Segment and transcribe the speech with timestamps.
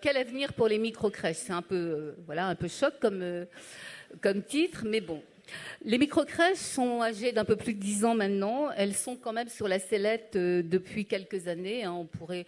[0.00, 1.36] Quel avenir pour les microcrèches?
[1.36, 3.44] C'est un peu, euh, voilà, un peu choc comme, euh,
[4.20, 5.22] comme titre, mais bon.
[5.84, 8.70] Les microcrèches sont âgées d'un peu plus de 10 ans maintenant.
[8.76, 11.84] Elles sont quand même sur la sellette euh, depuis quelques années.
[11.84, 11.92] hein.
[11.92, 12.46] On pourrait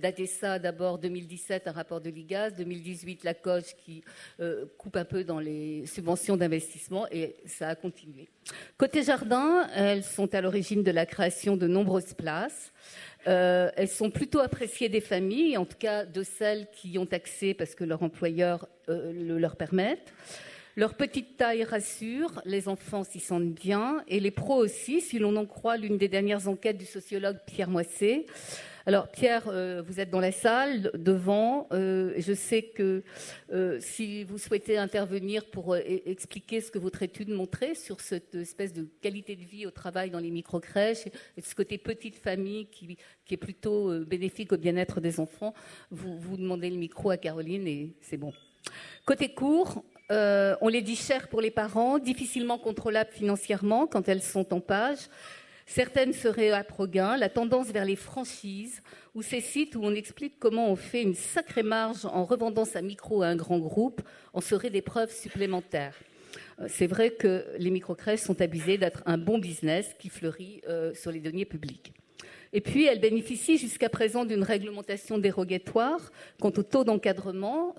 [0.00, 4.04] dater ça d'abord 2017, un rapport de l'IGAS, 2018, la COGE qui
[4.78, 8.28] coupe un peu dans les subventions d'investissement et ça a continué.
[8.78, 12.72] Côté jardin, elles sont à l'origine de la création de nombreuses places.
[13.26, 17.08] Euh, elles sont plutôt appréciées des familles, en tout cas de celles qui y ont
[17.12, 20.12] accès parce que leur employeur euh, le leur permettent.
[20.74, 25.36] Leur petite taille rassure, les enfants s'y sentent bien et les pros aussi, si l'on
[25.36, 28.24] en croit l'une des dernières enquêtes du sociologue Pierre Moissé.
[28.86, 31.68] Alors Pierre, euh, vous êtes dans la salle devant.
[31.72, 33.02] Euh, je sais que
[33.52, 38.34] euh, si vous souhaitez intervenir pour e- expliquer ce que votre étude montrait sur cette
[38.34, 42.66] espèce de qualité de vie au travail dans les microcrèches et ce côté petite famille
[42.70, 45.52] qui, qui est plutôt bénéfique au bien-être des enfants,
[45.90, 48.32] vous, vous demandez le micro à Caroline et c'est bon.
[49.04, 54.22] Côté cours, euh, on les dit chères pour les parents, difficilement contrôlables financièrement quand elles
[54.22, 54.98] sont en page.
[55.64, 58.82] Certaines seraient à Proguin, la tendance vers les franchises
[59.14, 62.82] ou ces sites où on explique comment on fait une sacrée marge en revendant sa
[62.82, 64.02] micro à un grand groupe
[64.34, 65.96] en serait des preuves supplémentaires.
[66.60, 70.92] Euh, C'est vrai que les microcrèches sont abusées d'être un bon business qui fleurit euh,
[70.92, 71.94] sur les deniers publics.
[72.52, 77.74] Et puis, elles bénéficient jusqu'à présent d'une réglementation dérogatoire quant au taux d'encadrement.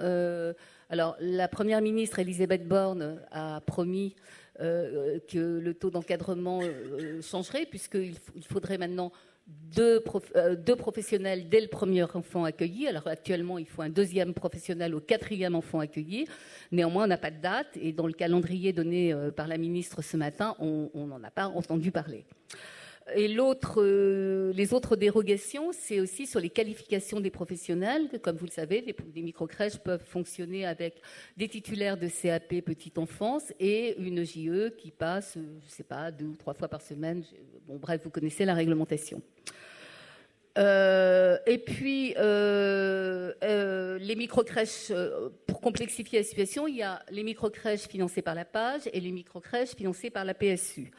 [0.94, 4.14] Alors, la première ministre Elisabeth Borne a promis
[4.60, 8.14] euh, que le taux d'encadrement euh, changerait, puisqu'il
[8.48, 9.12] faudrait maintenant
[9.48, 12.88] deux, prof- euh, deux professionnels dès le premier enfant accueilli.
[12.88, 16.28] Alors, actuellement, il faut un deuxième professionnel au quatrième enfant accueilli.
[16.72, 20.04] Néanmoins, on n'a pas de date, et dans le calendrier donné euh, par la ministre
[20.04, 22.24] ce matin, on n'en a pas entendu parler.
[23.16, 28.10] Et euh, les autres dérogations, c'est aussi sur les qualifications des professionnels.
[28.22, 31.02] Comme vous le savez, les, microcrèches peuvent fonctionner avec
[31.36, 36.12] des titulaires de CAP petite enfance et une JE qui passe, je ne sais pas,
[36.12, 37.24] deux ou trois fois par semaine.
[37.68, 39.22] Bon, bref, vous connaissez la réglementation.
[40.58, 43.34] Euh, et puis, euh,
[44.00, 44.94] les microcrèches,
[45.46, 49.12] pour complexifier la situation, il y a les microcrèches financées par la PAGE et les
[49.12, 50.92] microcrèches financées par la PSU.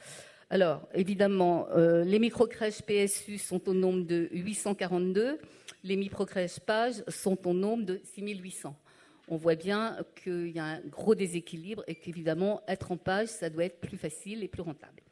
[0.55, 5.41] Alors, évidemment, euh, les microcrèches PSU sont au nombre de 842,
[5.83, 8.77] les microcrèches PAGE sont au nombre de 6800.
[9.27, 13.51] On voit bien qu'il y a un gros déséquilibre et qu'évidemment, être en page, ça
[13.51, 15.03] doit être plus facile et plus rentable.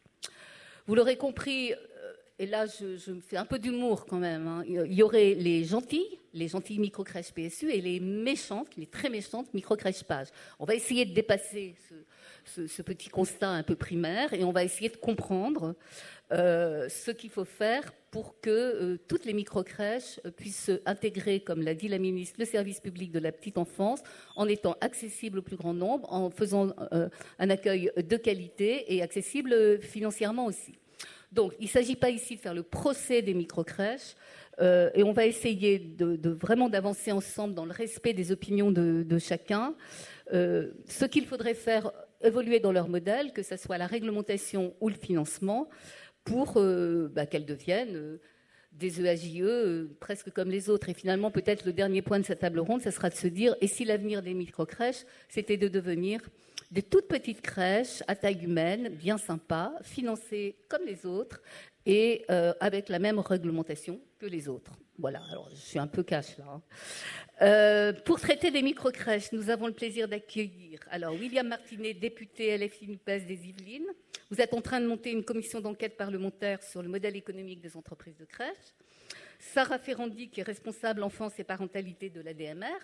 [0.86, 1.74] Vous l'aurez compris,
[2.38, 5.64] et là je, me fais un peu d'humour quand même, hein, il y aurait les
[5.64, 10.28] gentilles, les gentilles microcrèches PSU et les méchantes, les très méchantes microcrèches page.
[10.58, 11.74] On va essayer de dépasser
[12.44, 15.74] ce, petit constat un peu primaire et on va essayer de comprendre
[16.32, 21.62] euh, ce qu'il faut faire pour que euh, toutes les microcrèches euh, puissent intégrer, comme
[21.62, 24.00] l'a dit la ministre, le service public de la petite enfance
[24.36, 26.70] en étant accessible au plus grand nombre, en faisant
[27.38, 30.74] un accueil de qualité et accessible financièrement aussi.
[31.32, 34.14] Donc, il ne s'agit pas ici de faire le procès des microcrèches,
[34.60, 35.96] euh, et on va essayer
[36.40, 39.74] vraiment d'avancer ensemble dans le respect des opinions de, chacun.
[40.32, 41.90] Euh, ce qu'il faudrait faire
[42.22, 45.68] évoluer dans leur modèle, que ce soit la réglementation ou le financement,
[46.24, 48.18] pour euh, bah, qu'elles deviennent
[48.72, 50.88] des EAJE euh, presque comme les autres.
[50.88, 53.54] Et finalement, peut-être le dernier point de cette table ronde, ce sera de se dire,
[53.60, 56.20] et si l'avenir des microcrèches, c'était de devenir
[56.70, 61.42] des toutes petites crèches à taille humaine, bien sympas, financées comme les autres
[61.86, 64.72] et euh, avec la même réglementation que les autres.
[64.98, 66.44] Voilà, alors je suis un peu cash là.
[66.48, 66.62] hein.
[67.40, 72.88] Euh, pour traiter des microcrèches, nous avons le plaisir d'accueillir alors William Martinet, député LFI
[72.88, 73.88] NUPES des Yvelines.
[74.30, 77.76] Vous êtes en train de monter une commission d'enquête parlementaire sur le modèle économique des
[77.76, 78.74] entreprises de crèches.
[79.40, 82.78] Sarah Ferrandi, qui est responsable enfance et parentalité de l'ADMR.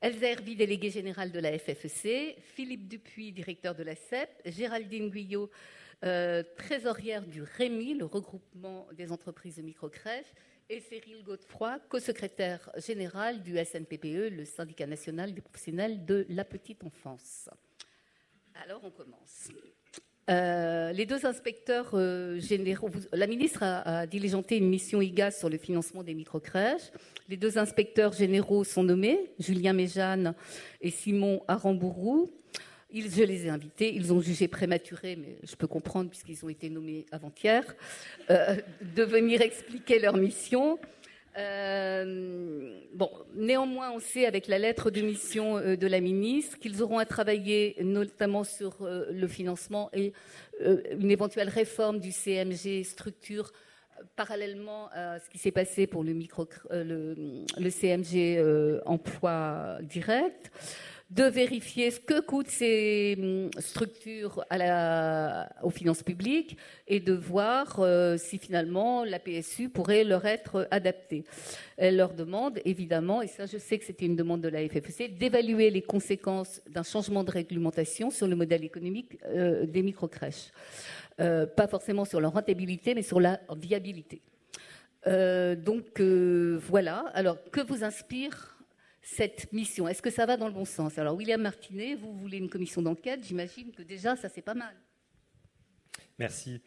[0.00, 5.50] Elsa Hervy, déléguée générale de la FFEC, Philippe Dupuis, directeur de la CEP, Géraldine Guyot,
[6.04, 10.32] euh, trésorière du REMI, le regroupement des entreprises de microcrèches,
[10.68, 16.84] et Cyril Godefroy, co-secrétaire général du SNPPE, le syndicat national des professionnels de la petite
[16.84, 17.50] enfance.
[18.54, 19.48] Alors on commence.
[20.28, 25.48] Euh, les deux inspecteurs euh, généraux, la ministre a, a diligenté une mission IGAS sur
[25.48, 26.90] le financement des microcrèches.
[27.28, 30.34] Les deux inspecteurs généraux sont nommés, Julien Méjeanne
[30.82, 32.30] et Simon Arambourou.
[32.90, 36.48] Ils, je les ai invités, ils ont jugé prématuré, mais je peux comprendre puisqu'ils ont
[36.48, 37.64] été nommés avant-hier,
[38.30, 40.78] euh, de venir expliquer leur mission.
[41.38, 42.80] Euh,
[43.34, 47.06] néanmoins, on sait avec la lettre de mission euh, de la ministre qu'ils auront à
[47.06, 50.12] travailler notamment sur euh, le financement et
[50.60, 53.52] une éventuelle réforme du CMG structure
[54.16, 57.14] parallèlement à ce qui s'est passé pour le, micro, le,
[57.56, 60.50] le CMG emploi direct,
[61.10, 64.44] de vérifier ce que coûtent ces hum, structures
[65.62, 71.24] aux finances publiques et de voir euh, si finalement la PSU pourrait leur être adaptée.
[71.78, 75.16] Elle leur demande évidemment, et ça je sais que c'était une demande de la FFEC,
[75.16, 80.52] d'évaluer les conséquences d'un changement de réglementation sur le modèle économique euh, des microcrèches.
[81.20, 84.20] Euh, pas forcément sur leur rentabilité, mais sur la viabilité.
[85.06, 87.06] donc voilà.
[87.14, 88.57] Alors que vous inspire
[89.14, 90.98] cette mission Est-ce que ça va dans le bon sens?
[90.98, 93.24] Alors, William Martinet, vous voulez une commission d'enquête?
[93.24, 94.74] J'imagine que déjà, ça, c'est pas mal.
[96.18, 96.60] Merci.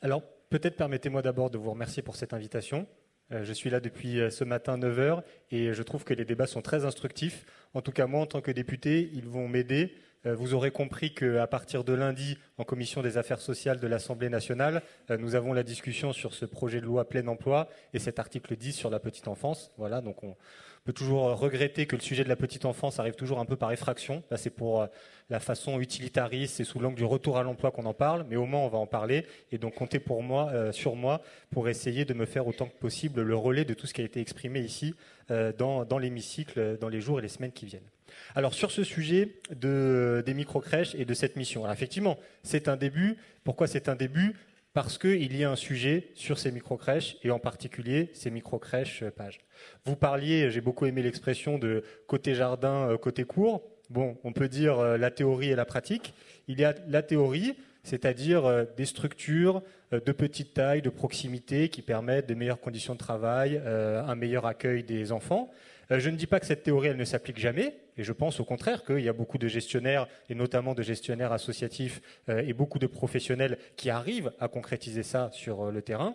[0.00, 2.86] Alors, peut-être permettez-moi d'abord de vous remercier pour cette invitation.
[3.30, 6.46] Euh, je suis là depuis euh, ce matin 9h et je trouve que les débats
[6.46, 7.44] sont très instructifs.
[7.74, 9.94] En tout cas, moi, en tant que député, ils vont m'aider.
[10.24, 14.28] Euh, vous aurez compris qu'à partir de lundi, en commission des affaires sociales de l'Assemblée
[14.28, 18.56] nationale, nous avons la discussion sur ce projet de loi plein emploi et cet article
[18.56, 19.72] 10 sur la petite enfance.
[19.76, 20.36] Voilà, donc on,
[20.84, 23.70] peut toujours regretter que le sujet de la petite enfance arrive toujours un peu par
[23.72, 24.22] effraction.
[24.30, 24.86] Là, c'est pour euh,
[25.30, 28.46] la façon utilitariste et sous l'angle du retour à l'emploi qu'on en parle, mais au
[28.46, 29.26] moins on va en parler.
[29.52, 32.76] Et donc comptez pour moi, euh, sur moi pour essayer de me faire autant que
[32.78, 34.94] possible le relais de tout ce qui a été exprimé ici
[35.30, 37.88] euh, dans, l'hémicycle dans les jours et les semaines qui viennent.
[38.34, 42.76] Alors sur ce sujet de, des micro-crèches et de cette mission, alors effectivement, c'est un
[42.76, 43.16] début.
[43.44, 44.34] Pourquoi c'est un début?
[44.74, 49.10] Parce qu'il y a un sujet sur ces micro-crèches, et en particulier ces micro-crèches euh,
[49.10, 49.40] pages.
[49.84, 53.62] Vous parliez, j'ai beaucoup aimé l'expression de côté jardin, euh, côté cours.
[53.90, 56.14] Bon, on peut dire euh, la théorie et la pratique.
[56.48, 57.54] Il y a la théorie,
[57.84, 59.60] c'est-à-dire des structures
[59.90, 64.84] de petite taille, de proximité, qui permettent des meilleures conditions de travail, un meilleur accueil
[64.84, 65.50] des enfants.
[65.92, 68.40] Euh, je ne dis pas que cette théorie, elle ne s'applique jamais, et je pense
[68.40, 72.52] au contraire qu'il y a beaucoup de gestionnaires, et notamment de gestionnaires associatifs, euh, et
[72.52, 76.14] beaucoup de professionnels qui arrivent à concrétiser ça sur euh, le terrain.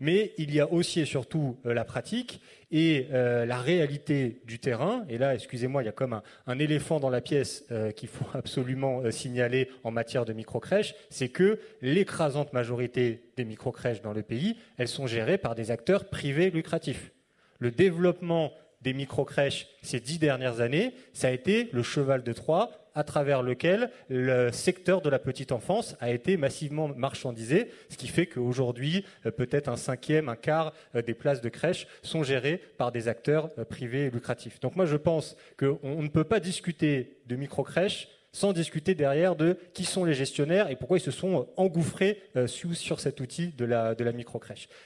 [0.00, 2.40] Mais il y a aussi et surtout la pratique
[2.70, 5.04] et la réalité du terrain.
[5.08, 7.64] Et là, excusez-moi, il y a comme un, éléphant dans la pièce
[7.96, 14.12] qu'il faut absolument signaler en matière de microcrèches, c'est que l'écrasante majorité des microcrèches dans
[14.12, 17.10] le pays, elles sont gérées par des acteurs privés lucratifs.
[17.58, 22.70] Le développement des micro-crèches ces dix dernières années, ça a été le cheval de Troie
[22.98, 28.08] à travers lequel le secteur de la petite enfance a été massivement marchandisé, ce qui
[28.08, 32.60] fait qu'aujourd'hui, euh, peut-être un cinquième, un quart euh, des places de crèche sont gérées
[32.76, 34.58] par des acteurs euh, privés lucratifs.
[34.58, 39.58] Donc moi, je pense qu'on ne peut pas discuter de micro-crèches sans discuter derrière de
[39.74, 43.64] qui sont les gestionnaires et pourquoi ils se sont engouffrés euh, sur, cet outil de
[43.64, 44.12] la, de.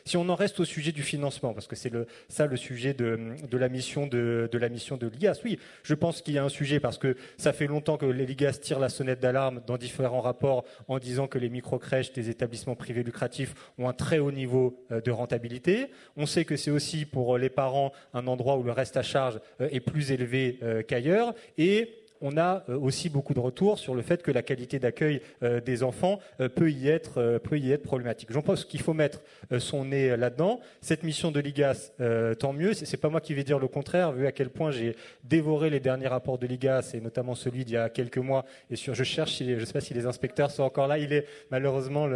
[0.04, 1.92] Si on en reste au sujet du financement, parce que c'est
[2.28, 6.44] ça le sujet de, la mission de, de l'IGAS, oui, je pense qu'il y a
[6.44, 9.76] un sujet parce que ça fait longtemps que les l'IGAS tirent la sonnette d'alarme dans
[9.76, 14.32] différents rapports en disant que les microcrèches des établissements privés lucratifs ont un très haut
[14.32, 15.88] niveau euh, de rentabilité.
[16.16, 19.40] On sait que c'est aussi pour les parents un endroit où le reste à charge
[19.60, 20.58] euh, est plus élevé
[20.88, 24.78] qu'ailleurs et on a euh, aussi beaucoup de retours sur le fait que la qualité
[24.78, 27.40] d'accueil euh, des enfants euh, peut y être,
[27.82, 28.32] problématique.
[28.32, 29.20] J'en pense qu'il faut mettre
[29.58, 30.60] son nez là-dedans.
[30.80, 31.92] Cette mission de l'IGAS,
[32.38, 32.72] tant mieux.
[32.74, 35.80] C'est pas moi qui vais dire le contraire, vu à quel point j'ai dévoré les
[35.80, 38.44] derniers rapports de l'IGAS et notamment celui d'il y a quelques mois.
[38.70, 40.98] Je cherche, sais pas si les inspecteurs sont encore là.
[40.98, 42.08] Il est malheureusement,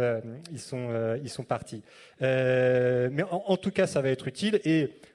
[0.51, 1.81] ils sont, partis.
[2.21, 4.59] mais en, tout cas, ça va être utile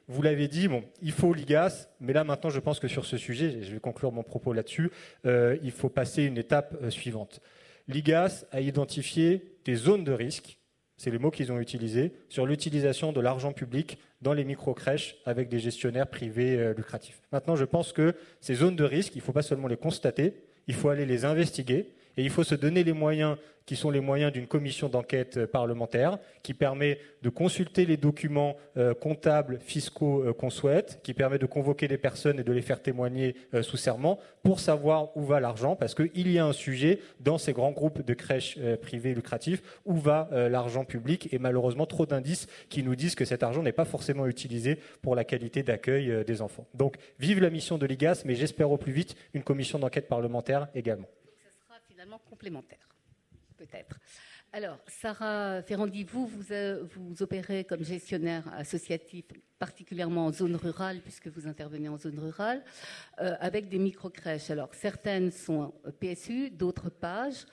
[0.08, 3.16] vous l'avez dit, bon, il faut l'IGAS, mais là maintenant je pense que sur ce
[3.16, 4.90] sujet, je vais conclure mon propos là-dessus,
[5.26, 7.40] euh, il faut passer une étape euh, suivante.
[7.88, 10.58] L'IGAS a identifié des zones de risque,
[10.96, 15.48] c'est les mots qu'ils ont utilisés, sur l'utilisation de l'argent public dans les micro-crèches avec
[15.48, 17.22] des gestionnaires privés euh, lucratifs.
[17.32, 20.34] Maintenant, je pense que ces zones de risque, il ne faut pas seulement les constater,
[20.68, 24.00] il faut aller les investiguer, et il faut se donner les moyens qui sont les
[24.00, 30.24] moyens d'une commission d'enquête euh, parlementaire, qui permet de consulter les documents euh, comptables, fiscaux
[30.24, 33.76] euh, qu'on souhaite, qui permet de convoquer des personnes et de les faire témoigner sous
[33.76, 37.72] serment pour savoir où va l'argent, parce qu'il y a un sujet dans ces grands
[37.72, 42.96] groupes de crèches privées lucratifs, où va l'argent public, et malheureusement trop d'indices qui nous
[42.96, 46.66] disent que cet argent n'est pas forcément utilisé pour la qualité d'accueil des enfants.
[46.74, 50.68] Donc, vive la mission de l'IGAS, mais j'espère au plus vite une commission d'enquête parlementaire
[50.74, 51.08] également.
[52.02, 52.88] Finalement complémentaire
[53.56, 53.96] peut-être.
[54.52, 59.24] Alors, Sarah Ferrandi, vous, vous, opérez comme gestionnaire associatif,
[59.60, 62.64] particulièrement en zone rurale, puisque vous intervenez en zone rurale,
[63.20, 64.50] euh, avec des micro-crèches.
[64.50, 67.46] Alors, certaines sont PSU, d'autres pages.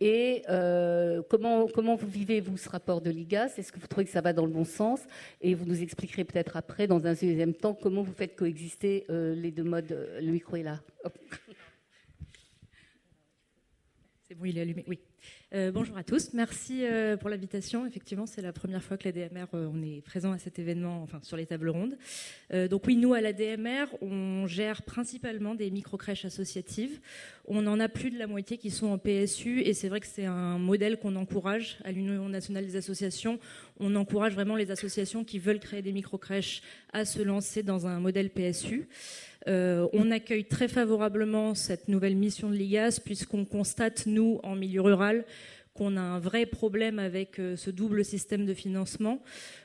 [0.00, 4.04] Et euh, comment, comment vous vivez, vous, ce rapport de l'IGAS Est-ce que vous trouvez
[4.04, 4.98] que ça va dans le bon sens?
[5.40, 9.36] Et vous nous expliquerez peut-être après, dans un deuxième temps, comment vous faites coexister euh,
[9.36, 9.96] les deux modes.
[10.20, 10.80] Le micro est là.
[15.54, 17.86] Euh, bonjour à tous, merci euh, pour l'invitation.
[17.86, 21.02] Effectivement, c'est la première fois que la DMR, euh, on est présent à cet événement,
[21.02, 21.96] enfin sur les tables rondes.
[22.70, 27.00] donc oui, nous à la DMR, on gère principalement des micro-crèches associatives.
[27.46, 30.06] On en a plus de la moitié qui sont en PSU et c'est vrai que
[30.06, 33.38] c'est un modèle qu'on encourage à l'Union nationale des associations.
[33.78, 36.62] On encourage vraiment les associations qui veulent créer des micro-crèches
[36.92, 38.88] à se lancer dans un modèle PSU.
[39.46, 45.24] On accueille très favorablement cette nouvelle mission de l'IGAS puisqu'on constate, nous, en milieu rural,
[45.74, 49.22] qu'on a un vrai problème avec euh, ce double système de financement.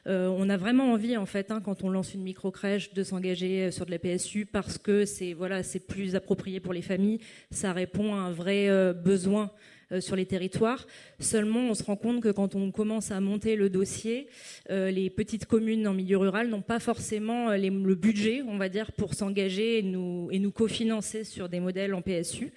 [0.07, 3.65] Euh, on a vraiment envie, en fait, hein, quand on lance une micro-crèche, de s'engager
[3.65, 7.19] euh, sur de la PSU parce que c'est voilà, c'est plus approprié pour les familles.
[7.51, 9.51] Ça répond à un vrai besoin
[9.99, 10.85] sur les territoires.
[11.19, 14.27] Seulement, on se rend compte que quand on commence à monter le dossier,
[14.69, 19.13] les petites communes en milieu rural n'ont pas forcément le budget, on va dire, pour
[19.13, 22.51] s'engager et nous, et nous cofinancer sur des modèles en PSU.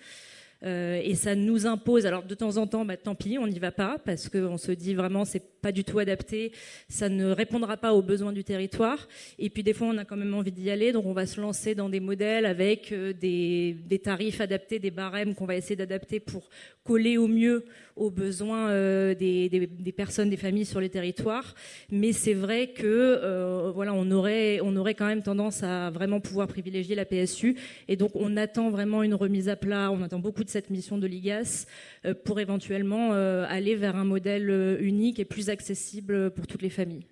[0.62, 2.06] Euh, et ça nous impose.
[2.06, 4.72] Alors de temps en temps, bah, tant pis, on n'y va pas parce qu'on se
[4.72, 6.52] dit vraiment c'est pas du tout adapté,
[6.88, 9.08] ça ne répondra pas aux besoins du territoire.
[9.38, 11.40] Et puis des fois, on a quand même envie d'y aller, donc on va se
[11.40, 15.76] lancer dans des modèles avec euh, des, des tarifs adaptés, des barèmes qu'on va essayer
[15.76, 16.48] d'adapter pour
[16.84, 17.64] coller au mieux
[18.00, 21.54] aux besoins euh, des, personnes, des familles sur les territoires.
[21.90, 26.18] Mais c'est vrai que euh, voilà, on aurait, on aurait quand même tendance à vraiment
[26.18, 27.56] pouvoir privilégier la PSU.
[27.88, 29.92] Et donc on attend vraiment une remise à plat.
[29.92, 31.66] On attend beaucoup de cette mission de l'IGAS
[32.06, 37.04] euh, pour éventuellement aller vers un modèle unique et plus accessible pour toutes les familles.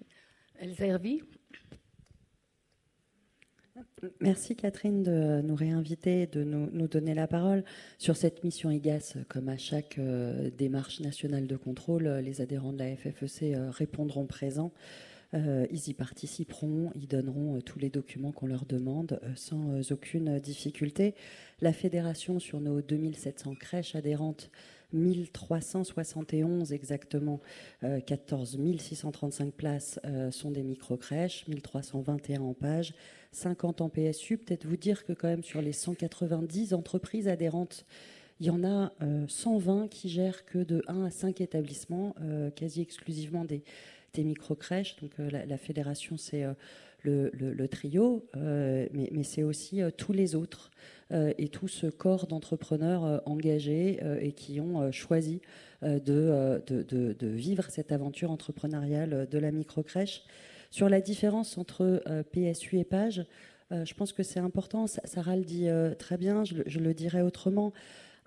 [0.59, 1.23] Elsa Hervy?
[4.21, 7.65] Merci Catherine de nous réinviter, de nous, donner la parole.
[7.99, 9.99] Sur cette mission IGAS, comme à chaque
[10.57, 14.73] démarche nationale de contrôle, les adhérents de la FFEC répondront présents.
[15.33, 21.15] ils y participeront, ils donneront tous les documents qu'on leur demande sans aucune difficulté.
[21.61, 24.51] La fédération, sur nos 2700 crèches adhérentes,
[24.93, 27.41] 1371 exactement,
[28.07, 32.95] 14 euh, 635 places euh, sont des micro-crèches, 1321 en page,
[33.33, 34.39] 50 en PSU.
[34.39, 37.85] Peut-être vous dire que quand même sur les 190 entreprises adhérentes,
[38.41, 38.93] il y en a
[39.27, 42.15] 120 euh, qui gèrent que de 1 à 5 établissements,
[42.55, 43.63] quasi exclusivement des,
[44.17, 44.97] micro-crèches.
[45.01, 46.45] Donc la, fédération, c'est
[47.03, 50.71] le, trio, mais c'est aussi tous les autres.
[51.11, 55.41] Euh, et tout ce corps d'entrepreneurs euh, engagés euh, et qui ont choisi
[55.81, 60.25] de, de, vivre cette aventure entrepreneuriale de la microcrèche.
[60.71, 63.25] Sur la différence entre PSU et PAGE,
[63.71, 64.87] je pense que c'est important.
[64.87, 67.73] Sarah le dit très bien, je, je le dirais autrement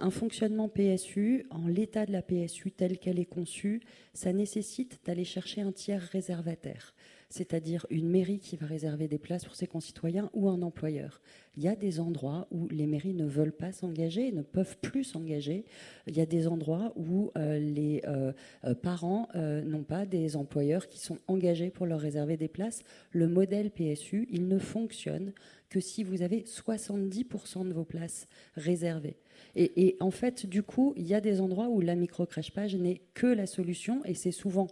[0.01, 3.81] un fonctionnement PSU, en l'état de la PSU telle qu'elle est conçue,
[4.13, 6.93] ça nécessite d'aller chercher un tiers réservataire
[7.31, 11.21] c'est-à-dire une mairie qui va réserver des places pour ses concitoyens ou un employeur.
[11.57, 15.03] Il y a des endroits où les mairies ne veulent pas s'engager, ne peuvent plus
[15.03, 15.65] s'engager.
[16.07, 18.31] Il y a des endroits où euh, les euh,
[18.65, 22.83] euh, parents n'ont pas des employeurs qui sont engagés pour leur réserver des places.
[23.11, 25.33] Le modèle PSU, il ne fonctionne
[25.69, 29.17] que si vous avez 70% de vos places réservées.
[29.55, 32.75] Et, et, en fait, du coup, il y a des endroits où la micro-crèche page
[32.75, 34.67] n'est que la solution, et c'est souvent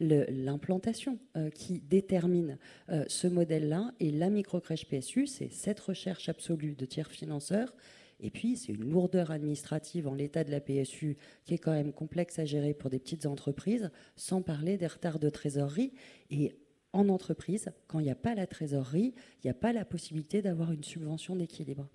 [0.00, 2.58] l'implantation euh, qui détermine
[2.90, 3.92] euh, ce modèle-là.
[4.00, 7.74] Et la microcrèche PSU, c'est cette recherche absolue de tiers financeurs.
[8.20, 11.92] Et puis, c'est une lourdeur administrative en l'état de la PSU qui est quand même
[11.92, 15.92] complexe à gérer pour des petites entreprises, sans parler des retards de trésorerie.
[16.30, 16.56] Et
[16.92, 20.42] en entreprise, quand il n'y a pas la trésorerie, il n'y a pas la possibilité
[20.42, 21.88] d'avoir une subvention d'équilibre.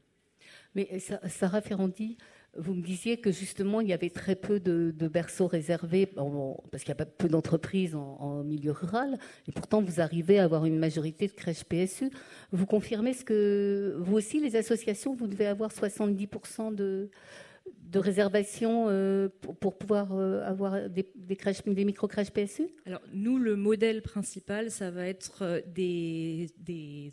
[0.76, 2.18] Mais Sarah Ferrandi,
[2.58, 6.08] vous me disiez que justement, il y avait très peu de, berceaux réservés,
[6.72, 10.66] parce qu'il y a peu d'entreprises en, milieu rural, et pourtant vous arrivez à avoir
[10.66, 12.10] une majorité de crèches PSU.
[12.52, 17.10] Vous confirmez ce que vous aussi, les associations, vous devez avoir 70% de,
[17.90, 19.30] de réservation euh,
[19.60, 24.92] pour, pouvoir euh, avoir des, crèches, des micro-crèches PSU Alors, nous, le modèle principal, ça
[24.92, 27.12] va être euh, des, des,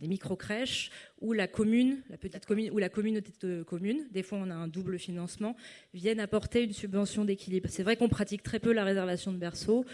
[0.00, 4.38] des micro-crèches où la commune, la petite commune, ou la communauté de communes, des fois
[4.38, 5.54] on a un double financement,
[5.92, 7.68] viennent apporter une subvention d'équilibre.
[7.70, 9.84] C'est vrai qu'on pratique très peu la réservation de berceaux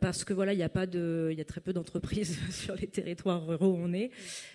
[0.00, 2.74] parce que voilà, il y a pas de, il y a très peu d'entreprises sur
[2.74, 4.10] les territoires ruraux où on est,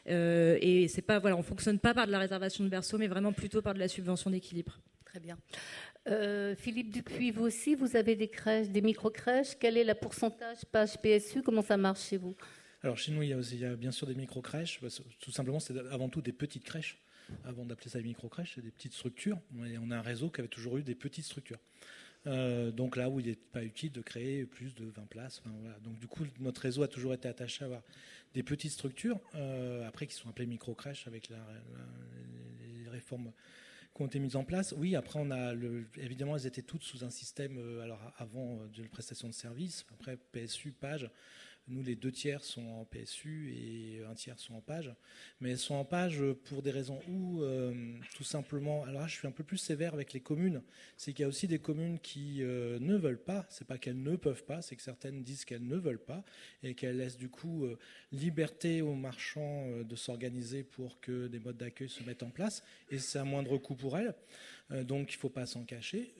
[0.05, 3.31] et c'est pas voilà, on fonctionne pas par de la réservation de berceaux, mais vraiment
[3.31, 4.79] plutôt par de la subvention d'équilibre.
[5.11, 5.37] Très bien.
[6.07, 9.57] Euh, Philippe Dupuis, vous aussi, vous avez des crèches, des micro-crèches.
[9.59, 12.33] Quel est le pourcentage page PSU Comment ça marche chez vous?
[12.81, 14.79] Alors chez nous, il y, a bien sûr des micro-crèches.
[14.81, 14.87] Bah,
[15.19, 16.97] tout simplement, c'est avant tout des petites crèches.
[17.43, 19.37] Avant d'appeler ça des micro-crèches, c'est des petites structures.
[19.53, 21.59] on a un réseau qui avait toujours eu des petites structures.
[22.25, 25.43] Euh, donc là où il n'est pas utile de créer plus de 20 places.
[25.83, 27.81] Donc du coup, notre réseau a toujours été attaché à avoir
[28.33, 31.45] des petites structures, euh, après qui sont appelées micro-crèches avec la,
[32.61, 33.33] les réformes
[34.01, 34.73] qui ont été mises en place.
[34.77, 35.53] Oui, après, on a
[35.97, 40.71] évidemment, elles étaient toutes sous un système, alors avant de prestation de service, après PSU,
[40.71, 41.07] page.
[41.67, 44.93] Nous, les deux tiers sont en PSU et un tiers sont en page.
[45.39, 49.15] Mais elles sont en page pour des raisons où, euh, tout simplement, alors là, je
[49.15, 50.63] suis un peu plus sévère avec les communes.
[50.97, 53.45] C'est qu'il y a aussi des communes qui euh, ne veulent pas.
[53.49, 56.25] C'est pas qu'elles ne peuvent pas, c'est que certaines disent qu'elles ne veulent pas
[56.63, 57.77] et qu'elles laissent du coup euh,
[58.11, 62.63] liberté aux marchands de s'organiser pour que des modes d'accueil se mettent en place.
[62.89, 64.15] Et c'est un moindre coût pour elles.
[64.85, 66.13] donc, il ne faut pas s'en cacher.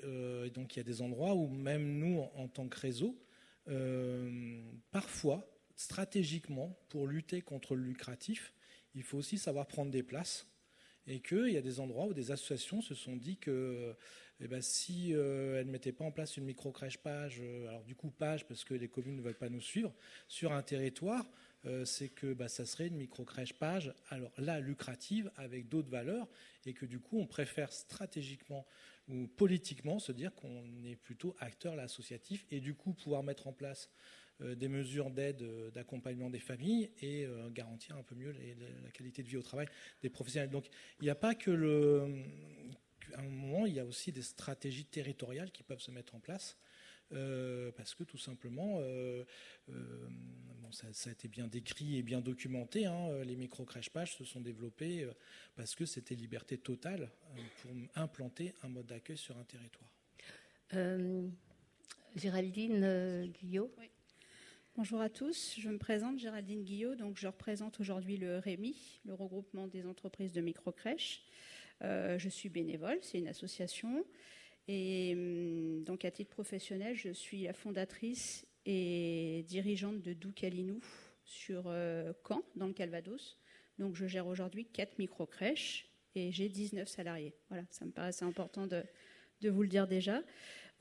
[0.45, 3.17] et donc, il y a des endroits où même nous, en tant que réseau,
[3.67, 8.53] euh, parfois, stratégiquement, pour lutter contre le lucratif,
[8.93, 10.47] il faut aussi savoir prendre des places
[11.07, 13.95] et qu'il y a des endroits où des associations se sont dit que
[14.39, 17.83] eh ben, si euh, elles ne mettaient pas en place une micro-crèche page, euh, alors
[17.83, 19.93] du coup page parce que les communes ne veulent pas nous suivre,
[20.27, 21.25] sur un territoire,
[21.85, 26.27] c'est que bah, ça serait une micro-crèche page, alors là lucrative, avec d'autres valeurs,
[26.65, 28.65] et que du coup on préfère stratégiquement
[29.08, 33.53] ou politiquement se dire qu'on est plutôt acteur associatif et du coup pouvoir mettre en
[33.53, 33.89] place
[34.41, 38.31] euh, des mesures d'aide, euh, d'accompagnement des familles et euh, garantir un peu mieux
[38.84, 39.67] la qualité de vie au travail
[40.01, 40.50] des professionnels.
[40.50, 40.67] Donc
[41.00, 42.24] il n'y a pas que le...
[43.13, 46.20] À un moment, il y a aussi des stratégies territoriales qui peuvent se mettre en
[46.20, 46.58] place
[47.13, 49.23] euh, parce que tout simplement, euh,
[49.69, 50.07] euh,
[50.71, 55.07] ça, a été bien décrit et bien documenté, hein, les micro-crèches pages se sont développés
[55.55, 57.11] parce que c'était liberté totale
[57.61, 59.89] pour implanter un mode d'accueil sur un territoire.
[62.15, 63.73] Géraldine Guillot
[64.77, 69.13] Bonjour à tous, je me présente Géraldine Guillot, donc je représente aujourd'hui le REMI, le
[69.13, 71.25] regroupement des entreprises de micro-crèches.
[71.81, 74.05] je suis bénévole, c'est une association.
[74.67, 80.79] Et hum, donc, à titre professionnel, je suis la fondatrice et dirigeante de Doukalinou
[81.23, 83.37] sur euh, Caen, dans le Calvados.
[83.79, 87.33] Donc, je gère aujourd'hui quatre micro-crèches et j'ai 19 salariés.
[87.49, 88.83] Voilà, ça me paraissait important de,
[89.43, 90.21] vous le dire déjà.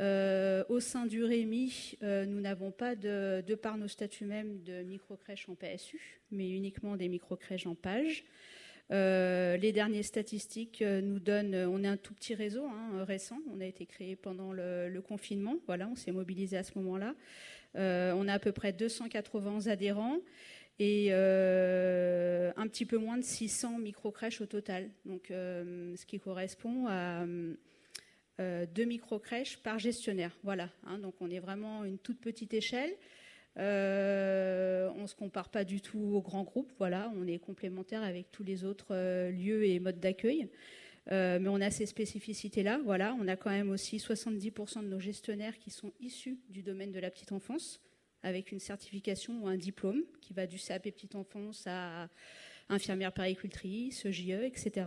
[0.01, 4.63] Euh, au sein du REMI, euh, nous n'avons pas, de, de, par nos statuts même,
[4.63, 8.25] de micro-crèches en PSU, mais uniquement des micro-crèches en page.
[8.93, 13.05] Euh, les dernières statistiques euh, nous donnent, euh, on est un tout petit réseau hein,
[13.05, 17.15] récent, on a été créé pendant le, confinement, voilà, on s'est mobilisé à ce moment-là.
[17.75, 20.19] on a à peu près 280 adhérents
[20.79, 27.25] et un petit peu moins de 600 micro-crèches au total, donc ce qui correspond à
[28.39, 30.37] deux micro-crèches par gestionnaire.
[30.43, 32.93] Voilà, hein, donc on est vraiment une toute petite échelle.
[33.59, 38.03] Euh, on ne se compare pas du tout aux grands groupes, voilà, on est complémentaire
[38.03, 40.49] avec tous les autres euh, lieux et modes d'accueil.
[41.11, 42.81] Euh, mais on a ces spécificités-là.
[42.85, 46.93] Voilà, on a quand même aussi 70% de nos gestionnaires qui sont issus du domaine
[46.93, 47.81] de la petite enfance,
[48.23, 52.09] avec une certification ou un diplôme qui va du CAP petite enfance à
[52.69, 54.87] infirmière péricultrice, JE, etc.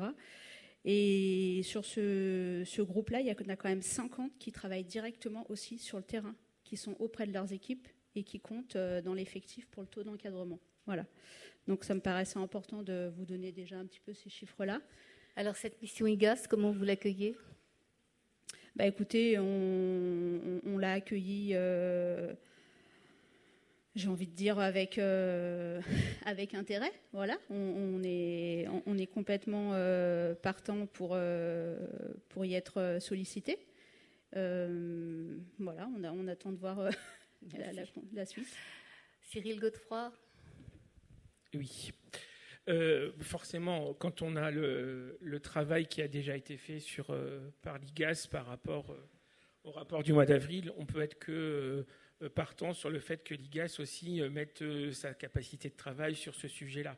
[0.86, 5.46] Et sur ce, ce groupe-là, il y en a quand même 50 qui travaillent directement
[5.50, 9.14] aussi sur le terrain, qui sont auprès de leurs équipes et qui compte euh, dans
[9.14, 10.60] l'effectif pour le taux d'encadrement.
[10.86, 11.06] Voilà.
[11.68, 14.82] Donc ça me paraissait important de vous donner déjà un petit peu ces chiffres-là.
[15.36, 17.36] Alors cette mission IGAS, comment vous l'accueillez?
[18.76, 22.34] Bah écoutez, on, l'a accueilli, euh,
[23.96, 25.80] j'ai envie de dire, avec, euh,
[26.26, 26.92] avec intérêt.
[27.14, 29.74] Voilà, on, est, on, est complètement
[30.42, 31.18] partant pour,
[32.30, 33.60] pour y être sollicité.
[34.34, 36.90] voilà, on, a, on attend de voir
[38.14, 38.56] la, Suisse.
[39.22, 40.12] Cyril Godefroy
[41.54, 41.92] Oui.
[42.70, 47.78] Euh, forcément, quand on a le, travail qui a déjà été fait sur, euh, par
[47.78, 49.10] l'IGAS par rapport euh,
[49.66, 51.86] au rapport du mois d'avril, on peut être que
[52.36, 56.98] partant sur le fait que l'IGAS aussi mette sa capacité de travail sur ce sujet-là.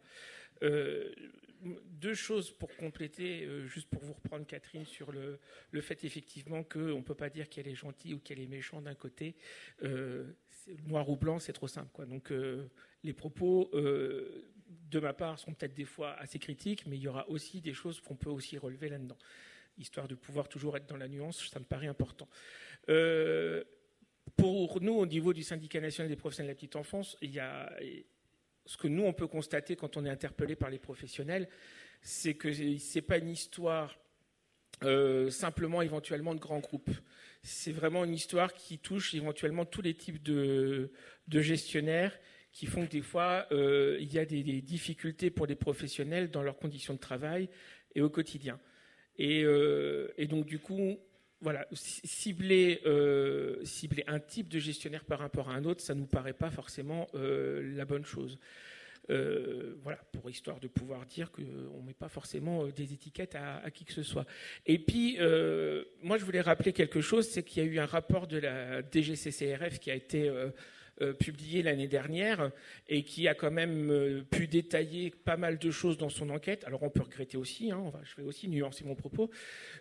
[0.62, 5.40] Deux choses pour compléter, juste pour vous reprendre Catherine sur le,
[5.72, 8.84] le fait effectivement qu'on ne peut pas dire qu'elle est gentille ou qu'elle est méchante
[8.84, 9.36] d'un côté
[10.88, 11.90] noir ou blanc, c'est trop simple.
[11.94, 12.06] Quoi.
[12.06, 12.70] Donc euh,
[13.04, 17.08] les propos, euh, de ma part, sont peut-être des fois assez critiques, mais il y
[17.08, 19.18] aura aussi des choses qu'on peut aussi relever là-dedans.
[19.78, 22.28] Histoire de pouvoir toujours être dans la nuance, ça me paraît important.
[22.90, 23.64] Euh,
[24.38, 27.40] pour nous, au niveau du syndicat national des professionnels de la petite enfance, il y
[27.40, 27.72] a
[28.66, 31.48] ce que nous on peut constater quand on est interpellé par les professionnels,
[32.02, 33.98] c'est que c'est pas une histoire
[35.30, 36.92] simplement éventuellement de grands groupes
[37.46, 40.90] c'est vraiment une histoire qui touche éventuellement tous les types de,
[41.30, 42.18] gestionnaires
[42.52, 46.42] qui font que des fois, euh, il y a des, difficultés pour les professionnels dans
[46.42, 47.50] leurs conditions de travail
[47.94, 48.60] et au quotidien.
[49.18, 50.98] Et, euh, donc, du coup,
[51.42, 56.00] voilà, cibler, euh, cibler un type de gestionnaire par rapport à un autre, ça ne
[56.02, 58.40] nous paraît pas forcément la bonne chose.
[59.08, 63.70] voilà, pour histoire de pouvoir dire qu'on ne met pas forcément des étiquettes à, à,
[63.70, 64.26] qui que ce soit.
[64.66, 65.18] Et puis,
[66.02, 68.82] moi, je voulais rappeler quelque chose, c'est qu'il y a eu un rapport de la
[68.82, 70.50] DGCCRF qui a été euh,
[71.20, 72.52] publié l'année dernière
[72.88, 76.64] et qui a quand même euh, pu détailler pas mal de choses dans son enquête.
[76.66, 79.30] Alors on peut regretter aussi, hein, je vais aussi nuancer mon propos,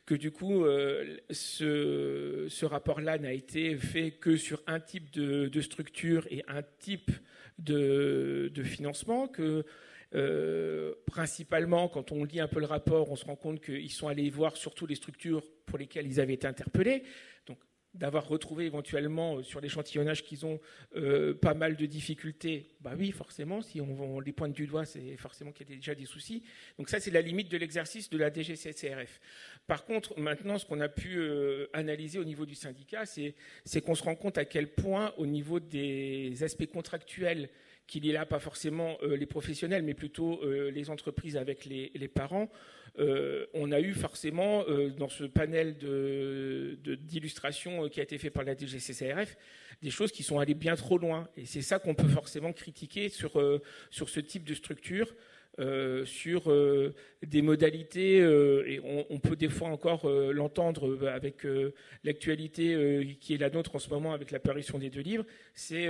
[0.07, 6.27] que du coup euh, ce, rapport-là n'a été fait que sur un type de, structure
[6.31, 7.11] et un type
[7.59, 9.65] de, financement, que
[11.07, 14.31] principalement, quand on lit un peu le rapport, on se rend compte qu'ils sont allés
[14.31, 17.03] voir surtout les structures pour lesquelles ils avaient été interpellés
[17.95, 20.61] d'avoir retrouvé éventuellement euh, sur l'échantillonnage qu'ils ont
[20.97, 25.17] euh, pas mal de difficultés, bah oui, forcément, si on, les pointe du doigt, c'est
[25.17, 26.43] forcément qu'il y a déjà des soucis.
[26.77, 29.21] Donc ça, c'est la limite de l'exercice de la DGCCRF.
[29.67, 33.95] Par contre, maintenant, ce qu'on a pu euh, analyser au niveau du syndicat, c'est qu'on
[33.95, 37.49] se rend compte à quel point, au niveau des aspects contractuels,
[37.87, 42.51] qu'il y a là pas forcément les professionnels, mais plutôt les entreprises avec les, parents,
[42.99, 45.77] euh, on a eu forcément euh, dans ce panel
[46.99, 49.37] d'illustrations euh, qui a été fait par la DGCCRF
[49.83, 51.29] des choses qui sont allées bien trop loin.
[51.37, 53.33] Et c'est ça qu'on peut forcément critiquer sur,
[53.91, 55.15] sur ce type de structure.
[56.07, 56.43] sur
[57.23, 61.47] des modalités, et on, peut des fois encore l'entendre avec
[62.03, 65.89] l'actualité qui est la nôtre en ce moment avec l'apparition des deux livres, c'est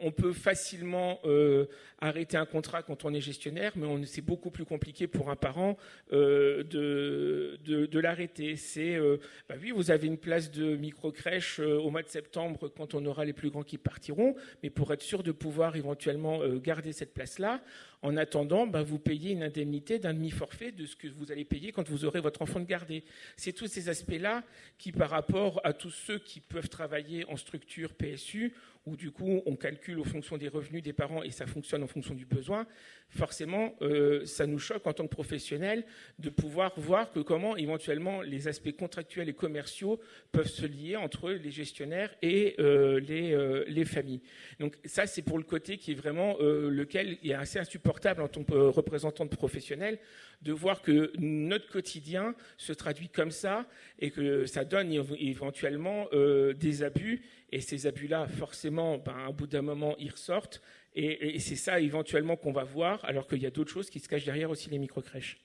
[0.00, 1.66] on peut facilement euh,
[2.00, 5.76] arrêter un contrat quand on est gestionnaire, mais c'est beaucoup plus compliqué pour un parent
[6.12, 8.56] euh, de, l'arrêter.
[8.56, 12.94] C'est, euh, bah oui, vous avez une place de micro-crèche au mois de septembre quand
[12.94, 16.92] on aura les plus grands qui partiront, mais pour être sûr de pouvoir éventuellement garder
[16.92, 17.60] cette place-là,
[18.02, 21.70] en attendant, bah, vous payez une indemnité d'un demi-forfait de ce que vous allez payer
[21.70, 23.04] quand vous aurez votre enfant de garder.
[23.36, 24.42] C'est tous ces aspects-là
[24.78, 28.54] qui, par rapport à tous ceux qui peuvent travailler en structure PSU,
[28.86, 31.86] où du coup on calcule au fonction des revenus des parents et ça fonctionne en
[31.86, 32.66] fonction du besoin,
[33.08, 35.84] forcément euh, ça nous choque en tant que professionnels
[36.18, 40.00] de pouvoir voir que comment éventuellement les aspects contractuels et commerciaux
[40.32, 44.22] peuvent se lier entre les gestionnaires et euh, les, euh, les, familles.
[44.60, 48.44] Donc ça c'est pour le côté qui est vraiment lequel est assez insupportable en tant
[48.44, 49.98] que représentant de professionnels
[50.42, 53.66] de voir que notre quotidien se traduit comme ça
[53.98, 59.62] et que ça donne éventuellement des abus et ces abus-là, forcément, ben, au bout d'un
[59.62, 60.62] moment, ils ressortent.
[60.94, 64.08] Et, c'est ça, éventuellement, qu'on va voir, alors qu'il y a d'autres choses qui se
[64.08, 65.38] cachent derrière aussi les micro-crèches.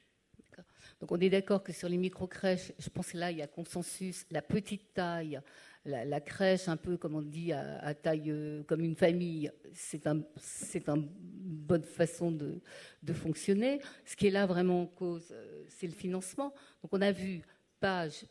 [1.02, 3.48] Donc on est d'accord que sur les micro-crèches, je pense que là, il y a
[3.48, 5.41] consensus, la petite taille,
[5.84, 10.15] la, crèche un peu, comme on dit, à, taille euh, comme une famille, c'est un,
[10.15, 11.10] une
[11.44, 12.62] bonne façon de,
[13.04, 13.82] de, fonctionner.
[14.06, 16.54] Ce qui est là vraiment en cause, euh, c'est le financement.
[16.82, 17.41] Donc on a vu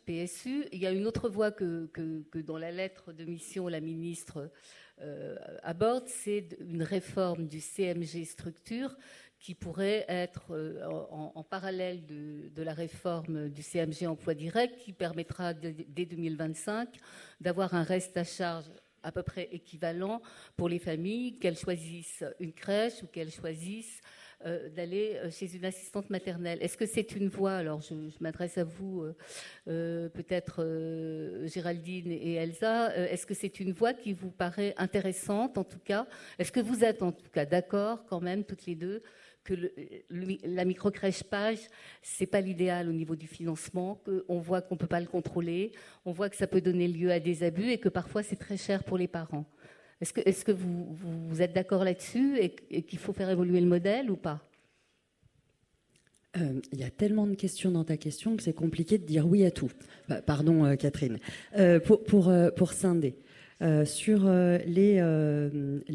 [0.05, 0.65] PSU.
[0.71, 1.89] Il y a une autre voie que,
[2.41, 4.49] dans la lettre de mission la ministre
[5.01, 8.95] euh, aborde, c'est une réforme du CMG structure
[9.39, 15.53] qui pourrait être euh, en, parallèle de, la réforme du CMG emploi direct, qui permettra
[15.53, 16.89] dès 2025
[17.39, 18.65] d'avoir un reste à charge
[19.03, 20.21] à peu près équivalent
[20.57, 24.01] pour les familles, qu'elles choisissent une crèche ou qu'elles choisissent
[24.45, 26.57] euh, d'aller euh, chez une assistante maternelle.
[26.61, 27.53] Est-ce que c'est une voie?
[27.53, 29.05] Alors, je, m'adresse à vous,
[29.67, 30.61] euh, peut-être
[31.45, 32.95] Géraldine et Elsa.
[32.95, 36.05] Est-ce que c'est une voie qui vous paraît intéressante, en tout cas?
[36.37, 39.01] Est-ce que vous êtes, en tout cas, d'accord, quand même, toutes les deux,
[39.45, 39.53] que
[40.43, 41.59] la microcrèche page,
[42.01, 45.71] c'est pas l'idéal au niveau du financement, qu'on voit qu'on peut pas le contrôler,
[46.03, 48.57] on voit que ça peut donner lieu à des abus et que parfois c'est très
[48.57, 49.45] cher pour les parents?
[50.01, 54.41] Est-ce que, vous, êtes d'accord là-dessus et, qu'il faut faire évoluer le modèle ou pas?
[56.37, 59.25] Euh, il y a tellement de questions dans ta question que c'est compliqué de dire
[59.25, 59.71] oui à tout.
[60.09, 61.17] Bah, pardon, euh, Catherine.
[61.57, 63.15] Euh, pour, scinder,
[63.85, 65.01] sur les,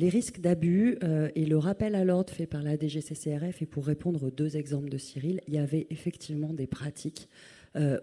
[0.09, 0.99] risques d'abus
[1.35, 4.89] et le rappel à l'ordre fait par la DGCCRF, et pour répondre aux deux exemples
[4.89, 7.29] de Cyril, il y avait effectivement des pratiques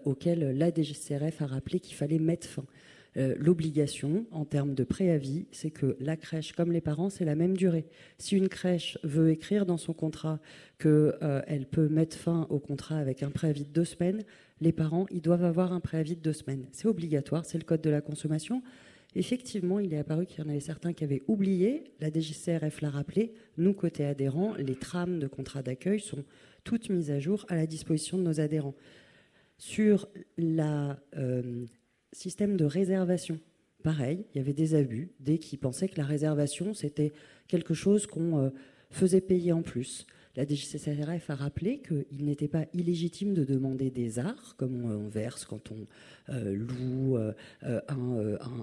[0.04, 2.64] auxquelles la DGCCRF a rappelé qu'il fallait mettre fin.
[3.16, 7.34] Euh, l'obligation en termes de préavis, c'est que la crèche, comme les parents, c'est la
[7.34, 7.86] même durée.
[8.18, 10.40] Si une crèche veut écrire dans son contrat
[10.78, 14.24] qu'elle euh, peut mettre fin au contrat avec un préavis de deux semaines,
[14.60, 16.66] les parents, ils doivent avoir un préavis de deux semaines.
[16.72, 18.62] C'est obligatoire, c'est le code de la consommation.
[19.14, 21.84] Effectivement, il est apparu qu'il y en avait certains qui avaient oublié.
[22.00, 23.32] La DGCRF l'a rappelé.
[23.56, 26.24] Nous, côté adhérents, les trames de contrat d'accueil sont
[26.64, 28.74] toutes mises à jour à la disposition de nos adhérents.
[29.56, 31.64] Sur la euh,
[32.12, 33.38] système de réservation.
[33.82, 37.12] Pareil, il y avait des abus, dès qui pensaient que la réservation, c'était
[37.46, 38.50] quelque chose qu'on euh,
[38.90, 40.04] faisait payer en plus.
[40.34, 45.44] la DGCCRF a rappelé qu'il n'était pas illégitime de demander des arts, comme on, verse
[45.44, 45.86] quand on
[46.32, 47.80] euh, loue euh,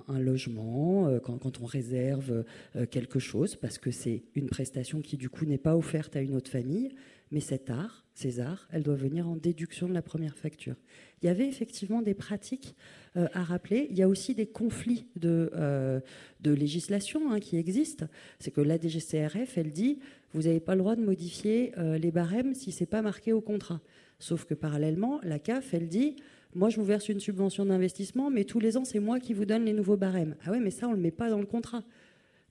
[0.08, 2.43] un, logement, quand, on réserve
[2.91, 6.36] quelque chose, parce que c'est une prestation qui du coup n'est pas offerte à une
[6.36, 6.91] autre famille,
[7.31, 10.75] mais cet art, ces arts, elles doivent venir en déduction de la première facture.
[11.21, 12.75] Il y avait effectivement des pratiques
[13.17, 13.88] euh, à rappeler.
[13.89, 15.99] Il y a aussi des conflits de, euh,
[16.41, 18.05] de législation hein, qui existent.
[18.39, 19.99] C'est que la DGCRF, elle dit,
[20.33, 23.33] vous n'avez pas le droit de modifier euh, les barèmes si ce n'est pas marqué
[23.33, 23.81] au contrat.
[24.19, 26.15] Sauf que parallèlement, la CAF, elle dit,
[26.53, 29.45] moi je vous verse une subvention d'investissement, mais tous les ans, c'est moi qui vous
[29.45, 30.35] donne les nouveaux barèmes.
[30.45, 31.83] Ah ouais, mais ça, on ne le met pas dans le contrat.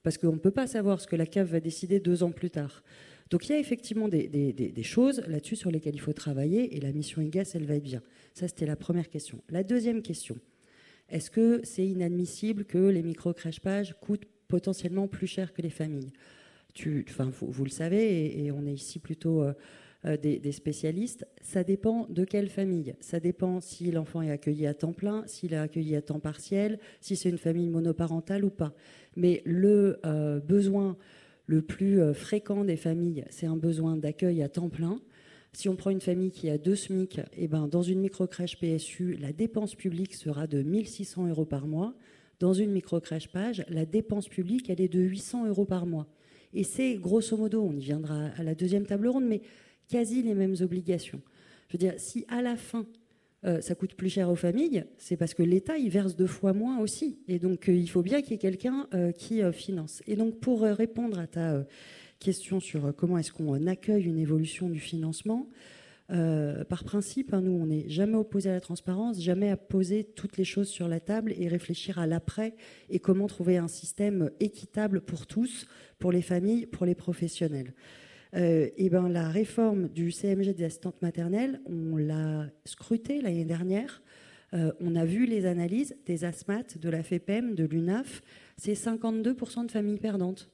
[0.03, 2.51] Parce qu'on ne peut pas savoir ce que la CAF va décider deux ans plus
[2.51, 2.83] tard.
[3.31, 6.93] Donc il y a effectivement des, choses là-dessus sur lesquelles il faut travailler et la
[6.93, 8.03] mission IGAS, elle va être bien.
[8.35, 9.41] Ça, c'était la première question.
[9.49, 10.37] La deuxième question,
[11.09, 16.13] est-ce que c'est inadmissible que les micro-crèches-pages coûtent potentiellement plus cher que les familles?
[17.09, 19.53] Enfin, vous, le savez, et, on est ici plutôt euh,
[20.07, 21.27] euh, des, spécialistes.
[21.41, 22.95] Ça dépend de quelle famille.
[23.01, 26.79] Ça dépend si l'enfant est accueilli à temps plein, s'il est accueilli à temps partiel,
[27.01, 28.75] si c'est une famille monoparentale ou pas.
[29.17, 30.97] Mais le euh, besoin
[31.47, 35.01] le plus euh, fréquent des familles, c'est un besoin d'accueil à temps plein.
[35.53, 39.17] Si on prend une famille qui a deux SMIC, eh ben, dans une microcrèche PSU,
[39.21, 41.95] la dépense publique sera de 1600 euros par mois.
[42.41, 46.09] Dans une microcrèche page, la dépense publique, elle est de 800 euros par mois.
[46.55, 49.43] Et c'est grosso modo, on y viendra à la deuxième table ronde, mais
[49.89, 51.21] quasi les mêmes obligations.
[51.69, 52.87] Je veux dire, si à la fin,
[53.45, 56.53] euh, ça coûte plus cher aux familles, c'est parce que l'État y verse deux fois
[56.55, 57.19] moins aussi.
[57.29, 60.03] Et donc euh, il faut bien qu'il y ait quelqu'un euh, qui finance.
[60.07, 61.65] Et donc pour répondre à ta
[62.21, 65.49] question sur comment est-ce qu'on accueille une évolution du financement,
[66.09, 70.37] par principe, hein, nous, on n'est jamais opposé à la transparence, jamais à poser toutes
[70.37, 72.55] les choses sur la table et réfléchir à l'après
[72.91, 75.67] et comment trouver un système équitable pour tous,
[75.99, 77.73] pour les familles, pour les professionnels.
[78.37, 84.03] Euh, et ben, la réforme du CMG des assistantes maternelles, on l'a scruté l'année dernière.
[84.55, 88.23] Euh, on a vu les analyses des ASMAT, de la FEPEM, de l'UNAF.
[88.57, 90.51] C'est 52% de familles perdantes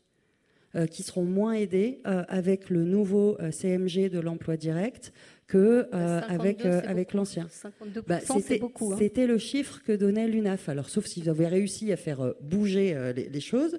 [0.74, 5.12] euh, qui seront moins aidées avec le nouveau CMG de l'emploi direct
[5.46, 7.46] que avec, avec l'ancien.
[7.46, 8.20] 52%, bah.
[8.28, 8.96] Hein.
[8.98, 10.68] C'était le chiffre que donnait l'UNAF.
[10.68, 13.78] Alors, sauf si vous avez réussi à faire bouger les, choses.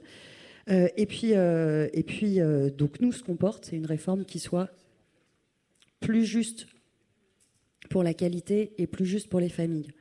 [0.70, 4.26] Euh, et puis, euh, et puis euh, donc nous, ce qu'on porte, c'est une réforme
[4.26, 4.70] qui soit
[6.00, 6.68] plus juste
[7.90, 9.92] pour la qualité et plus juste pour les familles.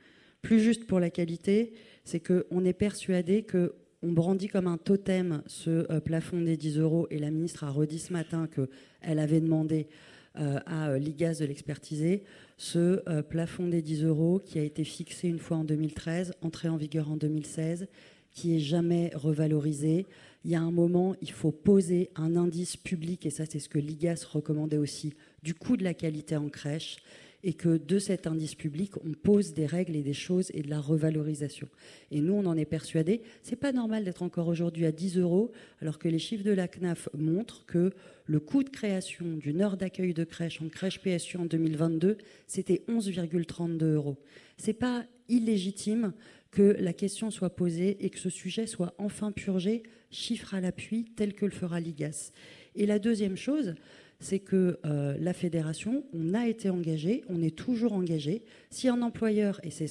[0.41, 5.43] Plus juste pour la qualité, c'est qu'on est persuadé que on brandit comme un totem
[5.45, 9.87] ce plafond des 10 euros et la ministre a redit ce matin qu'elle avait demandé
[10.33, 12.23] à l'IGAS de l'expertiser.
[12.57, 16.77] Ce plafond des 10 euros qui a été fixé une fois en 2013, entré en
[16.77, 17.87] vigueur en 2016,
[18.31, 20.07] qui est jamais revalorisé,
[20.43, 23.69] il y a un moment, il faut poser un indice public, et ça c'est ce
[23.69, 26.97] que l'IGAS recommandait aussi, du coût de la qualité en crèche,
[27.43, 30.69] et que de cet indice public, on pose des règles et des choses et de
[30.69, 31.67] la revalorisation.
[32.11, 33.21] Et nous, on en est persuadés.
[33.41, 35.51] C'est pas normal d'être encore aujourd'hui à 10 euros,
[35.81, 37.93] alors que les chiffres de la CNAF montrent que
[38.25, 42.83] le coût de création d'une heure d'accueil de crèche en crèche PSU en 2022, c'était
[42.87, 44.17] 11,32 euros.
[44.57, 46.13] C'est pas illégitime
[46.51, 51.05] que la question soit posée et que ce sujet soit enfin purgé, chiffre à l'appui,
[51.15, 52.31] tel que le fera l'IGAS.
[52.75, 53.75] Et la deuxième chose,
[54.19, 58.43] c'est que euh, la fédération, on a été engagé, on est toujours engagé.
[58.69, 59.87] Si un employeur, et c'est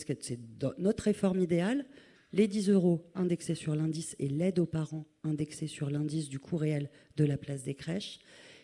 [0.79, 1.87] notre réforme idéale,
[2.33, 6.57] les 10 euros indexés sur l'indice et l'aide aux parents indexée sur l'indice du coût
[6.57, 8.21] réel de la place des crèches,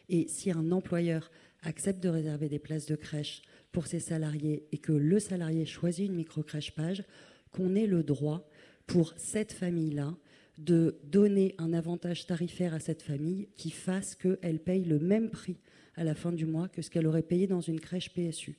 [0.09, 1.33] et si un employeur
[1.63, 6.07] accepte de réserver des places de crèche pour ses salariés et que le salarié choisit
[6.07, 7.03] une micro-crèche page,
[7.51, 8.49] qu'on ait le droit
[8.87, 10.15] pour cette famille-là
[10.59, 15.59] de donner un avantage tarifaire à cette famille qui fasse qu'elle paye le même prix
[15.97, 18.59] à la fin du mois que ce qu'elle aurait payé dans une crèche PSU.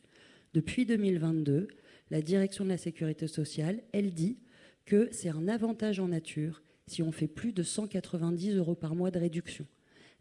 [0.54, 1.68] Depuis 2022,
[2.10, 4.38] la direction de la sécurité sociale, elle dit
[4.86, 9.12] que c'est un avantage en nature si on fait plus de 190 euros par mois
[9.12, 9.66] de réduction.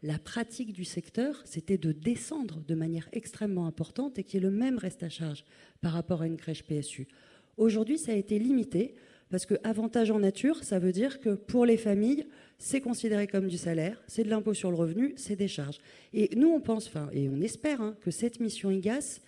[0.03, 4.49] La pratique du secteur, c'était de descendre de manière extrêmement importante et qu'il y ait
[4.49, 5.43] le même reste à charge
[5.81, 7.07] par rapport à une crèche PSU.
[7.57, 8.93] Aujourd'hui, ça a été limité
[9.29, 12.25] parce que avantage en nature, ça veut dire que pour les familles,
[12.59, 15.79] c'est considéré comme du salaire, c'est de l'impôt sur le revenu, c'est des charges.
[16.13, 19.19] Et nous, on pense, enfin, et on espère hein, que cette mission IGAS,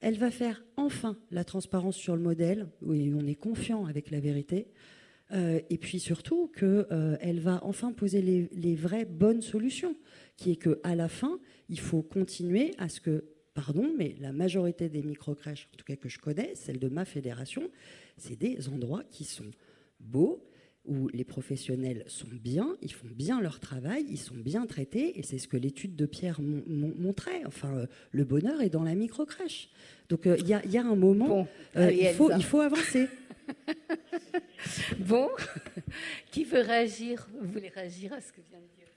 [0.00, 4.20] elle va faire enfin la transparence sur le modèle, oui, on est confiant avec la
[4.20, 4.68] vérité,
[5.32, 9.96] euh, et puis surtout qu'elle euh, va enfin poser les, les, vraies bonnes solutions,
[10.36, 13.24] qui est qu'à la fin, il faut continuer à ce que
[13.56, 17.06] pardon, mais la majorité des micro-crèches, en tout cas que je connais, celles de ma
[17.06, 17.70] fédération,
[18.18, 19.50] c'est des endroits qui sont
[19.98, 20.44] beaux,
[20.84, 25.22] où les professionnels sont bien, ils font bien leur travail, ils sont bien traités, et
[25.22, 27.44] c'est ce que l'étude de Pierre montrait.
[27.46, 29.70] Enfin, euh, le bonheur est dans la microcrèche.
[30.10, 33.08] Donc il y, a un moment, il, faut, il faut avancer.
[34.98, 35.30] bon,
[36.30, 37.26] qui veut réagir?
[37.40, 38.92] Vous voulez réagir à ce que vient de dire?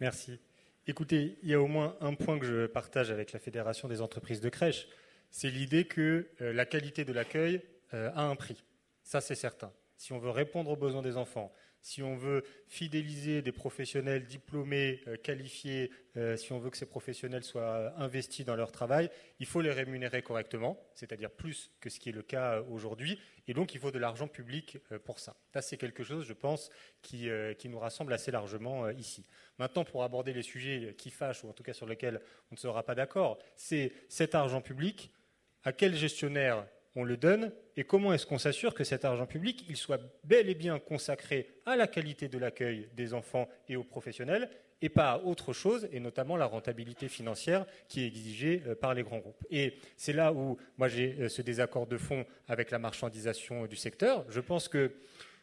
[0.00, 0.32] Merci.
[0.88, 4.00] Écoutez, il y a au moins un point que je partage avec la Fédération des
[4.00, 4.88] entreprises de crèche,
[5.30, 7.62] c'est l'idée que euh, la qualité de l'accueil
[7.94, 8.64] euh, a un prix.
[9.04, 9.72] Ça, c'est certain.
[9.96, 15.00] Si on veut répondre aux besoins des enfants, si on veut fidéliser des professionnels diplômés,
[15.06, 15.90] euh, qualifiés,
[16.36, 20.20] si on veut que ces professionnels soient investis dans leur travail, il faut les rémunérer
[20.20, 23.18] correctement, c'est-à-dire plus que ce qui est le cas aujourd'hui,
[23.48, 25.34] et donc il faut de l'argent public pour ça.
[25.54, 26.68] Ça, c'est quelque chose, je pense,
[27.00, 29.24] qui, qui, nous rassemble assez largement ici.
[29.58, 32.60] Maintenant, pour aborder les sujets qui fâchent, ou en tout cas sur lesquels on ne
[32.60, 35.14] sera pas d'accord, c'est cet argent public,
[35.64, 39.64] à quel gestionnaire on le donne et comment est-ce qu'on s'assure que cet argent public
[39.68, 43.84] il soit bel et bien consacré à la qualité de l'accueil des enfants et aux
[43.84, 44.50] professionnels
[44.82, 48.94] et pas à autre chose, et notamment la rentabilité financière qui est exigée euh, par
[48.94, 49.44] les grands groupes.
[49.50, 53.76] Et c'est là où moi j'ai euh, ce désaccord de fond avec la marchandisation du
[53.76, 54.26] secteur.
[54.28, 54.92] Je pense que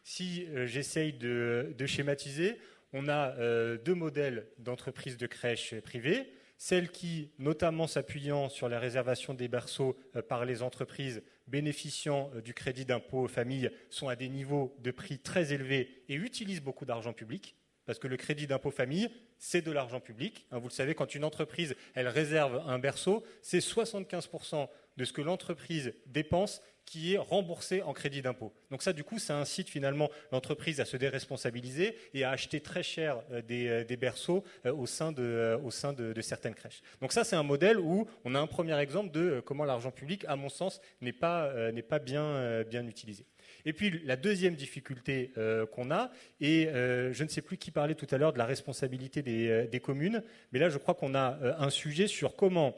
[0.04, 2.58] si euh, j'essaye de, schématiser,
[2.92, 3.36] on a
[3.76, 9.96] deux modèles d'entreprises de crèches privées celles qui, notamment s'appuyant sur la réservation des berceaux
[10.14, 14.76] euh, par les entreprises bénéficiant euh, du crédit d'impôt aux familles, sont à des niveaux
[14.80, 19.08] de prix très élevés et utilisent beaucoup d'argent public, parce que le crédit d'impôt famille,
[19.38, 20.46] c'est de l'argent public.
[20.50, 24.68] Hein, vous le savez, quand une entreprise, elle réserve un berceau, c'est 75%
[24.98, 28.52] de ce que l'entreprise dépense qui est remboursé en crédit d'impôt.
[28.72, 32.82] Donc ça, du coup, ça incite finalement l'entreprise à se déresponsabiliser et à acheter très
[32.82, 36.82] cher euh, euh, des, berceaux euh, au sein, de, certaines crèches.
[37.00, 40.24] Donc ça, c'est un modèle où on a un premier exemple de comment l'argent public,
[40.26, 41.52] à mon sens, n'est pas,
[42.00, 43.24] bien, utilisé.
[43.64, 45.32] Et puis la deuxième difficulté
[45.72, 49.22] qu'on a, et je ne sais plus qui parlait tout à l'heure de la responsabilité
[49.22, 50.22] des, des, communes,
[50.52, 52.76] mais là je crois qu'on a un sujet sur comment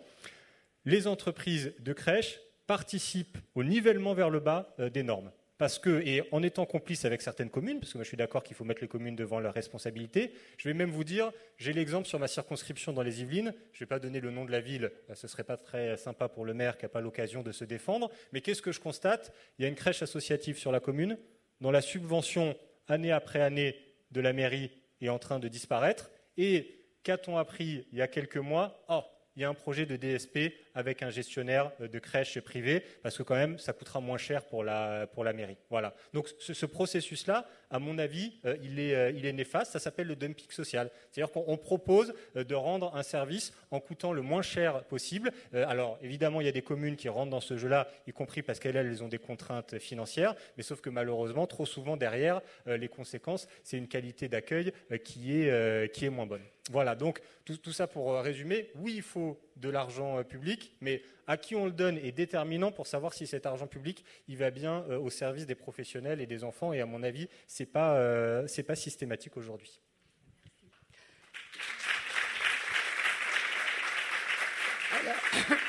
[0.85, 5.31] les entreprises de crèches participe au nivellement vers le bas euh, des normes.
[5.59, 8.43] Parce que, et en étant complice avec certaines communes, parce que moi je suis d'accord
[8.43, 12.09] qu'il faut mettre les communes devant leurs responsabilités, je vais même vous dire, j'ai l'exemple
[12.09, 14.61] sur ma circonscription dans les Yvelines, je ne vais pas donner le nom de la
[14.61, 17.43] ville, euh, ce ne serait pas très sympa pour le maire qui n'a pas l'occasion
[17.43, 19.33] de se défendre, mais qu'est-ce que je constate?
[19.59, 21.17] Il y a une crèche associative sur la commune,
[21.61, 22.57] dont la subvention,
[22.89, 23.77] année après année,
[24.11, 28.37] de la mairie est en train de disparaître, et qu'a-t-on appris il y a quelques
[28.37, 28.85] mois?
[28.89, 29.03] Oh,
[29.37, 33.17] il y a un projet de DSP avec un gestionnaire euh, de crèche privée, parce
[33.17, 35.57] que quand même, ça coûtera moins cher pour la, pour la mairie.
[35.71, 35.95] Voilà.
[36.13, 39.73] Donc ce, processus-là, à mon avis, euh, il, est, euh, il est néfaste.
[39.73, 40.91] Ça s'appelle le dumping social.
[41.11, 45.33] C'est-à-dire qu'on propose de rendre un service en coûtant le moins cher possible.
[45.53, 48.61] alors évidemment, il y a des communes qui rentrent dans ce jeu-là, y compris parce
[48.61, 53.49] qu'elles elles ont des contraintes financières, mais sauf que malheureusement, trop souvent derrière, les conséquences,
[53.65, 54.73] c'est une qualité d'accueil
[55.05, 56.43] qui, est, qui est moins bonne.
[56.71, 61.37] Voilà, donc tout, tout, ça pour résumer, oui, il faut de l'argent public, mais à
[61.37, 64.05] qui on le donne est déterminant pour savoir si cet argent public
[64.37, 66.73] va bien euh, au service des professionnels et des enfants.
[66.73, 69.81] Et à mon avis, c'est pas euh, pas systématique aujourd'hui.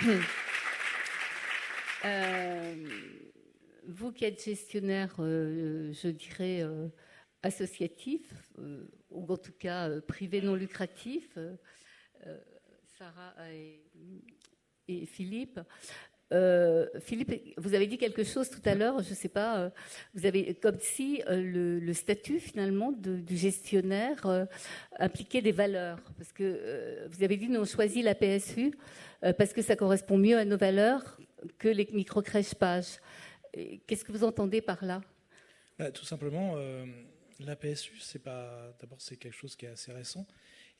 [2.05, 2.75] Euh,
[3.87, 6.61] vous qui êtes gestionnaire, je dirais,
[7.43, 8.51] associatif,
[9.09, 11.37] ou en tout cas privé non lucratif,
[13.03, 13.33] Sarah
[14.87, 15.59] et Philippe.
[16.31, 19.69] Euh, Philippe, vous avez dit quelque chose tout à l'heure, je ne sais pas, euh,
[20.13, 24.47] vous avez comme si euh, le, statut finalement du gestionnaire
[24.99, 28.73] impliquait des valeurs, parce que vous avez dit nous on choisit la PSU
[29.37, 31.17] parce que ça correspond mieux à nos valeurs
[31.59, 32.99] que les micro-crèches pages.
[33.85, 35.01] Qu'est-ce que vous entendez par là?
[35.77, 36.55] Bah, Tout simplement,
[37.41, 40.25] la PSU, c'est pas d'abord c'est quelque chose qui est assez récent,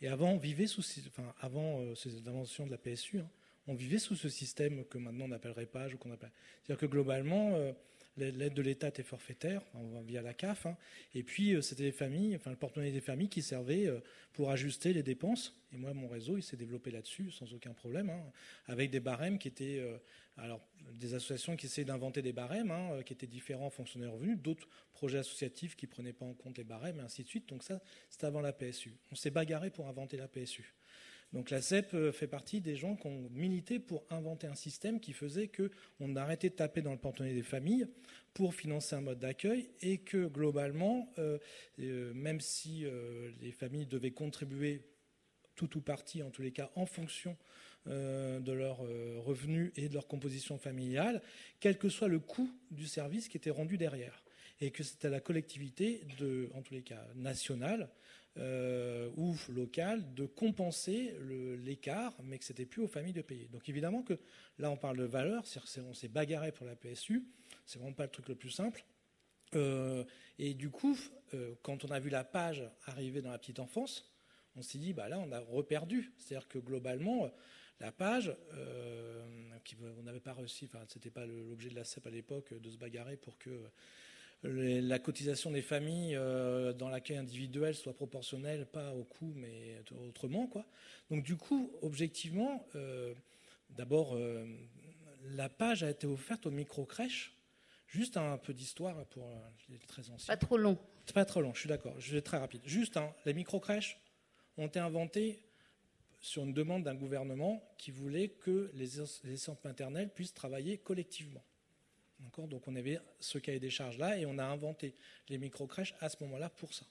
[0.02, 3.20] et avant on vivait sous, enfin avant ces inventions de la PSU.
[3.20, 3.30] Hein,
[3.68, 6.32] on vivait sous ce système que maintenant on appellerait page ou qu'on appelle.
[6.64, 7.72] C'est-à-dire que globalement, euh,
[8.18, 9.62] l'aide de l'État était forfaitaire,
[10.06, 10.78] via la CAF, hein.
[11.16, 14.00] et puis euh, c'était les familles, enfin le porte-monnaie des familles qui servait euh,
[14.34, 15.56] pour ajuster les dépenses.
[15.74, 18.24] Et moi, mon réseau, il s'est développé là-dessus sans aucun problème, hein,
[18.68, 19.84] avec des barèmes qui étaient,
[20.38, 24.08] alors des associations qui essayaient d'inventer des barèmes, hein, qui étaient différents en fonction des
[24.08, 27.50] revenus, d'autres projets associatifs qui prenaient pas en compte les barèmes, et ainsi de suite.
[27.50, 28.94] Donc ça, c'était avant la PSU.
[29.12, 30.74] On s'est bagarré pour inventer la PSU.
[31.34, 35.00] Donc la CEP euh, fait partie des gens qui ont milité pour inventer un système
[35.00, 37.88] qui faisait qu'on arrêtait de taper dans le porte-monnaie des familles
[38.36, 41.40] pour financer un mode d'accueil et que globalement, euh,
[41.80, 42.86] euh, même si
[43.42, 44.84] les familles devaient contribuer
[45.56, 47.38] tout ou partie, en tous les cas, en fonction
[47.86, 48.80] de leurs
[49.26, 51.22] revenus et de leur composition familiale,
[51.60, 54.24] quel que soit le coût du service qui était rendu derrière.
[54.62, 57.90] et que c'était à la collectivité, de, en tous les cas nationale
[58.38, 61.16] euh, ou locale, de compenser
[61.64, 63.48] l'écart, mais que c'était plus aux familles de payer.
[63.52, 64.18] Donc évidemment que
[64.58, 65.44] là on parle de valeur,
[65.88, 67.26] on s'est bagarré pour la PSU,
[67.66, 68.84] c'est vraiment pas le truc le plus simple.
[69.56, 70.04] Euh,
[70.40, 70.98] et du coup,
[71.34, 74.12] euh, quand on a vu la page arriver dans la petite enfance,
[74.56, 76.14] on s'est dit, bah là, on a reperdu.
[76.18, 77.32] C'est-à-dire que globalement,
[77.80, 79.24] la page, euh,
[79.98, 82.78] on n'avait pas réussi, enfin, c'était pas l'objet de la CEP à l'époque de se
[82.78, 83.50] bagarrer pour que
[84.44, 86.16] la cotisation des familles
[86.78, 90.66] dans l'accueil individuel soit proportionnelle, pas au coût, mais autrement, quoi.
[91.10, 92.66] Donc, du coup, objectivement,
[93.70, 94.18] d'abord,
[95.36, 97.34] la page a été offerte aux micro-crèches
[97.94, 99.30] Juste un peu d'histoire pour
[99.70, 100.34] les très anciens.
[100.34, 100.80] Pas trop long.
[101.14, 101.94] Pas trop long, je suis d'accord.
[102.00, 102.62] Je vais très rapide.
[102.66, 104.00] Juste, hein, les micro-crèches
[104.58, 105.40] ont été inventées
[106.20, 111.44] sur une demande d'un gouvernement qui voulait que les, centres maternels puissent travailler collectivement.
[112.38, 114.96] Donc on avait ce cahier des charges-là et on a inventé
[115.30, 116.86] les micro-crèches à ce moment-là pour ça.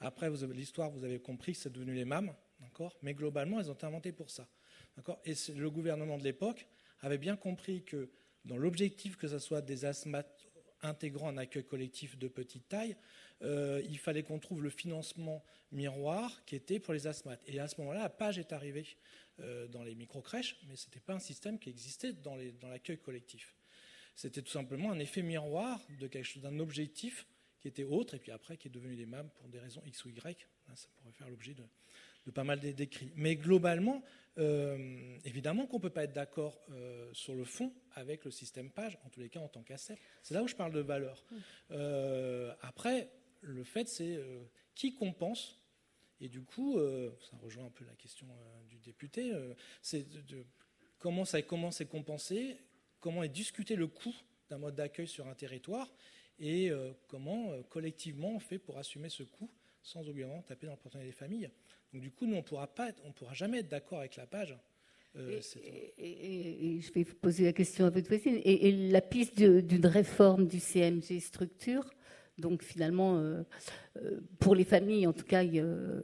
[0.00, 2.34] Après, l'histoire, vous avez compris que c'est devenu les MAM,
[3.02, 4.46] mais globalement, elles ont été inventées pour ça.
[5.24, 6.66] Et le gouvernement de l'époque
[7.00, 8.10] avait bien compris que
[8.44, 10.48] dans l'objectif que ce soit des asthmates
[10.82, 12.96] intégrant un accueil collectif de petite taille,
[13.42, 17.42] euh, il fallait qu'on trouve le financement miroir qui était pour les asthmates.
[17.46, 18.86] Et à ce moment-là, la page est arrivée
[19.40, 22.36] euh, dans les micro-crèches, mais ce n'était pas un système qui existait dans
[22.68, 23.57] l'accueil collectif.
[24.18, 25.80] C'était tout simplement un effet miroir
[26.42, 27.24] d'un objectif
[27.60, 30.04] qui était autre, et puis après qui est devenu des MAM pour des raisons X
[30.06, 30.48] ou Y.
[30.74, 31.62] Ça pourrait faire l'objet de,
[32.26, 33.12] de pas mal d'écrits.
[33.14, 34.02] Mais globalement,
[34.38, 38.70] euh, évidemment qu'on ne peut pas être d'accord euh, sur le fond avec le système
[38.70, 39.96] page, en tous les cas en tant qu'asset.
[40.24, 41.24] C'est là où je parle de valeur.
[41.70, 43.12] Euh, après,
[43.42, 44.18] le fait, c'est
[44.74, 45.60] qui compense
[46.20, 46.76] et du coup,
[47.20, 48.26] ça rejoint un peu la question
[48.68, 49.32] du député,
[49.80, 50.44] c'est de,
[50.98, 52.58] comment ça comment c'est compensé,
[53.00, 54.14] comment est discuté le coût
[54.50, 55.92] d'un mode d'accueil sur un territoire
[56.38, 56.70] et
[57.08, 59.50] comment collectivement on fait pour assumer ce coût
[59.82, 61.50] sans obligatoirement taper dans le portefeuille des familles.
[61.92, 64.56] Donc du coup, nous, on ne pourra jamais être d'accord avec la page.
[65.16, 65.40] Euh,
[65.98, 68.40] et, je vais vous poser la question à votre voisine.
[68.44, 71.90] Et, la piste d'une réforme du CMG structure,
[72.36, 73.42] donc finalement, euh,
[73.96, 75.42] euh, pour les familles, en tout cas,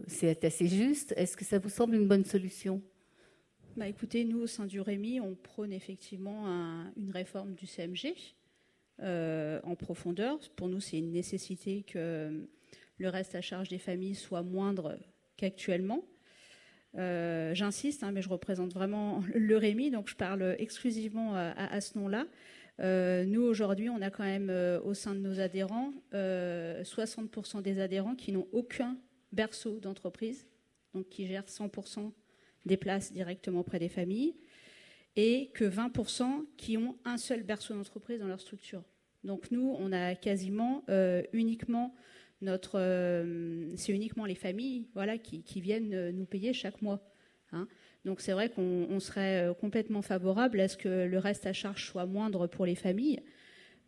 [0.06, 1.12] c'est assez juste.
[1.16, 2.82] Est-ce que ça vous semble une bonne solution?
[3.76, 6.46] Bah, Écoutez, nous, au sein du Rémi, on prône effectivement
[6.96, 8.14] une réforme du CMG
[9.00, 10.38] en profondeur.
[10.56, 12.46] Pour nous, c'est une nécessité que
[12.98, 14.98] le reste à charge des familles soit moindre
[15.36, 16.04] qu'actuellement.
[16.96, 21.98] Euh, j'insiste, hein, mais je représente vraiment le Rémi, donc je parle exclusivement à, ce
[21.98, 22.26] nom-là.
[22.80, 27.80] Euh, nous, aujourd'hui, on a quand même euh, au sein de nos adhérents 60% des
[27.80, 28.96] adhérents qui n'ont aucun
[29.32, 30.46] berceau d'entreprise,
[30.92, 32.12] donc qui gèrent 100%
[32.66, 34.34] des places directement auprès des familles,
[35.16, 38.82] et que 20% qui ont un seul berceau d'entreprise dans leur structure.
[39.22, 40.84] Donc nous, on a quasiment
[41.32, 41.94] uniquement
[42.44, 47.00] notre, euh, c'est uniquement les familles voilà, qui, viennent euh, nous payer chaque mois.
[47.52, 47.66] Hein.
[48.04, 51.86] Donc c'est vrai qu'on serait euh, complètement favorable à ce que le reste à charge
[51.86, 53.20] soit moindre pour les familles.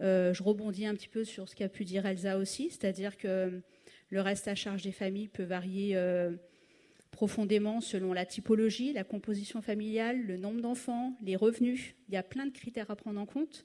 [0.01, 3.61] je rebondis un petit peu sur ce qu'a pu dire Elsa aussi, c'est-à-dire que
[4.11, 5.97] le reste à charge des familles peut varier
[7.11, 11.95] profondément selon la typologie, la composition familiale, le nombre d'enfants, les revenus.
[12.09, 13.65] Il y a plein de critères à prendre en compte.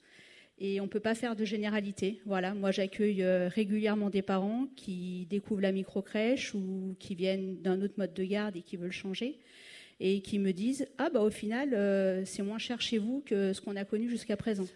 [0.64, 2.22] Et on ne peut pas faire de généralité.
[2.26, 7.82] Voilà, moi j'accueille euh, régulièrement des parents qui découvrent la micro-crèche ou qui viennent d'un
[7.82, 9.40] autre mode de garde et qui veulent changer
[10.00, 13.54] et qui me disent Ah, bah au final, euh, c'est moins cher chez vous que
[13.54, 14.68] ce qu'on a connu jusqu'à présent.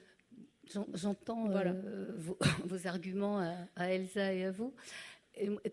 [0.94, 1.74] J'entends euh,
[2.18, 2.38] vos,
[2.88, 3.40] arguments
[3.76, 4.74] à, Elsa et à vous.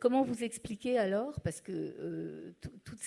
[0.00, 2.54] Comment vous expliquez alors, parce que
[2.84, 2.98] toute,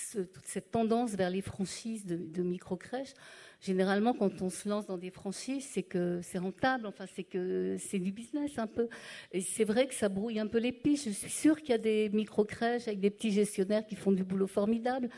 [0.44, 3.14] cette tendance vers les franchises de, de micro-crèches,
[3.62, 7.78] généralement, quand on se lance dans des franchises, c'est que c'est rentable, enfin, c'est que
[7.80, 8.88] c'est du business un peu.
[9.32, 11.06] Et c'est vrai que ça brouille un peu les pistes.
[11.06, 14.24] Je suis sûre qu'il y a des micro-crèches avec des petits gestionnaires qui font du
[14.24, 15.10] boulot formidable.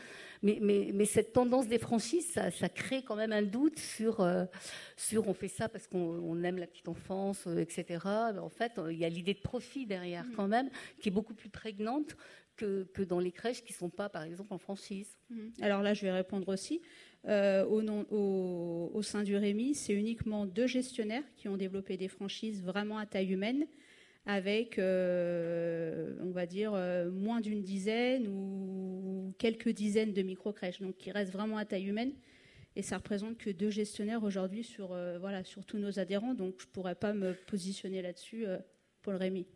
[0.42, 4.20] Mais, mais, mais cette tendance des franchises, ça, ça, crée quand même un doute sur,
[4.20, 4.44] euh,
[4.96, 7.98] sur on fait ça parce qu'on aime la petite enfance, euh, etc.
[8.40, 10.32] En fait, il y a l'idée de profit derrière mmh.
[10.36, 10.70] quand même,
[11.00, 12.16] qui est beaucoup plus prégnante
[12.56, 15.16] que, que, dans les crèches qui ne sont pas, par exemple, en franchise.
[15.30, 15.48] Mmh.
[15.60, 16.82] Alors là, je vais répondre aussi.
[17.26, 22.98] Euh, au, sein du Rémi, c'est uniquement deux gestionnaires qui ont développé des franchises vraiment
[22.98, 23.66] à taille humaine,
[24.28, 30.96] avec, euh, on va dire, euh, moins d'une dizaine ou quelques dizaines de micro-crèches, donc
[30.96, 32.12] qui restent vraiment à taille humaine.
[32.76, 36.66] Et ça représente que deux gestionnaires aujourd'hui sur, voilà, sur tous nos adhérents, donc je
[36.66, 38.46] ne pourrais pas me positionner là-dessus
[39.02, 39.46] pour le Rémi.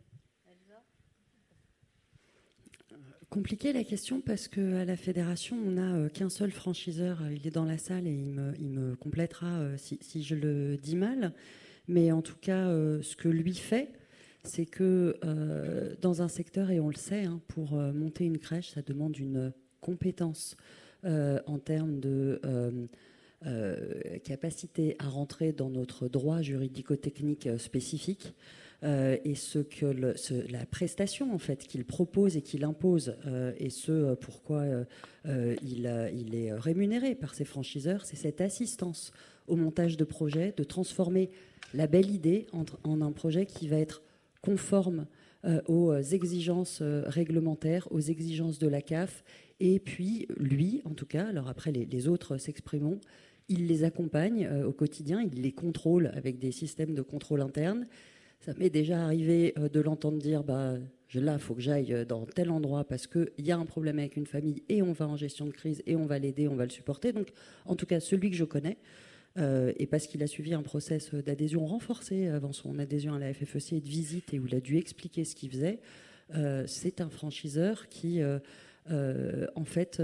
[3.33, 7.23] compliqué la question parce qu'à la fédération, on n'a euh, qu'un seul franchiseur.
[7.31, 8.29] Il est dans la salle et il
[8.69, 11.33] me, complétera euh, si, je le dis mal.
[11.87, 13.89] Mais en tout cas, euh, ce que lui fait,
[14.43, 15.17] c'est que
[16.01, 19.53] dans un secteur, et on le sait, hein, pour monter une crèche, ça demande une
[19.81, 20.55] compétence
[21.03, 22.41] en termes de
[24.23, 28.33] capacité à rentrer dans notre droit juridico-technique spécifique.
[28.83, 29.85] Euh, et ce que
[30.51, 34.63] la prestation en fait qu'il propose et qu'il impose euh, et ce pourquoi
[35.25, 39.13] euh, il, est rémunéré par ses franchiseurs, c'est cette assistance
[39.47, 41.29] au montage de projets, de transformer
[41.73, 42.45] la belle idée
[42.83, 44.01] en un projet qui va être
[44.43, 45.07] conforme
[45.67, 49.25] aux exigences réglementaires, aux exigences de la CAF.
[49.59, 53.01] Et puis, lui, en tout cas, alors après les, autres s'exprimeront,
[53.49, 57.87] il les accompagne au quotidien, il les contrôle avec des systèmes de contrôle interne.
[58.45, 60.73] Ça m'est déjà arrivé euh, de l'entendre dire bah,
[61.13, 63.99] là, il faut que j'aille euh, dans tel endroit parce qu'il y a un problème
[63.99, 66.55] avec une famille et on va en gestion de crise et on va l'aider, on
[66.55, 67.13] va le supporter.
[67.13, 67.29] Donc,
[67.65, 71.13] en tout cas, celui que je connais, euh, et parce qu'il a suivi un process
[71.13, 74.59] d'adhésion renforcé avant son adhésion à la FFEC et de visite et où il a
[74.59, 75.79] dû expliquer ce qu'il faisait,
[76.67, 78.21] c'est un franchiseur qui,
[78.91, 80.01] en fait,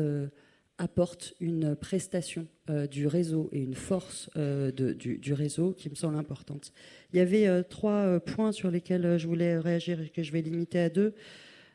[0.79, 6.15] apporte une prestation euh, du réseau et une force euh, du, réseau qui me semble
[6.15, 6.71] importante.
[7.13, 10.41] Il y avait euh, trois points sur lesquels je voulais réagir et que je vais
[10.41, 11.13] limiter à deux.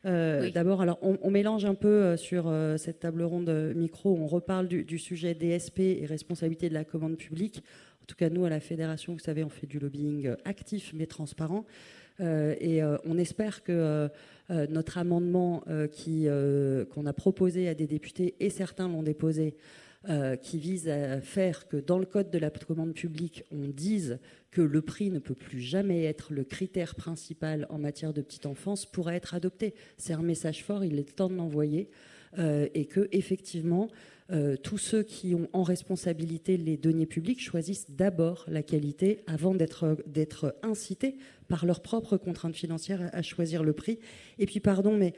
[0.04, 5.34] D'abord, alors on, mélange un peu sur cette table ronde micro, on reparle du, sujet
[5.34, 7.62] DSP et responsabilité de la commande publique.
[8.02, 11.06] En tout cas, nous, à la fédération, vous savez, on fait du lobbying actif mais
[11.06, 11.64] transparent.
[12.20, 14.10] et on espère que
[14.50, 19.56] euh, notre amendement euh, euh, qu'on a proposé à des députés, et certains l'ont déposé,
[20.42, 24.18] qui vise à faire que dans le code de la commande publique, on dise
[24.50, 28.46] que le prix ne peut plus jamais être le critère principal en matière de petite
[28.46, 29.74] enfance, pourrait être adopté.
[29.96, 31.88] C'est un message fort, il est temps de l'envoyer,
[32.38, 33.88] et que effectivement,
[34.62, 40.56] tous ceux qui ont en responsabilité les deniers publics choisissent d'abord la qualité avant d'être
[40.62, 41.16] incités
[41.48, 43.98] par leurs propres contraintes financières à choisir le prix.
[44.38, 45.14] Et puis, pardon, mais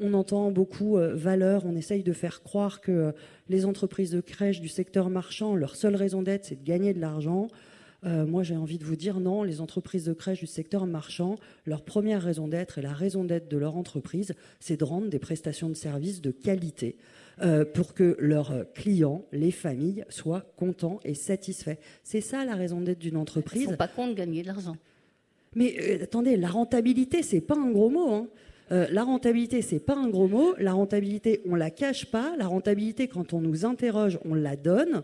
[0.00, 3.12] on entend beaucoup euh, valeur, on essaye de faire croire que euh,
[3.48, 7.00] les entreprises de crèche du secteur marchand, leur seule raison d'être, c'est de gagner de
[7.00, 7.48] l'argent.
[8.04, 11.36] Euh, moi, j'ai envie de vous dire non, les entreprises de crèche du secteur marchand,
[11.66, 15.18] leur première raison d'être et la raison d'être de leur entreprise, c'est de rendre des
[15.18, 16.96] prestations de services de qualité
[17.72, 21.78] pour que leurs clients, les familles, soient contents et satisfaits.
[22.04, 23.62] C'est ça la raison d'être d'une entreprise.
[23.62, 24.76] Ils ne sont pas contre de gagner de l'argent.
[25.54, 28.12] Mais euh, attendez, la rentabilité, c'est pas un gros mot.
[28.12, 28.28] Hein.
[28.72, 30.54] Euh, la rentabilité, c'est pas un gros mot.
[30.58, 32.34] La rentabilité, on la cache pas.
[32.38, 35.02] La rentabilité, quand on nous interroge, on la donne.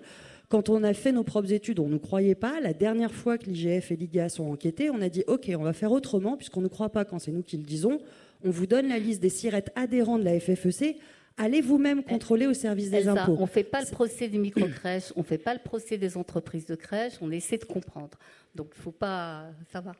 [0.48, 2.60] Quand on a fait nos propres études, on ne nous croyait pas.
[2.60, 5.72] La dernière fois que l'IGF et l'IGA sont enquêtés, on a dit OK, on va
[5.72, 7.98] faire autrement, puisqu'on ne croit pas quand c'est nous qui le disons.
[8.44, 10.98] On vous donne la liste des sirettes adhérents de la FFEC.
[11.36, 13.36] Allez vous-même contrôler au service des impôts.
[13.38, 16.16] On ne fait pas le procès des micro-crèches, on ne fait pas le procès des
[16.16, 18.16] entreprises de crèches, on essaie de comprendre.
[18.54, 19.46] Donc il ne faut pas.
[19.72, 19.92] Ça va.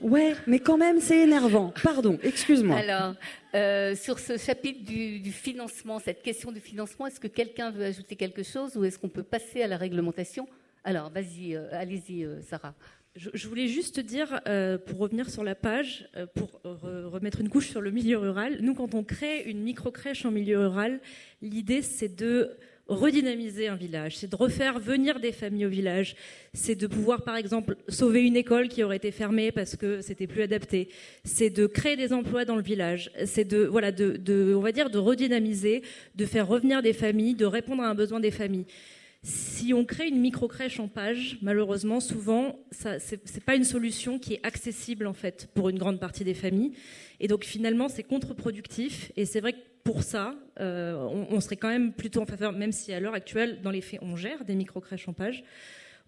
[0.00, 1.72] Ouais, mais quand même, c'est énervant.
[1.82, 2.76] Pardon, excuse-moi.
[2.76, 3.14] Alors,
[3.54, 8.16] euh, sur ce chapitre du, financement, cette question du financement, est-ce que quelqu'un veut ajouter
[8.16, 10.48] quelque chose ou est-ce qu'on peut passer à la réglementation?
[10.82, 12.74] Alors, vas-y, euh, allez-y, euh, Sarah.
[13.16, 14.42] Je, voulais juste dire,
[14.84, 18.94] pour revenir sur la page, pour remettre une couche sur le milieu rural, nous, quand
[18.94, 21.00] on crée une micro-crèche en milieu rural,
[21.40, 22.58] l'idée, c'est de
[22.88, 26.14] redynamiser un village, c'est de refaire venir des familles au village,
[26.54, 30.26] c'est de pouvoir par exemple sauver une école qui aurait été fermée parce que c'était
[30.26, 30.88] plus adapté,
[31.24, 33.90] c'est de créer des emplois dans le village, c'est de voilà
[34.28, 35.82] on va dire de redynamiser,
[36.14, 38.66] de faire revenir des familles, de répondre à un besoin des familles.
[39.22, 44.20] Si on crée une micro crèche en page, malheureusement, souvent, ça c'est pas une solution
[44.20, 46.72] qui est accessible en fait pour une grande partie des familles,
[47.18, 49.10] et donc finalement c'est contre-productif.
[49.16, 50.96] Et c'est vrai que pour ça, euh,
[51.30, 54.00] on, serait quand même plutôt en faveur, même si à l'heure actuelle, dans les faits,
[54.02, 55.44] on gère des micro-crèches en page,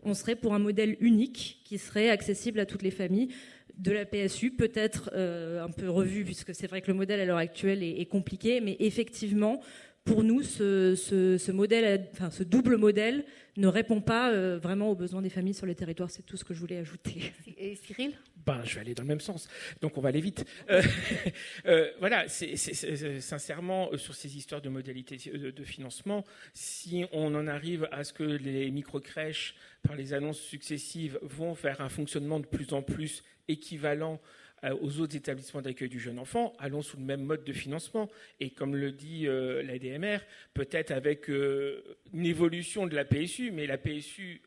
[0.02, 3.28] on serait pour un modèle unique qui serait accessible à toutes les familles.
[3.76, 7.24] De la PSU, peut-être euh, un peu revu, puisque c'est vrai que le modèle à
[7.24, 9.60] l'heure actuelle est, compliqué, mais effectivement,
[10.08, 13.24] pour nous, ce, modèle, enfin, ce double modèle
[13.56, 16.10] ne répond pas euh, vraiment aux besoins des familles sur les territoires.
[16.10, 17.32] C'est tout ce que je voulais ajouter.
[17.58, 18.12] Et Cyril?
[18.46, 19.48] Ben, je vais aller dans le même sens.
[19.82, 20.46] Donc on va aller vite.
[20.70, 20.82] Euh,
[21.66, 27.86] euh, voilà, c'est, sincèrement, sur ces histoires de modalités de, financement, si on en arrive
[27.92, 32.72] à ce que les micro-crèches, par les annonces successives, vont faire un fonctionnement de plus
[32.72, 34.37] en plus équivalent euh,
[34.80, 38.08] aux autres établissements d'accueil du jeune enfant, allons sous le même mode de financement.
[38.40, 40.18] Et comme le dit euh, l'ADMR,
[40.54, 41.82] peut-être avec euh,
[42.12, 44.42] une évolution de la PSU, mais la PSU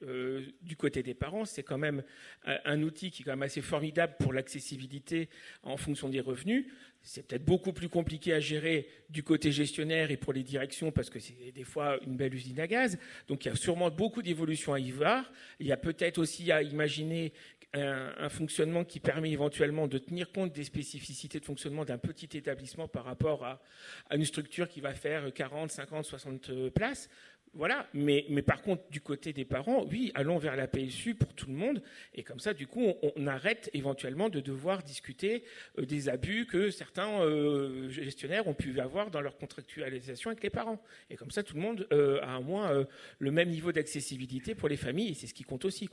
[0.61, 2.03] du côté des parents, c'est quand même
[2.45, 5.29] un outil qui est quand même assez formidable pour l'accessibilité
[5.63, 6.65] en fonction des revenus.
[7.03, 11.09] c'est peut-être beaucoup plus compliqué à gérer du côté gestionnaire et pour les directions parce
[11.09, 12.97] que c'est des fois une belle usine à gaz.
[13.27, 15.31] Donc il y a sûrement beaucoup d'évolutions à y voir.
[15.59, 17.33] Il y a peut-être aussi à imaginer
[17.73, 22.87] un, fonctionnement qui permet éventuellement de tenir compte des spécificités de fonctionnement d'un petit établissement
[22.87, 23.61] par rapport à,
[24.11, 27.09] une structure qui va faire 40, 50, 60 places.
[27.53, 31.47] Voilà, mais, par contre, du côté des parents, oui, allons vers la PSU pour tout
[31.47, 35.43] le monde, et comme ça, du coup, on, arrête éventuellement de devoir discuter
[35.77, 40.49] euh, des abus que certains euh, gestionnaires ont pu avoir dans leur contractualisation avec les
[40.49, 40.81] parents.
[41.09, 42.85] Et comme ça, tout le monde euh, a au moins
[43.19, 45.89] le même niveau d'accessibilité pour les familles, et c'est ce qui compte aussi.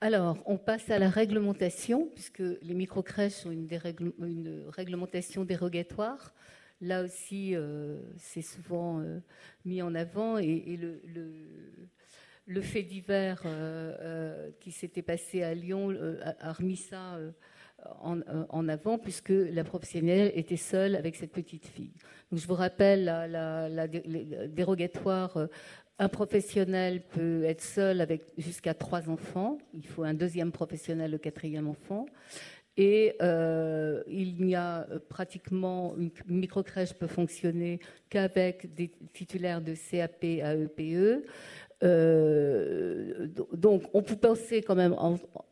[0.00, 3.68] Alors, on passe à la réglementation, puisque les microcrèches une,
[4.20, 6.32] une réglementation dérogatoire.
[6.80, 9.18] Là aussi, euh, c'est souvent euh,
[9.64, 10.78] mis en avant et,
[12.46, 15.92] le, fait divers euh, qui s'était passé à Lyon
[16.22, 17.18] a, remis ça
[18.00, 21.92] en, avant puisque la professionnelle était seule avec cette petite fille.
[22.30, 23.88] Donc, je vous rappelle la,
[24.46, 25.48] dérogatoire.
[26.00, 29.58] Un professionnel peut être seul avec jusqu'à trois enfants.
[29.74, 32.06] Il faut un deuxième professionnel, le quatrième enfant.
[32.76, 39.74] Et euh, il n'y a euh, pratiquement une microcrèche peut fonctionner qu'avec des titulaires de
[39.74, 41.26] CAP à EPE.
[41.82, 44.94] Euh, donc, on peut penser quand même,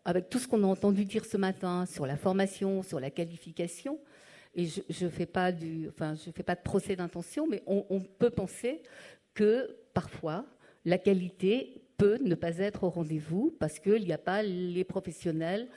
[0.05, 3.99] avec tout ce qu'on a entendu dire ce matin sur la formation, sur la qualification,
[4.55, 5.51] et je ne fais pas
[5.89, 8.83] enfin, fais pas de procès d'intention, mais on peut penser
[9.35, 10.45] que parfois
[10.85, 15.69] la qualité peut ne pas être au rendez-vous parce qu'il n'y a pas les professionnels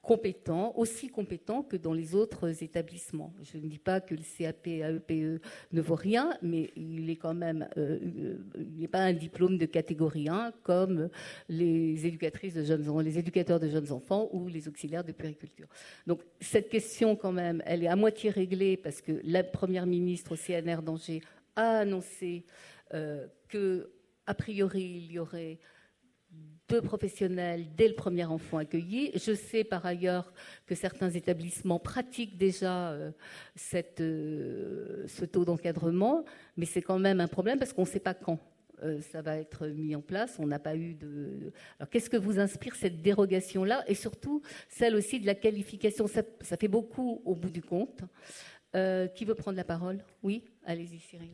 [0.00, 3.32] compétent, aussi compétent que dans les autres établissements.
[3.42, 5.40] Je ne dis pas que le CAP AEPE e
[5.70, 10.30] ne vaut rien, mais il est quand même, euh, n'est pas un diplôme de catégorie
[10.30, 11.10] 1 comme
[11.50, 15.68] les éducatrices de jeunes les éducateurs de jeunes enfants ou les auxiliaires de périculture.
[16.06, 20.32] Donc cette question quand même, elle est à moitié réglée parce que la première ministre
[20.32, 21.20] au CNR d'Angers
[21.54, 22.44] a annoncé
[22.94, 23.90] euh, que
[24.26, 25.58] a priori il y aurait
[26.68, 29.10] deux professionnels dès le premier enfant accueilli.
[29.14, 30.32] Je sais par ailleurs
[30.66, 33.10] que certains établissements pratiquent déjà euh,
[34.00, 36.24] euh, ce taux d'encadrement,
[36.56, 38.38] mais c'est quand même un problème parce qu'on ne sait pas quand
[39.12, 40.38] ça va être mis en place.
[40.40, 41.52] On n'a pas eu de.
[41.78, 43.84] Alors, qu'est-ce que vous inspire cette dérogation-là?
[43.86, 48.00] Et surtout celle aussi de la qualification ça, fait beaucoup au bout du compte.
[49.14, 50.04] qui veut prendre la parole?
[50.24, 51.30] Oui, allez-y, Cyril.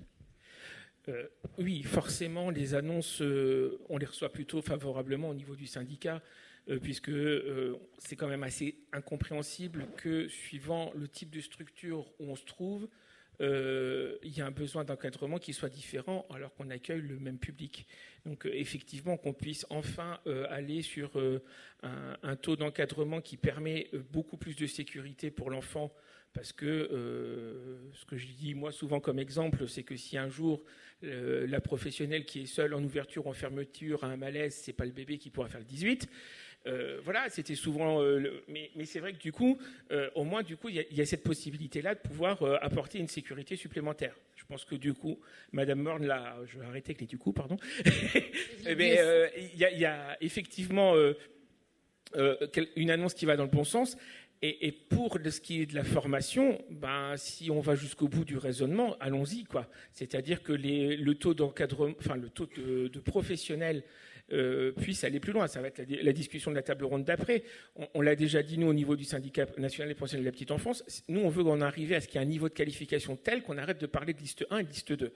[1.09, 1.27] Euh,
[1.59, 6.23] oui, forcément, les annonces, euh, on les reçoit plutôt favorablement au niveau du syndicat,
[6.69, 7.13] euh, puisque
[7.99, 12.89] c'est quand même assez incompréhensible que, suivant le type de structure où on se trouve,
[13.41, 17.87] il y a un besoin d'encadrement qui soit différent alors qu'on accueille le même public.
[18.27, 20.19] Donc effectivement, qu'on puisse enfin
[20.51, 21.17] aller sur
[21.85, 25.93] un, un, taux d'encadrement qui permet beaucoup plus de sécurité pour l'enfant
[26.33, 30.29] parce que euh, ce que je dis moi souvent comme exemple, c'est que si un
[30.29, 30.62] jour
[31.05, 34.72] euh, la professionnelle qui est seule en ouverture ou en fermeture a un malaise, c'est
[34.72, 36.09] pas le bébé qui pourra faire le 18.
[36.66, 38.03] Euh, voilà, c'était souvent.
[38.49, 39.59] mais, c'est vrai que du coup,
[40.14, 44.14] au moins du coup, il y, a cette possibilité-là de pouvoir apporter une sécurité supplémentaire.
[44.37, 45.18] Je pense que du coup,
[45.53, 47.57] Madame Morne là, je vais arrêter avec les du coup, pardon.
[48.64, 48.99] mais
[49.37, 50.95] il y, a effectivement
[52.76, 53.97] une annonce qui va dans le bon sens.
[54.41, 58.36] Et, pour ce qui est de la formation, ben, si on va jusqu'au bout du
[58.36, 59.68] raisonnement, allons-y, quoi.
[59.93, 63.82] C'est-à-dire que le taux d'encadrement, enfin le taux de, professionnels
[64.32, 65.49] euh, puisse aller plus loin.
[65.49, 67.43] Ça va être la, discussion de la table ronde d'après.
[67.95, 70.53] On, l'a déjà dit nous au niveau du syndicat national des professionnels de la petite
[70.53, 70.84] enfance.
[71.09, 73.43] Nous, on veut en arriver à ce qu'il y ait un niveau de qualification tel
[73.43, 75.12] qu'on arrête de parler de liste 1 et de liste 2,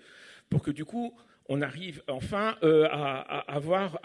[0.50, 1.14] pour que du coup,
[1.48, 4.00] on arrive enfin euh, à, avoir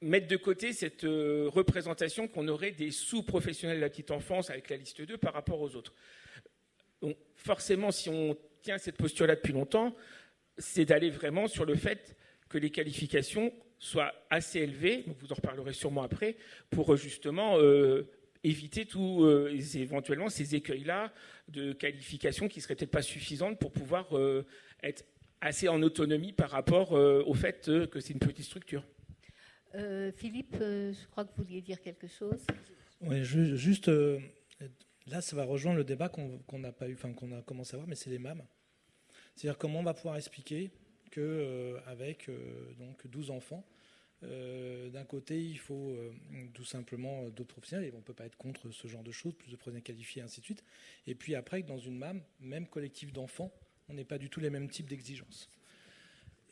[0.00, 4.70] mettre de côté cette euh, représentation qu'on aurait des sous-professionnels de la petite enfance avec
[4.70, 5.92] la liste 2 par rapport aux autres.
[7.02, 9.94] Donc forcément, si on tient cette posture-là depuis longtemps,
[10.56, 12.16] c'est d'aller vraiment sur le fait
[12.48, 16.36] que les qualifications soient assez élevées, vous en reparlerez sûrement après,
[16.70, 18.08] pour euh, justement euh,
[18.44, 21.12] éviter tout, éventuellement ces écueils-là
[21.48, 24.06] de qualification qui seraient peut-être pas suffisantes pour pouvoir
[24.84, 25.04] être
[25.40, 28.84] assez en autonomie par rapport au fait que c'est une petite structure.
[29.74, 32.46] Euh, Philippe, euh, je crois que vous vouliez dire quelque chose.
[33.00, 34.18] Oui, juste euh,
[35.06, 37.78] là, ça va rejoindre le débat qu'on n'a pas eu, enfin qu'on a commencé à
[37.78, 38.42] voir, mais c'est les MAM.
[39.34, 40.70] C'est-à-dire comment on va pouvoir expliquer
[41.10, 42.28] que avec
[42.76, 43.64] donc 12 enfants,
[44.22, 45.96] d'un côté, il faut
[46.54, 49.34] tout simplement d'autres professionnels, et on ne peut pas être contre ce genre de choses,
[49.34, 50.64] plus de professionnels qualifiés, ainsi de suite.
[51.06, 53.52] Et puis après, dans une MAM, même collectif d'enfants,
[53.88, 55.48] on n'est pas du tout les mêmes types d'exigences.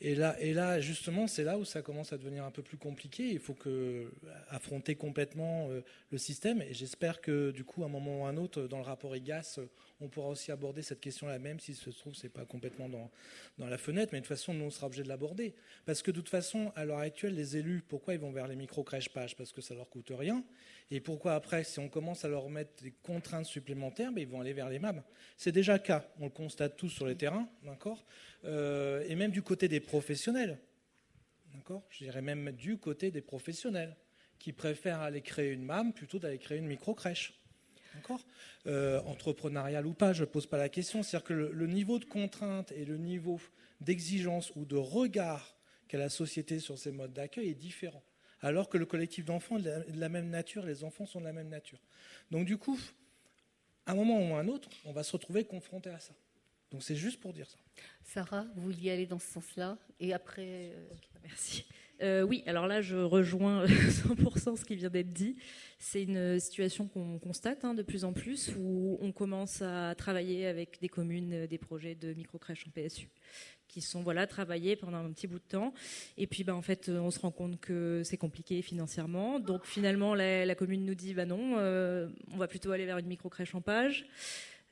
[0.00, 3.30] Et là, justement, c'est là où ça commence à devenir un peu plus compliqué.
[3.30, 4.12] Il faut que,
[4.48, 5.80] affronter complètement euh,
[6.10, 6.60] le système.
[6.60, 9.16] Et j'espère que, du coup, à un moment ou à un autre, dans le rapport
[9.16, 9.58] IGAS,
[10.00, 13.10] on pourra aussi aborder cette question-là, même si se trouve c'est pas complètement dans,
[13.58, 15.54] la fenêtre, mais de toute façon, nous, on sera obligé de l'aborder.
[15.86, 18.56] Parce que de toute façon, à l'heure actuelle, les élus, pourquoi ils vont vers les
[18.56, 20.44] micro-crèches pages Parce que ça leur coûte rien.
[20.90, 24.40] Et pourquoi après, si on commence à leur mettre des contraintes supplémentaires, ben, ils vont
[24.40, 25.02] aller vers les MAB.
[25.36, 28.04] C'est déjà le cas, on le constate tous sur les terrains, d'accord?
[28.44, 30.58] Euh, Et même du côté des professionnels,
[31.54, 31.84] d'accord?
[31.88, 33.96] Je dirais même du côté des professionnels,
[34.38, 37.34] qui préfèrent aller créer une MAM plutôt d'aller créer une micro-crèche.
[37.96, 38.20] D'accord
[38.66, 41.02] euh, Entrepreneurial ou pas, je ne pose pas la question.
[41.02, 43.40] C'est-à-dire que le, niveau de contrainte et le niveau
[43.80, 45.56] d'exigence ou de regard
[45.88, 48.02] qu'a la société sur ces modes d'accueil est différent
[48.42, 51.32] alors que le collectif d'enfants est de la même nature, les enfants sont de la
[51.32, 51.80] même nature.
[52.30, 52.78] Donc du coup,
[53.86, 56.14] à un moment ou à un autre, on va se retrouver confronté à ça.
[56.70, 57.56] Donc c'est juste pour dire ça.
[58.04, 60.72] Sarah, vous vouliez aller dans ce sens-là Et après...
[60.74, 60.88] Euh,
[61.22, 61.66] Merci.
[62.02, 65.36] Euh, oui, alors là, je rejoins 100% ce qui vient d'être dit.
[65.78, 70.46] C'est une situation qu'on constate hein, de plus en plus, où on commence à travailler
[70.46, 73.08] avec des communes, des projets de micro-crèches en PSU
[73.68, 75.74] qui sont voilà travaillés pendant un petit bout de temps.
[76.16, 79.38] Et puis, bah, en fait, on se rend compte que c'est compliqué financièrement.
[79.38, 83.06] Donc, finalement, la, commune nous dit, bah non, euh, on va plutôt aller vers une
[83.06, 84.06] micro crèche en page.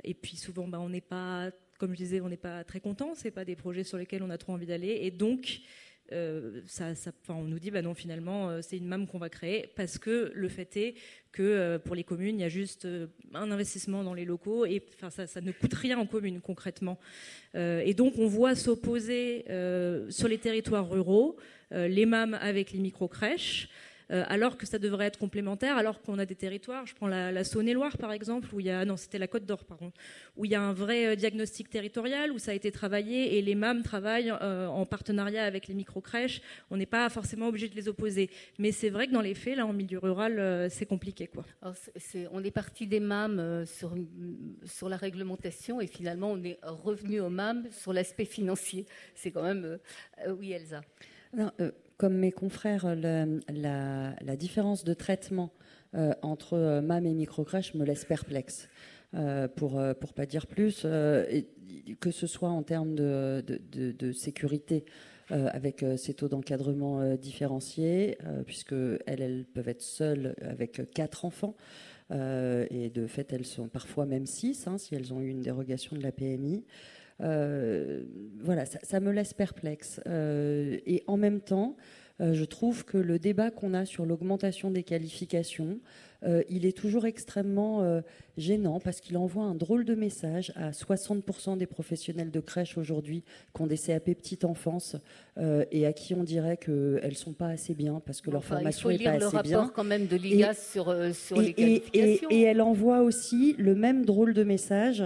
[0.05, 3.15] Et puis, souvent, bah, on n'est pas, comme je disais, on n'est pas très content.
[3.15, 5.01] C'est pas des projets sur lesquels on a trop envie d'aller.
[5.03, 5.61] Et donc,
[6.13, 6.61] euh,
[7.31, 10.31] on nous dit bah non finalement euh, c'est une MAM qu'on va créer parce que
[10.35, 10.95] le fait est
[11.33, 12.87] que euh, pour les communes il y a juste
[13.33, 16.99] un investissement dans les locaux et enfin ça, ça ne coûte rien en commune concrètement.
[17.55, 19.45] Et donc on voit s'opposer
[20.11, 21.37] sur les territoires ruraux
[21.71, 23.69] les MAM avec les micro crèches
[24.11, 27.45] euh, alors que ça devrait être complémentaire, alors qu'on a des territoires, je prends la,
[27.45, 29.93] Saône-et-Loire par exemple, où il y a, non c'était la Côte d'Or pardon,
[30.37, 33.43] où il y a un vrai euh, diagnostic territorial, où ça a été travaillé et
[33.43, 37.75] les MAM travaillent euh, en partenariat avec les micro-crèches, on n'est pas forcément obligé de
[37.75, 38.31] les opposer.
[38.59, 41.27] Mais c'est vrai que dans les faits, là en milieu rural, c'est compliqué.
[41.27, 41.45] Quoi.
[42.33, 43.95] on est parti des MAM sur,
[44.65, 48.87] sur la réglementation et finalement on est revenu aux MAM sur l'aspect financier.
[49.15, 49.79] C'est quand même...
[50.39, 50.83] oui Elsa.
[51.33, 51.51] Non,
[51.97, 55.53] comme mes confrères, la, différence de traitement
[55.95, 58.69] euh, entre euh, MAM et microcrèche me laisse perplexe.
[59.15, 64.85] Euh, pour ne pas dire plus, que ce soit en termes de, sécurité
[65.31, 68.75] avec ces taux d'encadrement différenciés, puisque
[69.07, 71.55] elles, peuvent être seules avec quatre enfants.
[72.11, 75.97] et de fait, elles sont parfois même six, hein, si elles ont eu une dérogation
[75.97, 76.65] de la PMI.
[77.21, 78.03] Euh,
[78.41, 80.01] voilà, ça, me laisse perplexe.
[80.07, 81.77] Euh, et en même temps,
[82.21, 85.79] euh, je trouve que le débat qu'on a sur l'augmentation des qualifications,
[86.49, 88.01] il est toujours extrêmement
[88.39, 93.25] gênant parce qu'il envoie un drôle de message à 60% des professionnels de crèche aujourd'hui
[93.55, 94.97] qui ont des CAP petite enfance
[95.37, 98.89] et à qui on dirait qu'elles ne sont pas assez bien parce que leur formation
[98.89, 99.27] n'est pas assez bien.
[99.27, 102.31] Il faut lire le rapport quand même de l'IGAS sur, sur les qualifications.
[102.31, 105.05] Et, et, elle envoie aussi le même drôle de message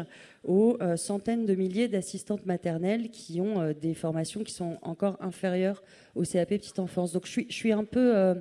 [0.48, 5.18] aux euh, centaines de milliers d'assistantes maternelles qui ont euh, des formations qui sont encore
[5.20, 5.82] inférieures
[6.16, 7.12] au CAP petite enfance.
[7.12, 8.34] Donc je suis, je suis un peu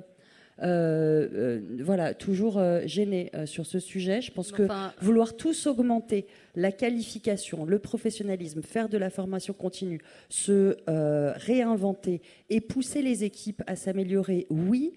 [0.62, 4.22] euh, voilà, toujours gênée sur ce sujet.
[4.22, 4.66] Je pense que
[5.00, 10.00] vouloir tous augmenter la qualification, le professionnalisme, faire de la formation continue,
[10.30, 10.76] se
[11.38, 14.94] réinventer et pousser les équipes à s'améliorer, oui.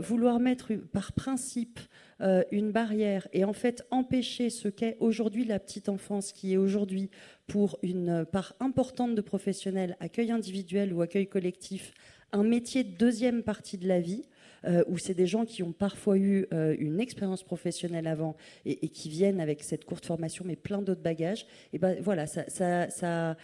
[0.00, 1.78] vouloir mettre par principe
[2.22, 6.56] euh, une barrière et en fait empêcher ce qu'est aujourd'hui la petite enfance, qui est
[6.56, 7.10] aujourd'hui
[7.46, 11.94] pour une part importante de professionnels, accueil individuel ou accueil collectif,
[12.32, 14.22] un métier de deuxième partie de la vie.
[14.66, 18.36] Euh, où c'est des gens qui ont parfois eu euh, une expérience professionnelle avant
[18.66, 21.46] et, qui viennent avec cette courte formation, mais plein d'autres bagages.
[21.72, 23.36] Et ben voilà, ça, ça, ça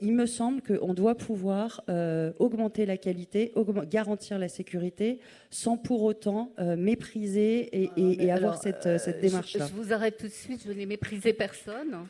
[0.00, 3.52] il me semble qu'on doit pouvoir euh, augmenter la qualité,
[3.88, 9.66] garantir la sécurité, sans pour autant euh, mépriser et, avoir cette, euh, démarche-là.
[9.66, 12.06] Je, vous arrête tout de suite, je n'ai méprisé personne.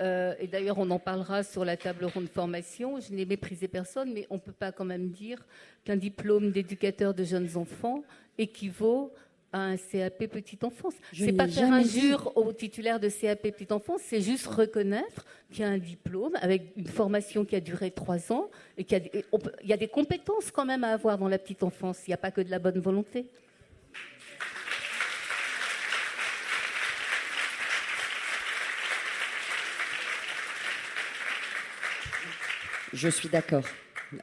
[0.00, 3.00] Et d'ailleurs, on en parlera sur la table ronde formation.
[3.00, 5.44] Je n'ai méprisé personne, mais on ne peut pas quand même dire
[5.84, 8.02] qu'un diplôme d'éducateur de jeunes enfants
[8.38, 9.12] équivaut
[9.54, 10.94] un CAP petite enfance.
[11.12, 15.64] C'est pas faire injure au titulaire de CAP petite enfance, c'est juste reconnaître qu'il y
[15.64, 19.00] a un diplôme avec une formation qui a duré trois ans et qu'il
[19.62, 22.00] y, a des compétences quand même à avoir dans la petite enfance.
[22.06, 23.26] Il n'y a pas que de la bonne volonté.
[32.94, 33.64] Je suis d'accord.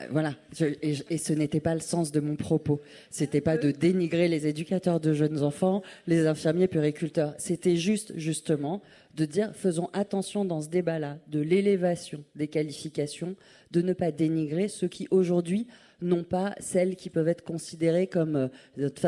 [0.09, 0.36] Voilà,
[0.82, 2.80] et, ce n'était pas le sens de mon propos.
[3.09, 7.34] C'était pas de dénigrer les éducateurs de jeunes enfants, les infirmiers puriculteurs.
[7.38, 8.82] C'était juste, justement,
[9.15, 13.36] de dire faisons attention dans ce débat-là de l'élévation des qualifications,
[13.72, 15.67] de ne pas dénigrer ceux qui aujourd'hui
[16.02, 18.47] non pas celles qui peuvent être considérées comme euh,
[18.78, 19.02] notre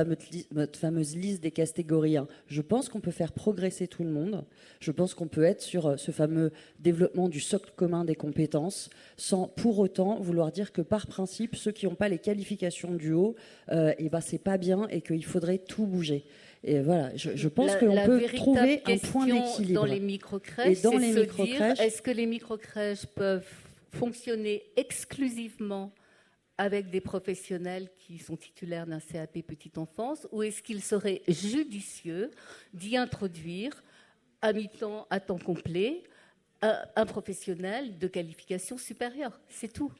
[0.79, 2.27] fameuse, liste des catégories 1.
[2.47, 4.45] Je pense qu'on peut faire progresser tout le monde.
[4.79, 8.89] Je pense qu'on peut être sur euh, ce fameux développement du socle commun des compétences
[9.17, 13.13] sans pour autant vouloir dire que par principe, ceux qui n'ont pas les qualifications du
[13.13, 13.35] haut,
[13.71, 16.25] euh, et eh ben c'est pas bien et qu'il faudrait tout bouger.
[16.65, 19.81] Et voilà, je, pense qu'on peut trouver un point d'équilibre.
[19.81, 23.45] Dans les microcrèches, c'est se dire est-ce que les microcrèches peuvent
[23.91, 25.91] fonctionner exclusivement
[26.57, 32.31] avec des professionnels qui sont titulaires d'un CAP petite enfance ou est-ce qu'il serait judicieux
[32.73, 33.83] d'y introduire
[34.41, 36.03] à mi-temps, à temps complet,
[36.61, 39.39] un, professionnel de qualification supérieure?
[39.49, 39.91] C'est tout.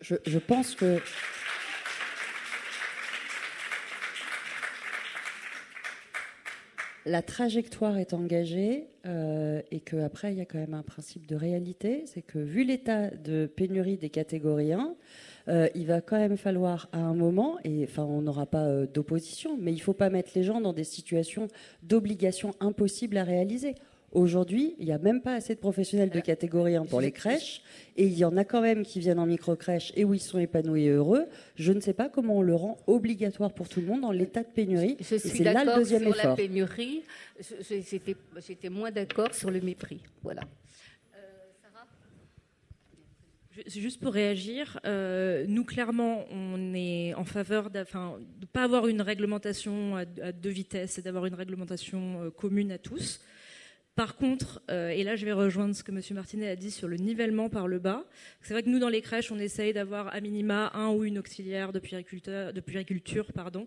[0.00, 1.00] Je, pense que.
[7.06, 11.36] La trajectoire est engagée euh, et qu'après, il y a quand même un principe de
[11.36, 12.04] réalité.
[12.06, 14.94] C'est que vu l'état de pénurie des catégories 1,
[15.48, 18.86] euh, il va quand même falloir à un moment, et enfin on n'aura pas euh,
[18.86, 21.48] d'opposition, mais il ne faut pas mettre les gens dans des situations
[21.82, 23.74] d'obligation impossible à réaliser.
[24.12, 27.60] Aujourd'hui, il n'y a même pas assez de professionnels de catégorie 1 pour les crèches,
[27.96, 30.38] et il y en a quand même qui viennent en micro-crèche et où ils sont
[30.38, 31.26] épanouis et heureux.
[31.56, 34.42] Je ne sais pas comment on le rend obligatoire pour tout le monde dans l'état
[34.42, 34.96] de pénurie.
[35.00, 37.02] Je suis d'accord sur la pénurie,
[38.46, 40.00] j'étais moins d'accord sur le mépris.
[40.22, 40.40] Voilà.
[43.66, 44.78] C'est juste pour réagir.
[44.84, 50.50] Euh, nous, clairement, on est en faveur de ne pas avoir une réglementation à, deux
[50.50, 53.20] vitesses et d'avoir une réglementation euh, commune à tous.
[53.96, 56.00] Par contre, euh, et là je vais rejoindre ce que M.
[56.12, 58.04] Martinet a dit sur le nivellement par le bas,
[58.42, 61.18] c'est vrai que nous dans les crèches on essaye d'avoir à minima un ou une
[61.18, 63.66] auxiliaire de puériculture, de puériculture pardon,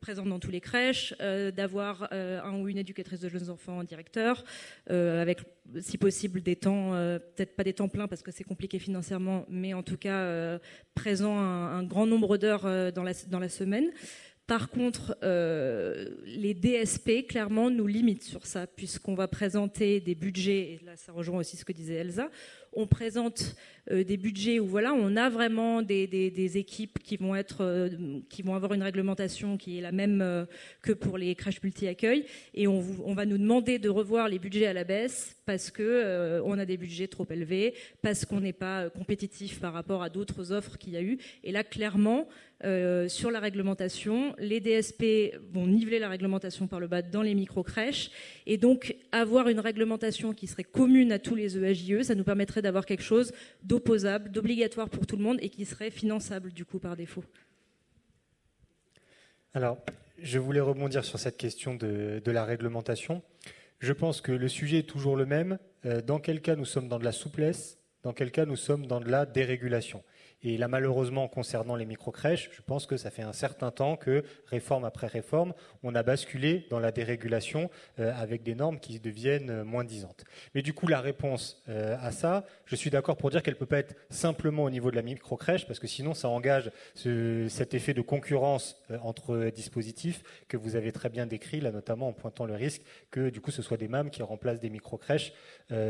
[0.00, 3.78] présente dans tous les crèches, euh, d'avoir euh, un ou une éducatrice de jeunes enfants
[3.78, 4.44] en directeur,
[4.90, 5.40] euh, avec
[5.80, 6.92] si possible des temps,
[7.36, 10.58] peut-être pas des temps pleins parce que c'est compliqué financièrement, mais en tout cas
[10.94, 13.90] présent un, grand nombre d'heures dans la, dans la semaine.
[14.48, 20.80] Par contre, les DSP, clairement, nous limitent sur ça, puisqu'on va présenter des budgets, et
[20.84, 22.30] là ça rejoint aussi ce que disait Elsa,
[22.72, 23.56] on présente
[23.90, 27.88] euh, des budgets où voilà, on a vraiment des, équipes qui vont être, euh,
[28.28, 30.44] qui vont avoir une réglementation qui est la même euh,
[30.82, 32.80] que pour les crèches multi-accueil, et on,
[33.14, 36.76] va nous demander de revoir les budgets à la baisse parce que on a des
[36.76, 40.96] budgets trop élevés, parce qu'on n'est pas compétitif par rapport à d'autres offres qu'il y
[40.96, 41.18] a eu.
[41.42, 42.28] Et là, clairement,
[43.08, 48.12] sur la réglementation, les DSP vont niveler la réglementation par le bas dans les micro-crèches,
[48.46, 52.59] et donc avoir une réglementation qui serait commune à tous les EAJE, ça nous permettrait
[52.60, 53.32] d'avoir quelque chose
[53.62, 57.24] d'opposable, d'obligatoire pour tout le monde et qui serait finançable du coup par défaut.
[59.52, 59.78] Alors,
[60.18, 63.22] je voulais rebondir sur cette question de, la réglementation.
[63.78, 65.58] Je pense que le sujet est toujours le même.
[65.86, 67.78] Euh, dans quel cas nous sommes dans de la souplesse?
[68.02, 70.02] Dans quel cas nous sommes dans de la dérégulation?
[70.42, 74.24] Et là, malheureusement, concernant les micro-crèches, je pense que ça fait un certain temps que,
[74.46, 79.50] réforme après réforme, on a basculé dans la dérégulation euh, avec des normes qui deviennent
[79.50, 80.24] euh, moins disantes.
[80.54, 83.58] Mais du coup, la réponse euh, à ça, je suis d'accord pour dire qu'elle ne
[83.58, 87.74] peut pas être simplement au niveau de la micro-crèche, parce que sinon, ça engage cet
[87.74, 92.46] effet de concurrence entre dispositifs que vous avez très bien décrit, là notamment en pointant
[92.46, 95.32] le risque que, du coup, ce soit des MAM qui remplacent des micro-crèches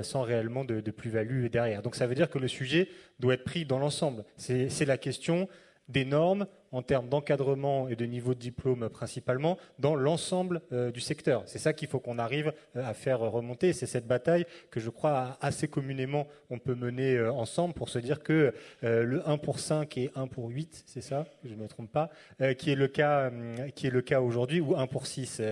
[0.02, 1.82] sans réellement de, de plus-value derrière.
[1.82, 2.88] Donc ça veut dire que le sujet
[3.20, 4.24] doit être pris dans l'ensemble.
[4.36, 5.48] C'est la question
[5.88, 11.00] des normes en termes d'encadrement et de niveau de diplôme principalement dans l'ensemble euh, du
[11.00, 11.42] secteur.
[11.46, 13.72] C'est ça qu'il faut qu'on arrive euh, à faire remonter.
[13.72, 17.98] C'est cette bataille que je crois assez communément on peut mener euh, ensemble pour se
[17.98, 18.52] dire que
[18.82, 22.10] le 1 pour 5 et 1 pour 8, c'est ça, je ne me trompe pas,
[22.58, 23.30] qui est le cas,
[23.74, 25.42] qui est le cas aujourd'hui, ou 1 pour 6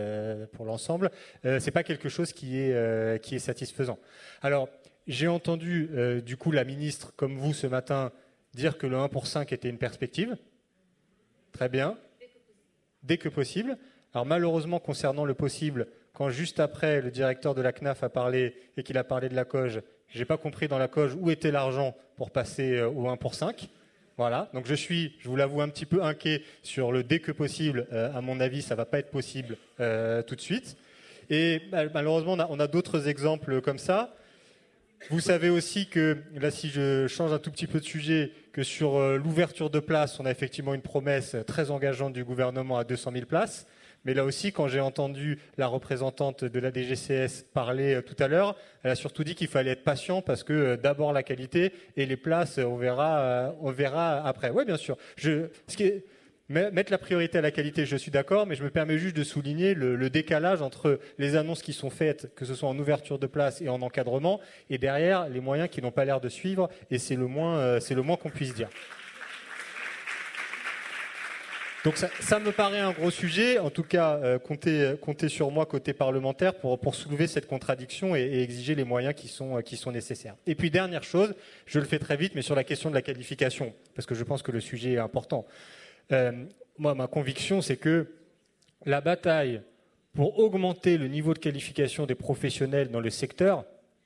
[0.53, 1.11] pour l'ensemble,
[1.43, 3.99] c'est pas quelque chose qui est, qui est satisfaisant.
[4.43, 4.69] Alors,
[5.09, 5.90] j'ai entendu
[6.24, 8.12] du coup la ministre, comme vous ce matin,
[8.54, 10.36] dire que le 1 pour 5 était une perspective.
[11.52, 11.96] Très bien.
[13.02, 13.78] Dès que possible.
[14.14, 18.54] Alors malheureusement, concernant le possible, quand juste après le directeur de la CNAF a parlé
[18.76, 21.50] et qu'il a parlé de la COGE, j'ai pas compris dans la COGE où était
[21.50, 23.68] l'argent pour passer euh, au 1 pour 5.
[24.16, 24.50] Voilà.
[24.54, 27.86] Donc je suis, je vous l'avoue, un petit peu inquiet sur le dès que possible.
[27.92, 30.76] Euh, à mon avis, ça va pas être possible euh, tout de suite.
[31.30, 31.61] Et
[31.94, 34.14] malheureusement, on a d'autres exemples comme ça.
[35.11, 38.62] Vous savez aussi que, là si je change un tout petit peu de sujet, que
[38.62, 42.84] sur euh, l'ouverture de places, on a effectivement une promesse très engageante du gouvernement à
[42.84, 43.66] 200 000 places.
[44.05, 48.28] Mais là aussi, quand j'ai entendu la représentante de la DGCS parler euh, tout à
[48.28, 51.72] l'heure, elle a surtout dit qu'il fallait être patient parce que euh, d'abord la qualité
[51.96, 54.51] et les places, on verra, on verra après.
[54.51, 54.96] Oui, bien sûr.
[56.51, 59.22] Mettre la priorité à la qualité, je suis d'accord, mais je me permets juste de
[59.22, 63.26] souligner le, décalage entre les annonces qui sont faites, que ce soit en ouverture de
[63.26, 64.40] place et en encadrement,
[64.70, 67.80] et derrière les moyens qui n'ont pas l'air de suivre, et c'est le moins, euh,
[68.22, 68.70] qu'on puisse dire.
[71.84, 73.59] Donc ça, me paraît un gros sujet.
[73.59, 78.74] En tout cas, euh, comptez, sur moi côté parlementaire pour, soulever cette contradiction et, exiger
[78.74, 80.34] les moyens qui sont, qui sont nécessaires.
[80.46, 81.34] Et puis dernière chose,
[81.66, 84.24] je le fais très vite, mais sur la question de la qualification, parce que je
[84.24, 85.46] pense que le sujet est important.
[86.12, 86.32] Euh,
[86.78, 88.06] moi, ma conviction, c'est que
[88.86, 89.62] la bataille
[90.14, 93.64] pour augmenter le niveau de qualification des professionnels dans le secteur,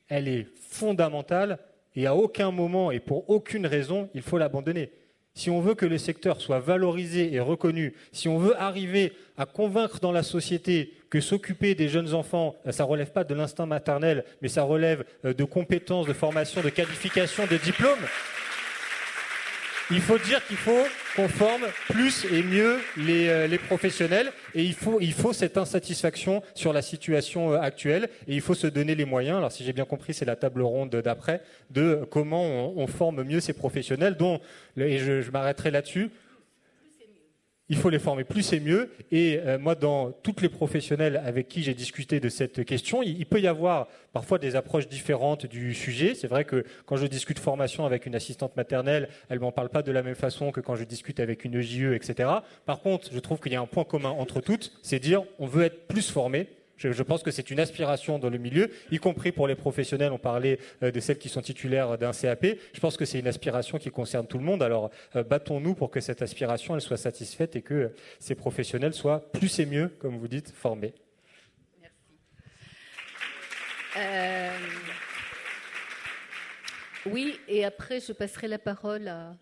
[0.08, 1.58] elle est fondamentale
[1.94, 4.90] et à aucun moment et pour aucune raison, il faut l'abandonner.
[5.34, 9.46] Si on veut que le secteur soit valorisé et reconnu, si on veut arriver à
[9.46, 13.64] convaincre dans la société que s'occuper des jeunes enfants, euh, ça relève pas de l'instinct
[13.64, 17.98] maternel, mais ça relève euh, de compétences, de formation, de qualification, de diplôme,
[19.92, 20.84] il faut dire qu'il faut
[21.16, 26.42] qu'on forme plus et mieux euh, les, professionnels et il faut, il faut cette insatisfaction
[26.54, 29.36] sur la situation euh, actuelle et il faut se donner les moyens.
[29.36, 33.40] Alors si j'ai bien compris, c'est la table ronde d'après de comment on, forme mieux
[33.40, 34.16] ces professionnels.
[34.16, 34.40] Dont,
[34.76, 36.10] et je m'arrêterai là-dessus
[37.72, 38.90] il faut les former plus et mieux.
[39.10, 43.24] Et euh, moi, dans toutes les professionnels avec qui j'ai discuté de cette question, il,
[43.24, 46.14] peut y avoir parfois des approches différentes du sujet.
[46.14, 49.80] C'est vrai que quand je discute formation avec une assistante maternelle, elle m'en parle pas
[49.80, 52.28] de la même façon que quand je discute avec une EJE, etc.
[52.66, 55.46] Par contre, je trouve qu'il y a un point commun entre toutes, c'est dire on
[55.46, 56.48] veut être plus formé
[56.90, 60.12] je, pense que c'est une aspiration dans le milieu, y compris pour les professionnels.
[60.12, 62.46] On parlait euh, de celles qui sont titulaires d'un CAP.
[62.72, 64.62] Je pense que c'est une aspiration qui concerne tout le monde.
[64.62, 68.94] Alors, euh, battons-nous pour que cette aspiration elle soit satisfaite et que euh, ces professionnels
[68.94, 70.94] soient plus et mieux, comme vous dites, formés.
[71.80, 72.02] Merci.
[77.06, 79.34] Oui, et après, je passerai la parole à,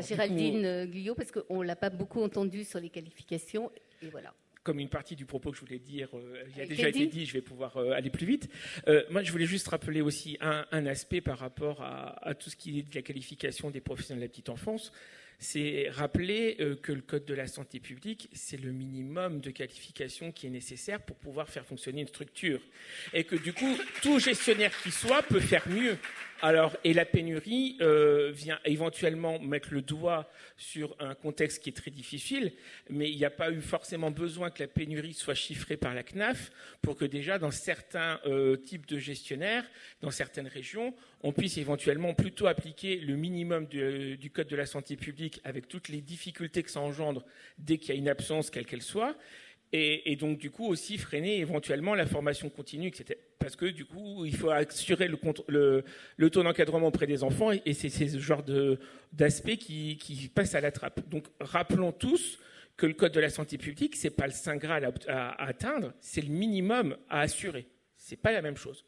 [0.00, 3.70] Géraldine Guyot, parce qu'on ne l'a pas beaucoup entendu sur les qualifications.
[4.02, 4.34] Et voilà
[4.64, 7.26] comme une partie du propos que je voulais dire euh, il a déjà été dit,
[7.26, 8.48] je vais pouvoir euh, aller plus vite.
[8.88, 12.78] Euh, moi, je voulais juste rappeler aussi un, aspect par rapport à, tout ce qui
[12.78, 14.92] est de la qualification des professionnels de la petite enfance.
[15.38, 20.46] C'est rappeler que le Code de la santé publique, c'est le minimum de qualification qui
[20.46, 22.60] est nécessaire pour pouvoir faire fonctionner une structure.
[23.12, 25.98] Et que du coup, tout gestionnaire qui soit peut faire mieux.
[26.42, 31.72] Alors, et la pénurie euh, vient éventuellement mettre le doigt sur un contexte qui est
[31.72, 32.52] très difficile,
[32.90, 36.02] mais il n'y a pas eu forcément besoin que la pénurie soit chiffrée par la
[36.02, 36.50] CNAF
[36.82, 39.64] pour que déjà dans certains euh, types de gestionnaires,
[40.02, 44.96] dans certaines régions, on puisse éventuellement plutôt appliquer le minimum du Code de la santé
[44.96, 47.24] publique avec toutes les difficultés que ça engendre
[47.58, 49.16] dès qu'il y a une absence, quelle qu'elle soit,
[49.76, 53.18] et, donc du coup aussi freiner éventuellement la formation continue, etc.
[53.40, 57.88] Parce que du coup, il faut assurer le, taux d'encadrement auprès des enfants, et, c'est
[57.88, 58.44] ce genre
[59.12, 61.08] d'aspect qui, passe à la trappe.
[61.08, 62.38] Donc rappelons tous
[62.76, 66.20] que le code de la santé publique, c'est pas le saint graal à, atteindre, c'est
[66.20, 67.66] le minimum à assurer.
[67.96, 68.84] C'est pas la même chose.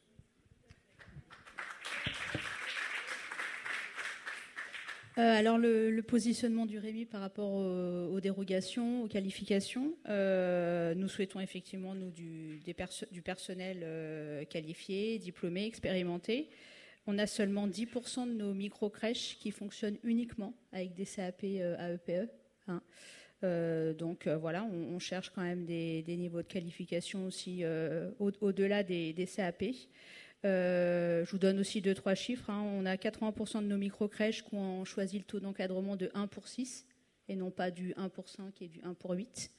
[5.18, 11.40] Euh, alors le, positionnement du Rémi par rapport aux, dérogations, aux qualifications, euh, nous souhaitons
[11.40, 12.60] effectivement nous du,
[13.24, 16.50] personnel euh, qualifié, diplômé, expérimenté.
[17.06, 22.10] On a seulement 10% de nos micro-crèches qui fonctionnent uniquement avec des CAP AEPE.
[22.10, 22.28] E,
[22.68, 23.94] hein.
[23.94, 27.64] donc voilà, on, cherche quand même des, niveaux de qualification aussi
[28.18, 29.64] au-delà des, CAP.
[30.44, 32.50] Euh, je vous donne aussi deux, trois chiffres.
[32.50, 32.62] Hein.
[32.74, 36.48] On a 80% de nos micro-crèches qui ont choisi le taux d'encadrement de 1 pour
[36.48, 36.86] 6
[37.28, 39.50] et non pas du 1 pour 5 et du 1 pour 8.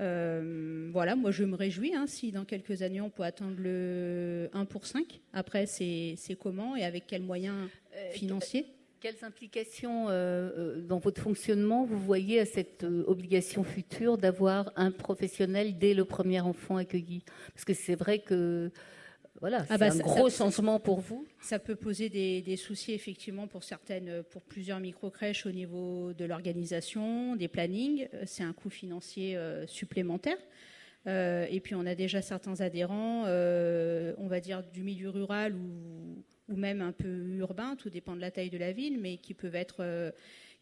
[0.00, 4.48] Euh, voilà, moi je me réjouis hein, si dans quelques années on peut atteindre le
[4.52, 5.20] 1 pour 5.
[5.32, 8.66] Après, c'est comment et avec quels moyens euh, financiers?
[9.00, 15.94] Quelles implications dans votre fonctionnement vous voyez à cette obligation future d'avoir un professionnel dès
[15.94, 17.22] le premier enfant accueilli?
[17.54, 18.72] Parce que c'est vrai que
[19.40, 21.26] voilà, ah c'est bah, un gros changement pour vous.
[21.40, 27.36] Ça peut poser des, soucis effectivement pour certaines, pour plusieurs micro-crèches au niveau de l'organisation,
[27.36, 28.08] des plannings.
[28.14, 30.38] Euh, c'est un coût financier euh, supplémentaire.
[31.06, 36.24] Euh, et puis on a déjà certains adhérents, on va dire du milieu rural ou,
[36.48, 39.34] ou, même un peu urbain, tout dépend de la taille de la ville, mais qui
[39.34, 40.12] peuvent être,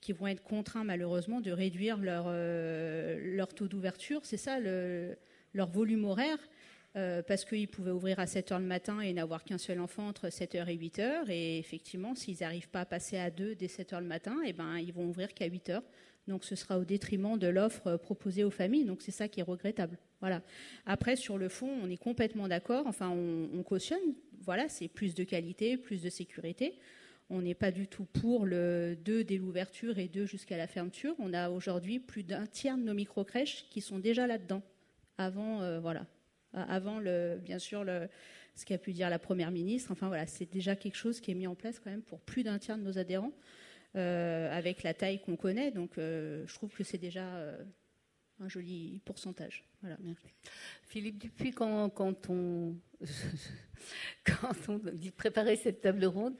[0.03, 4.20] qui vont être contraints malheureusement de réduire leur, leur taux d'ouverture.
[4.24, 5.16] C'est ça le,
[5.55, 6.39] leur volume horaire.
[6.97, 10.09] Euh, parce qu'ils pouvaient ouvrir à 7 h le matin et n'avoir qu'un seul enfant
[10.09, 11.30] entre 7 h et 8 h.
[11.30, 14.55] Et effectivement, s'ils n'arrivent pas à passer à deux dès 7 h le matin, eh
[14.55, 15.82] ben, ils vont ouvrir qu'à 8 h.
[16.26, 18.84] Donc ce sera au détriment de l'offre proposée aux familles.
[18.84, 19.99] Donc c'est ça qui est regrettable.
[20.20, 20.42] Voilà.
[20.86, 22.86] Après, sur le fond, on est complètement d'accord.
[22.86, 24.14] Enfin, on, cautionne.
[24.40, 26.78] Voilà, c'est plus de qualité, plus de sécurité.
[27.28, 31.14] On n'est pas du tout pour le 2 dès l'ouverture et 2 jusqu'à la fermeture.
[31.18, 34.62] On a aujourd'hui plus d'un tiers de nos micro-crèches qui sont déjà là-dedans.
[35.18, 36.07] Avant, euh, voilà.
[36.57, 37.85] Avant, le, bien sûr,
[38.55, 39.91] ce qu'a pu dire la Première ministre.
[39.93, 42.43] Enfin, voilà, c'est déjà quelque chose qui est mis en place quand même pour plus
[42.43, 43.33] d'un tiers de nos adhérents.
[43.97, 45.71] Euh, avec la taille qu'on connaît.
[45.71, 47.57] Donc, euh, je trouve que c'est déjà euh,
[48.41, 49.65] un joli pourcentage.
[49.81, 49.97] Voilà,
[50.83, 52.77] Philippe Dupuis, quand, quand, on,
[54.27, 56.35] quand on dit préparer cette table ronde,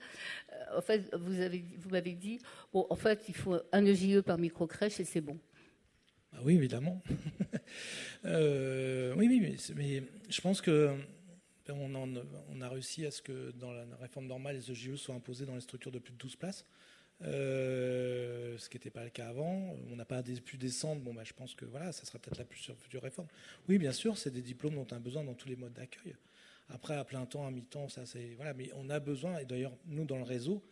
[0.75, 2.39] en fait, vous, avez, vous m'avez dit,
[2.71, 5.39] bon, en fait, il faut un EJE par micro-crèche et c'est bon.
[6.33, 7.01] Ah oui, évidemment.
[8.25, 10.95] oui, oui, mais, je pense que
[11.67, 15.45] ben, on, a réussi à ce que dans la réforme normale, les EJE soient imposés
[15.45, 16.65] dans les structures de plus de 12 places.
[17.23, 19.75] Euh, ce qui n'était pas le cas avant.
[19.91, 21.01] On n'a pas pu descendre.
[21.01, 23.27] Bon, bah, je pense que voilà, ça sera peut-être la plus future réforme.
[23.67, 26.15] Oui, bien sûr, c'est des diplômes dont on a besoin dans tous les modes d'accueil.
[26.69, 28.53] Après, à plein temps, à mi-temps, ça c'est voilà.
[28.53, 29.39] Mais on a besoin.
[29.39, 30.63] Et d'ailleurs, nous dans le réseau,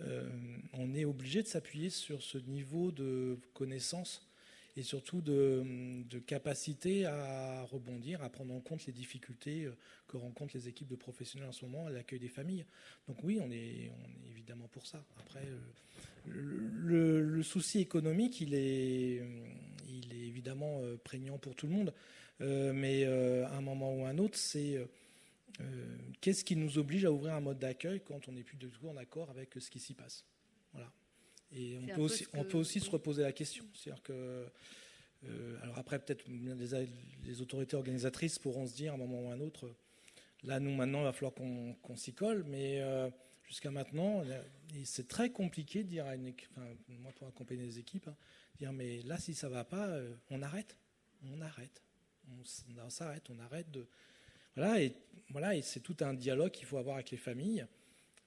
[0.00, 0.28] euh,
[0.72, 4.26] on est obligé de s'appuyer sur ce niveau de connaissance
[4.76, 9.76] et surtout de, capacité à rebondir, à prendre en compte les difficultés euh,
[10.08, 12.64] que rencontrent les équipes de professionnels en ce moment à l'accueil des familles.
[13.08, 13.90] Donc oui, on est,
[14.30, 15.04] évidemment pour ça.
[15.18, 15.46] Après,
[16.26, 21.92] le, souci économique, il est, est évidemment euh, prégnant pour tout le monde,
[22.40, 24.78] euh, mais à un moment ou à un autre, c'est
[26.20, 28.88] qu'est-ce qui nous oblige à ouvrir un mode d'accueil quand on n'est plus du tout
[28.88, 30.24] en accord avec ce qui s'y passe?
[31.54, 33.64] Et on peut, aussi, on peut aussi se reposer la question.
[33.74, 34.46] C'est-à-dire que.
[35.24, 39.34] Euh, alors après, peut-être les, autorités organisatrices pourront se dire à un moment ou à
[39.34, 39.72] un autre,
[40.42, 43.08] là, nous, maintenant, il va falloir qu'on s'y colle, mais euh,
[43.44, 44.24] jusqu'à maintenant,
[44.84, 48.16] c'est très compliqué de dire à une enfin, moi pour accompagner les équipes, hein,
[48.58, 50.76] dire mais là, si ça ne va pas, euh, on arrête.
[51.30, 51.82] On arrête.
[52.28, 53.86] On, s'arrête, on arrête de.
[54.56, 54.92] Voilà, et,
[55.30, 57.66] voilà, et c'est tout un dialogue qu'il faut avoir avec les familles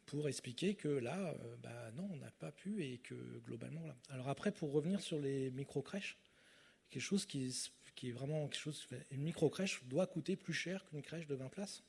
[0.06, 3.82] pour expliquer que là, euh, bah non, on n'a pas pu et que globalement.
[4.10, 6.18] Alors après, pour revenir sur les micro-crèches,
[6.90, 7.48] quelque chose qui,
[8.04, 8.88] est vraiment quelque chose.
[9.12, 11.84] Une micro-crèche doit coûter plus cher qu'une crèche de 20 places.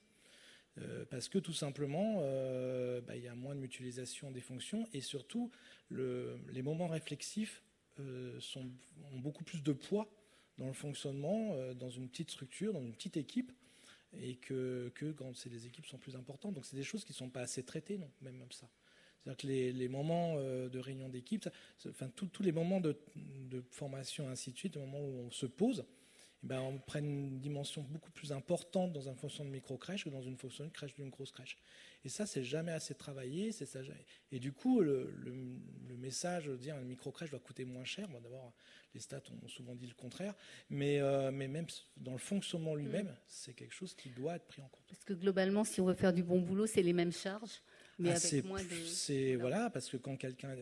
[0.78, 4.86] Euh, parce que tout simplement, euh, bah, il y a moins de mutualisation des fonctions
[4.92, 5.50] et surtout,
[5.88, 7.62] le, les moments réflexifs
[8.40, 8.68] sont,
[9.10, 10.06] ont beaucoup plus de poids
[10.58, 13.52] dans le fonctionnement, dans une petite structure, dans une petite équipe,
[14.20, 16.54] et que, quand les équipes sont plus importantes.
[16.54, 18.68] Donc c'est des choses qui ne sont pas assez traitées, non, même, même ça.
[19.22, 21.48] C'est-à-dire que les, les, moments euh, de réunion d'équipe,
[21.88, 25.46] enfin tous les moments de, de, formation, ainsi de suite, le moment où on se
[25.46, 25.84] pose,
[26.42, 30.10] eh ben, on prend une dimension beaucoup plus importante dans un fonction de micro-crèche que
[30.10, 31.56] dans une fonction de crèche d'une grosse crèche.
[32.04, 33.52] Et ça, c'est jamais assez travaillé.
[33.52, 33.80] C'est ça,
[34.30, 38.20] et du coup, le, le, message de dire une micro-crèche doit coûter moins cher, bon,
[38.20, 38.52] d'abord,
[38.94, 40.34] les stats ont souvent dit le contraire,
[40.70, 41.66] mais, euh, mais même
[41.96, 43.16] dans le fonctionnement lui-même, mm.
[43.26, 44.84] c'est quelque chose qui doit être pris en compte.
[44.88, 47.60] Parce que globalement, si on veut faire du bon boulot, c'est les mêmes charges,
[47.98, 49.36] mais ah, avec moins de...
[49.36, 49.70] Voilà.
[49.70, 50.54] parce que quelqu'un,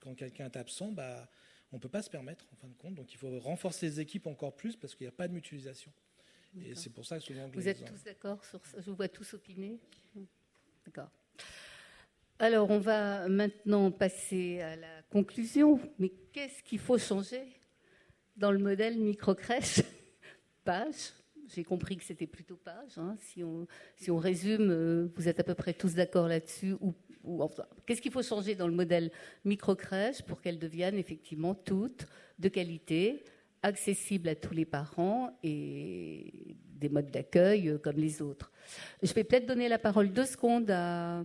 [0.00, 1.28] quand quelqu'un est absent, bah,
[1.72, 2.94] on ne peut pas se permettre, en fin de compte.
[2.94, 5.92] Donc il faut renforcer les équipes encore plus parce qu'il n'y a pas de mutualisation.
[6.64, 7.48] Et c'est pour ça que souvent.
[7.52, 8.80] Vous êtes tous d'accord sur ça?
[8.80, 9.78] Je vous vois tous opiner?
[10.84, 11.10] D'accord.
[12.40, 15.80] Alors, on va maintenant passer à la conclusion.
[15.98, 17.42] Mais qu'est-ce qu'il faut changer
[18.36, 19.82] dans le modèle microcrèche?
[20.64, 21.12] Page.
[21.54, 22.96] J'ai compris que c'était plutôt page.
[22.96, 23.16] Hein.
[23.20, 23.66] Si, on,
[23.96, 26.94] si, on, résume, euh, vous êtes à peu près tous d'accord là-dessus ou
[27.86, 29.10] Qu'est-ce qu'il faut changer dans le modèle
[29.44, 32.06] microcrèche pour qu'elles deviennent effectivement toutes
[32.38, 33.24] de qualité,
[33.62, 38.52] accessibles à tous les parents et des modes d'accueil euh, comme les autres
[39.02, 41.24] Je vais peut-être donner la parole deux secondes à,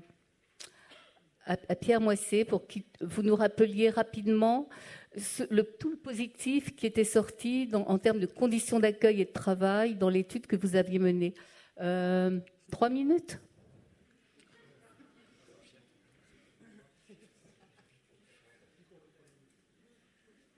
[1.82, 4.70] Pierre Moissé pour que vous nous rappeliez rapidement
[5.50, 9.96] le, tout le positif qui était sorti en termes de conditions d'accueil et de travail
[9.96, 11.34] dans l'étude que vous aviez menée.
[11.82, 12.40] Euh,
[12.72, 13.40] trois minutes?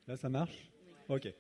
[0.08, 0.70] Là, ça marche
[1.10, 1.34] Ok.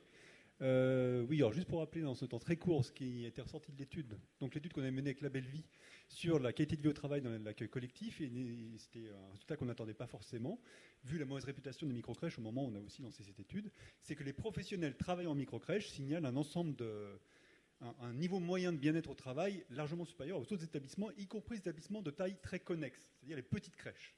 [0.61, 3.73] Euh, oui, alors juste pour rappeler dans ce temps très court ce qui était ressorti
[3.73, 5.65] de l'étude, donc l'étude qu'on a menée avec la Belle Vie
[6.07, 8.31] sur la qualité de vie au travail dans l'accueil collectif, et
[8.77, 10.61] c'était un résultat qu'on n'attendait pas forcément,
[11.03, 13.69] vu la mauvaise réputation des microcrèches au moment où on a aussi lancé cette étude,
[14.01, 17.19] c'est que les professionnels travaillant en microcrèche signalent un ensemble de,
[17.81, 21.61] un, niveau moyen de bien-être au travail largement supérieur aux autres établissements, y compris les
[21.61, 24.15] établissements de taille très connexe, c'est-à-dire les petites crèches.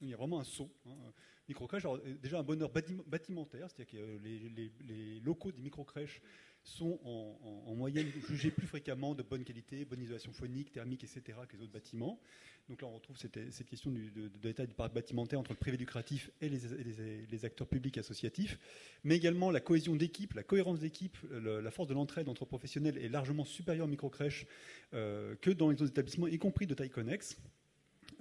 [0.00, 0.70] Il y a vraiment un saut.
[0.86, 1.12] Hein.
[1.48, 1.84] Microcrèche,
[2.20, 2.70] déjà un bonheur
[3.06, 6.20] bâtimentaire, c'est-à-dire que les, les, locaux des microcrèches
[6.62, 11.38] sont en, moyenne jugés plus fréquemment de bonne qualité, bonne isolation phonique, thermique, etc.
[11.48, 12.20] que les autres bâtiments.
[12.68, 16.30] Donc là, on retrouve cette, question de, l'état du parc bâtimentaire entre le privé lucratif
[16.42, 18.58] et les, acteurs publics associatifs,
[19.04, 23.08] mais également la cohésion d'équipe, la cohérence d'équipe, la force de l'entraide entre professionnels est
[23.08, 24.46] largement supérieure en microcrèche
[24.92, 27.38] euh, que dans les autres établissements, y compris de taille connexe.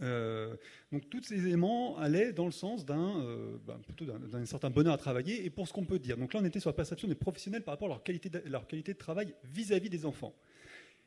[0.01, 0.55] Euh,
[0.91, 5.45] donc tous ces éléments allaient dans le sens d'un euh, ben, certain bonheur à travailler
[5.45, 6.17] et pour ce qu'on peut dire.
[6.17, 8.93] Donc là, on était sur la perception des professionnels par rapport à leur qualité de,
[8.97, 10.35] travail vis-à-vis des enfants.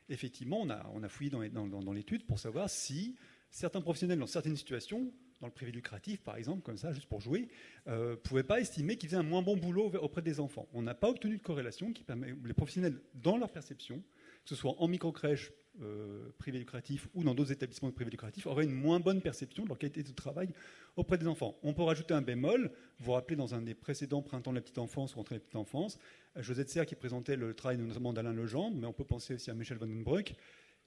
[0.09, 0.69] Effectivement, on
[1.03, 3.15] a, fouillé dans, dans, l'étude pour savoir si
[3.49, 7.21] certains professionnels dans certaines situations, dans le privé lucratif par exemple, comme ça, juste pour
[7.21, 7.47] jouer,
[7.87, 10.67] ne euh, pouvaient pas estimer qu'ils faisaient un moins bon boulot auprès des enfants.
[10.73, 14.03] On n'a pas obtenu de corrélation qui permet les professionnels, dans leur perception,
[14.43, 15.51] que ce soit en microcrèche,
[15.81, 19.69] euh, privés lucratifs ou dans d'autres établissements privés lucratifs auraient une moins bonne perception de
[19.69, 20.49] leur qualité de travail
[20.97, 21.57] auprès des enfants.
[21.63, 22.71] On peut rajouter un bémol.
[22.99, 25.39] Vous vous rappelez, dans un des précédents printemps de la petite enfance ou rentrée de
[25.39, 25.97] la petite enfance,
[26.35, 29.49] euh, Josette Serre qui présentait le travail notamment d'Alain Legendre, mais on peut penser aussi
[29.49, 30.33] à Michel Van den Broek.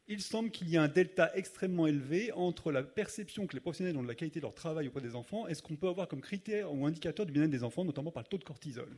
[0.06, 3.96] Il semble qu'il y a un delta extrêmement élevé entre la perception que les professionnels
[3.96, 6.08] ont de la qualité de leur travail auprès des enfants et ce qu'on peut avoir
[6.08, 8.90] comme critère ou indicateur du bien-être des enfants, notamment par le taux de cortisol.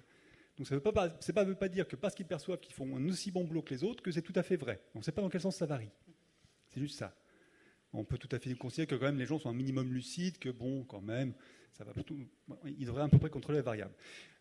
[0.57, 3.45] Donc ça ne veut, pas, dire que parce qu'ils perçoivent qu'ils font un aussi bon
[3.45, 4.81] boulot que les autres, que c'est tout à fait vrai.
[4.95, 5.91] On ne sait pas dans quel sens ça varie.
[6.69, 7.15] C'est juste ça.
[7.93, 10.39] On peut tout à fait considérer que quand même les gens sont un minimum lucides,
[10.39, 11.35] que bon, quand même,
[11.73, 12.17] ça va plutôt,
[12.65, 13.95] ils devraient à peu près contrôler la variable.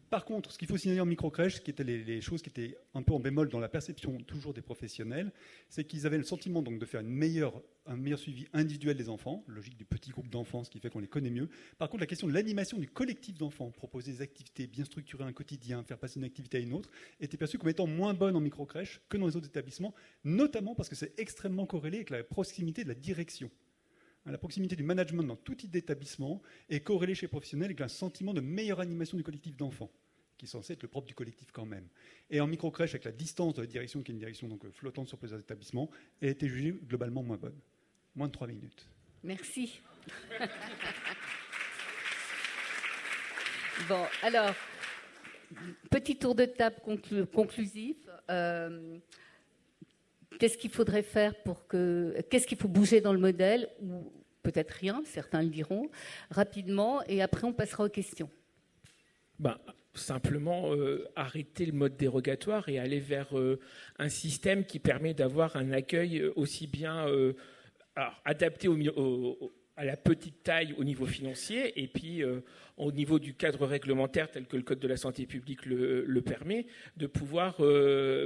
[0.09, 2.77] Par contre, ce qu'il faut signaler en microcrèche, ce qui étaient les, choses qui étaient
[2.93, 5.31] un peu en bémol dans la perception toujours des professionnels,
[5.69, 7.63] c'est qu'ils avaient le sentiment donc de faire un meilleur
[8.17, 11.31] suivi individuel des enfants, logique du petit groupe d'enfants, ce qui fait qu'on les connaît
[11.31, 11.49] mieux.
[11.77, 15.33] Par contre, la question de l'animation du collectif d'enfants, proposer des activités bien structurées, un
[15.33, 18.41] quotidien, faire passer une activité à une autre, était perçue comme étant moins bonne en
[18.41, 22.83] microcrèche que dans les autres établissements, notamment parce que c'est extrêmement corrélé avec la proximité
[22.83, 23.49] de la direction.
[24.25, 27.87] La proximité du management dans tout type d'établissement est corrélée chez les professionnels avec un
[27.87, 29.91] sentiment de meilleure animation du collectif d'enfants,
[30.37, 31.87] qui est censé être le propre du collectif quand même.
[32.31, 35.07] Et en microcrèche, avec la distance de la direction, qui est une direction donc flottante
[35.07, 35.91] sur plusieurs établissements,
[36.23, 37.59] a été jugée globalement moins bonne.
[38.15, 38.87] Moins de trois minutes.
[39.23, 39.79] Merci.
[43.87, 44.55] bon, alors,
[45.91, 46.77] petit tour de table
[47.31, 47.97] conclusif.
[48.31, 48.97] Euh,
[50.39, 52.15] Qu'est-ce qu'il faudrait faire pour que.
[52.29, 54.11] Qu'est-ce qu'il faut bouger dans le modèle Ou
[54.43, 55.89] peut-être rien, certains le diront,
[56.29, 58.29] rapidement, et après on passera aux questions.
[59.39, 59.57] Ben,
[59.95, 63.59] simplement euh, arrêter le mode dérogatoire et aller vers euh,
[63.97, 67.05] un système qui permet d'avoir un accueil euh, aussi bien
[68.25, 68.69] adapté
[69.77, 72.23] à la petite taille au niveau financier et puis
[72.77, 76.65] au niveau du cadre réglementaire tel que le Code de la santé publique le, permet,
[76.97, 77.55] de pouvoir,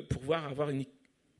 [0.09, 0.85] pouvoir avoir une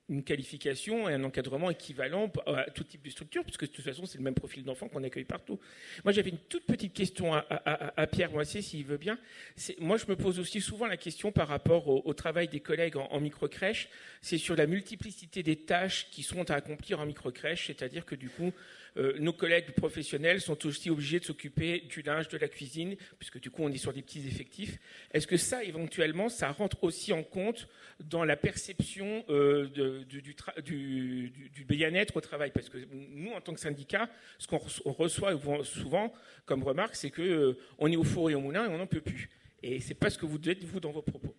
[0.10, 4.06] une qualification et un encadrement équivalent à tout type de structure, puisque de toute façon,
[4.06, 5.60] c'est le même profil d'enfant qu'on accueille partout.
[6.04, 9.18] Moi, j'avais une toute petite question à, Pierre Moissé, s'il veut bien.
[9.80, 13.08] Moi, je me pose aussi souvent la question par rapport au, travail des collègues en,
[13.12, 13.88] en microcrèche,
[14.22, 18.30] c'est sur la multiplicité des tâches qui sont à accomplir en microcrèche, c'est-à-dire que du
[18.30, 18.52] coup,
[18.98, 23.40] euh, nos collègues professionnels sont aussi obligés de s'occuper du linge, de la cuisine, puisque
[23.40, 24.80] du coup on est sur des petits effectifs.
[25.12, 27.68] Est-ce que ça, éventuellement, ça rentre aussi en compte
[28.00, 32.52] dans la perception euh, du, bien-être au travail?
[32.52, 34.60] Parce que nous, en tant que syndicat, ce qu'on
[34.92, 36.14] reçoit souvent
[36.46, 37.56] comme remarque, c'est qu'on euh,
[37.88, 39.30] est au four et au moulin et on n'en peut plus.
[39.62, 41.36] Et c'est pas ce que vous dites, vous, dans vos propos.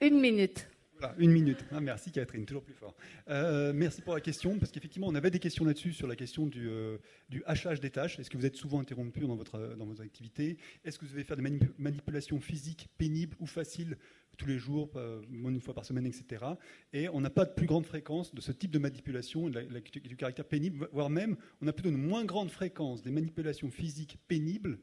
[0.00, 0.68] Une minute
[1.18, 1.64] une minute.
[1.70, 2.94] Ah, merci Catherine, toujours plus fort.
[3.28, 6.46] Euh, merci pour la question, parce qu'effectivement, on avait des questions là-dessus sur la question
[6.46, 6.98] du, euh,
[7.46, 8.18] hachage des tâches.
[8.18, 10.58] Est-ce que vous êtes souvent interrompu dans, votre, dans vos activités?
[10.84, 13.96] Est-ce que vous devez faire des manipulations physiques pénibles ou faciles
[14.36, 16.44] tous les jours, euh, une fois par semaine, etc.
[16.92, 20.44] Et on n'a pas de plus grande fréquence de ce type de manipulation, du caractère
[20.44, 24.78] pénible, voire même, on a plutôt une moins grande fréquence des manipulations physiques pénibles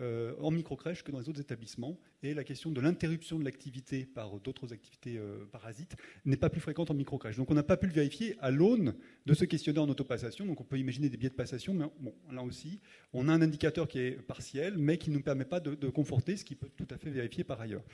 [0.00, 1.98] euh, en microcrèche que dans les autres établissements.
[2.22, 6.60] Et la question de l'interruption de l'activité par d'autres activités euh, parasites n'est pas plus
[6.60, 7.36] fréquente en microcrèche.
[7.36, 8.94] Donc on n'a pas pu le vérifier à l'aune
[9.26, 10.46] de ce questionnaire en autopassation.
[10.46, 12.80] Donc on peut imaginer des biais de passation, mais bon, là aussi,
[13.12, 15.88] on a un indicateur qui est partiel, mais qui ne nous permet pas de, de
[15.88, 17.84] conforter ce qui peut tout à fait vérifier par ailleurs.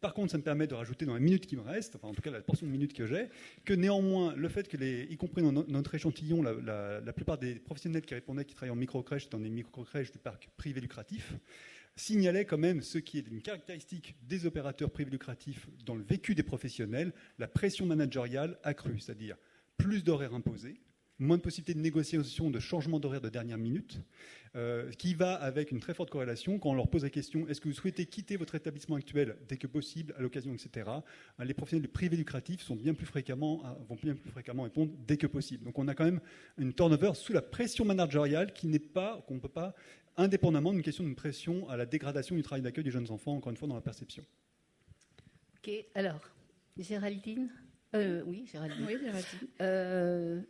[0.00, 2.14] Par contre, ça me permet de rajouter dans la minute qui me reste, enfin en
[2.14, 3.28] tout cas la portion de minutes que j'ai,
[3.64, 8.02] que néanmoins, le fait que, les, y compris dans notre échantillon, la, plupart des professionnels
[8.02, 11.34] qui répondaient qui travaillent en microcrèche dans des microcrèches du parc privé lucratif,
[11.96, 16.34] signalaient quand même ce qui est une caractéristique des opérateurs privés lucratifs dans le vécu
[16.34, 19.36] des professionnels, la pression managériale accrue, c'est-à-dire
[19.76, 20.80] plus d'horaires imposés,
[21.20, 24.00] moins de possibilités de négociation, de changement d'horaire de dernière minute,
[24.56, 27.60] euh, qui va avec une très forte corrélation quand on leur pose la question est-ce
[27.60, 30.90] que vous souhaitez quitter votre établissement actuel dès que possible, à l'occasion, etc.
[31.38, 34.92] Euh, les professionnels privés lucratifs sont bien plus fréquemment, euh, vont bien plus fréquemment répondre
[35.06, 35.64] dès que possible.
[35.64, 36.20] Donc on a quand même
[36.58, 39.74] une turnover sous la pression managériale qui n'est pas, qu'on ne peut pas,
[40.16, 43.50] indépendamment d'une question d'une pression à la dégradation du travail d'accueil des jeunes enfants, encore
[43.50, 44.24] une fois dans la perception.
[45.58, 46.28] Ok, alors,
[46.76, 47.50] Géraldine?
[47.94, 48.86] Oui, Géraldine.
[48.86, 50.44] Oui, Géraldine.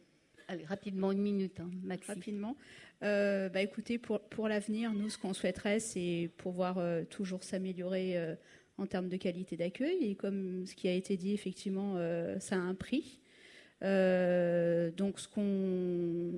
[0.51, 1.71] Allez, rapidement, une minute, hein,
[2.07, 2.57] Rapidement.
[3.03, 8.19] Euh, bah, écoutez, pour, pour l'avenir, nous, ce qu'on souhaiterait, c'est pouvoir euh, toujours s'améliorer
[8.19, 8.35] euh,
[8.77, 10.11] en termes de qualité d'accueil.
[10.11, 11.97] Et comme ce qui a été dit, effectivement,
[12.41, 13.21] ça a un prix.
[13.83, 16.33] donc, ce qu'on,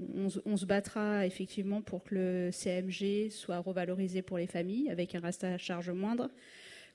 [0.45, 5.21] on, se battra effectivement pour que le CMG soit revalorisé pour les familles avec un
[5.21, 6.31] reste à charge moindre,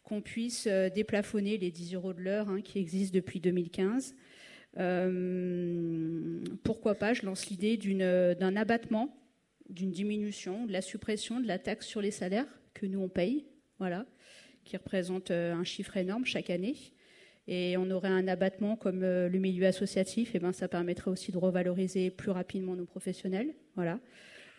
[0.03, 4.15] qu'on puisse déplafonner les 10 euros de l'heure hein, qui existent depuis 2015.
[6.63, 9.17] Pourquoi pas, je lance l'idée d'un abattement
[9.69, 13.45] d'une diminution, de la suppression de la taxe sur les salaires que nous on paye,
[13.79, 14.05] voilà,
[14.63, 16.75] qui représente euh, un chiffre énorme chaque année.
[17.47, 21.31] Et on aurait un abattement comme euh, le milieu associatif, et ben ça permettrait aussi
[21.31, 23.99] de revaloriser plus rapidement nos professionnels, voilà.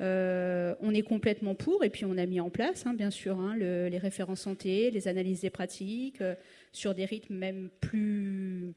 [0.00, 3.40] Euh, on est complètement pour, et puis on a mis en place, hein, bien sûr,
[3.40, 6.22] hein, les référents santé, les analyses des pratiques,
[6.72, 8.74] sur des rythmes même plus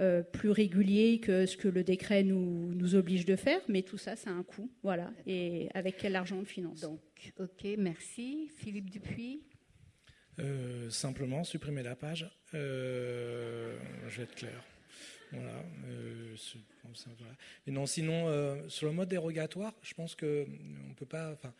[0.00, 3.98] euh, plus régulier que ce que le décret nous, nous oblige de faire, mais tout
[3.98, 4.70] ça, ça a un coût.
[4.82, 5.12] Voilà.
[5.26, 7.00] Et avec quel argent on finance Donc,
[7.38, 8.50] ok, merci.
[8.56, 9.42] Philippe Dupuis
[10.38, 12.30] euh, Simplement supprimer la page.
[12.54, 13.76] Euh,
[14.08, 14.64] je vais être clair.
[15.32, 15.62] Voilà.
[17.66, 20.46] Mais non, sinon, sur le mode dérogatoire, je pense que
[20.88, 21.30] on peut pas.
[21.32, 21.52] Enfin,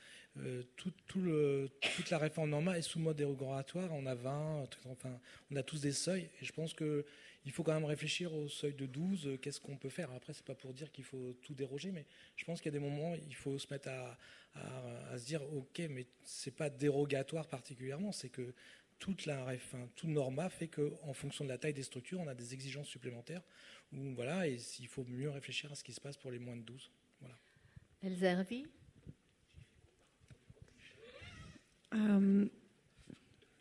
[0.77, 3.91] tout, le, toute la réforme normale est sous mode dérogatoire.
[3.93, 5.21] On a 20, enfin,
[5.53, 7.05] on a tous des seuils, et je pense que
[7.45, 10.11] il faut quand même réfléchir au seuil de 12, euh, qu'est-ce qu'on peut faire.
[10.13, 12.07] Après, c'est pas pour dire qu'il faut tout déroger, mais
[12.37, 14.19] je pense qu'il y a des moments, il faut se mettre à,
[15.17, 18.53] se dire, ok, mais c'est pas dérogatoire particulièrement, c'est que
[18.99, 22.35] toute la, enfin, tout norma fait qu'en fonction de la taille des structures, on a
[22.35, 23.43] des exigences supplémentaires.
[23.93, 26.57] Ou voilà, et il faut mieux réfléchir à ce qui se passe pour les moins
[26.57, 26.91] de 12.
[27.21, 27.37] Voilà.
[28.03, 28.67] Elsa Hervy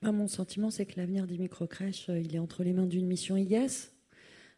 [0.01, 3.05] ah, mon sentiment, c'est que l'avenir des microcrèches, euh, il est entre les mains d'une
[3.05, 3.91] mission IGAS.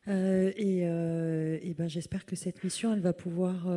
[0.08, 3.68] Euh, euh, et, ben, j'espère que cette mission, elle va pouvoir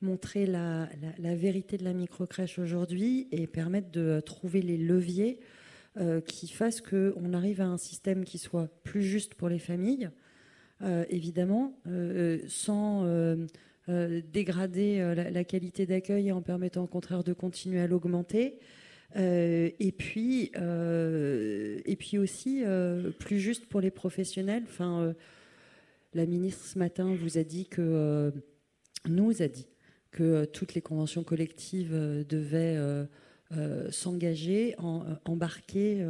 [0.00, 0.88] montrer la,
[1.18, 5.40] vérité de la microcrèche aujourd'hui et permettre de trouver les leviers
[6.26, 10.10] qui fassent qu'on arrive à un système qui soit plus juste pour les familles,
[11.08, 11.80] évidemment,
[12.48, 13.06] sans
[13.88, 18.58] dégrader la, qualité d'accueil et en permettant au contraire de continuer à l'augmenter.
[19.14, 24.64] Euh, et puis, euh, et puis aussi euh, plus juste pour les professionnels.
[24.66, 25.14] Enfin,
[26.14, 28.32] la ministre ce matin vous a dit que
[29.06, 29.66] nous a dit
[30.10, 31.92] que toutes les conventions collectives
[32.28, 32.78] devaient
[33.90, 34.74] s'engager,
[35.24, 36.04] embarquer.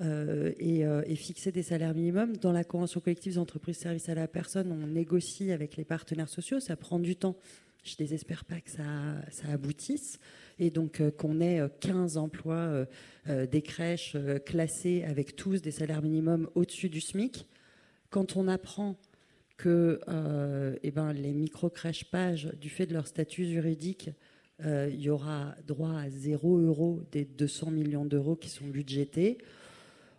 [0.00, 2.36] et, et, fixer des salaires minimums.
[2.38, 6.28] Dans la convention collective des entreprises services à la personne, on négocie avec les partenaires
[6.28, 6.60] sociaux.
[6.60, 7.36] Ça prend du temps.
[7.86, 8.82] Je désespère pas que ça,
[9.30, 10.18] ça aboutisse.
[10.58, 12.86] Et donc euh, qu'on ait 15 euh, emplois
[13.28, 17.46] euh, des crèches classés avec tous des salaires minimums au-dessus du SMIC,
[18.10, 18.96] quand on apprend
[19.56, 20.00] que
[20.82, 24.10] eh ben, les micro-crèches pages, du fait de leur statut juridique,
[24.62, 29.38] il y aura droit à 0 euros des 200 millions d'euros qui sont budgétés.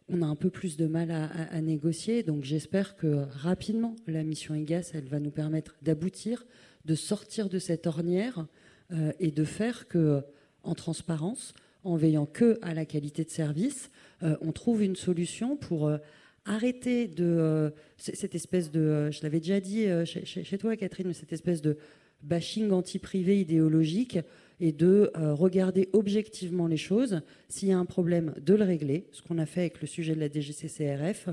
[0.10, 4.56] On a un peu plus de mal à, négocier, donc j'espère que rapidement la mission
[4.56, 6.44] IGAS, elle va nous permettre d'aboutir,
[6.88, 8.48] de sortir de cette ornière
[8.94, 10.22] euh, et de faire que,
[10.64, 11.54] en transparence,
[11.84, 13.92] en veillant que à la qualité de service,
[14.24, 15.98] euh, on trouve une solution pour euh,
[16.46, 21.78] arrêter de cette espèce de, je l'avais déjà dit chez, toi, Catherine, cette espèce de
[22.24, 24.18] bashing anti-privé idéologique
[24.62, 27.20] et de regarder objectivement les choses.
[27.50, 30.16] S'il y a un problème, de le régler, ce qu'on a fait avec le sujet
[30.16, 31.28] de la DGCCRF.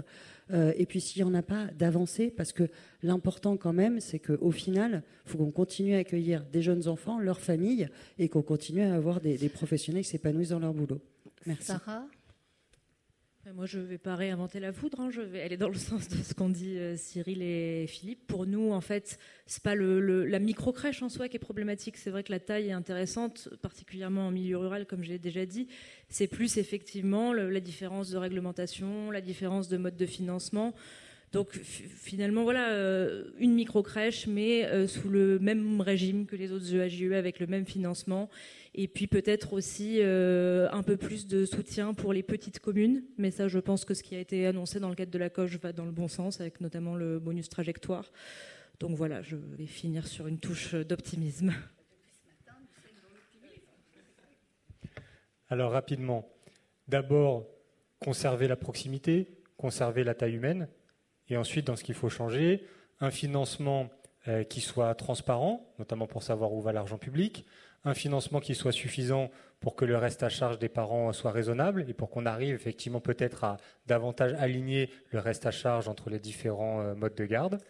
[0.53, 2.69] Euh, et puis s'il n'y en a pas, d'avancer, parce que
[3.03, 7.19] l'important quand même, c'est qu'au final, il faut qu'on continue à accueillir des jeunes enfants,
[7.19, 7.89] leurs familles,
[8.19, 11.01] et qu'on continue à avoir des, des professionnels qui s'épanouissent dans leur boulot.
[11.47, 11.67] Merci.
[11.67, 12.07] Sarah?
[13.53, 15.01] Moi, je ne vais pas réinventer la foudre.
[15.01, 15.11] Hein.
[15.11, 18.27] Je vais aller dans le sens de ce qu'ont dit euh, Cyril et Philippe.
[18.27, 21.99] Pour nous, en fait, c'est pas le, la micro-crèche en soi qui est problématique.
[21.99, 25.69] C'est vrai que la taille est intéressante, particulièrement en milieu rural, comme j'ai déjà dit.
[26.09, 30.75] C'est plus effectivement la différence de réglementation, la différence de mode de financement.
[31.35, 36.73] Donc finalement, voilà, euh, une micro-crèche, mais euh, sous le même régime que les autres
[36.73, 38.31] EAGE, avec le même financement
[38.77, 43.03] et puis peut-être aussi euh, un peu plus de soutien pour les petites communes.
[43.19, 45.29] Mais ça, je pense que ce qui a été annoncé dans le cadre de la
[45.29, 48.13] COGE va dans le bon sens, avec notamment le bonus trajectoire.
[48.79, 51.53] Donc voilà, je vais finir sur une touche d'optimisme.
[55.49, 56.29] Alors rapidement,
[56.87, 57.45] d'abord
[57.99, 60.69] conserver la proximité, conserver la taille humaine,
[61.29, 62.65] et ensuite dans ce qu'il faut changer,
[63.01, 63.91] un financement
[64.29, 67.45] euh, qui soit transparent, notamment pour savoir où va l'argent public,
[67.85, 69.31] un financement qui soit suffisant
[69.61, 73.01] pour que le reste à charge des parents soit raisonnable et pour qu'on arrive effectivement
[73.01, 73.57] peut-être à
[73.87, 77.61] davantage aligner le reste à charge entre les différents euh, modes de garde.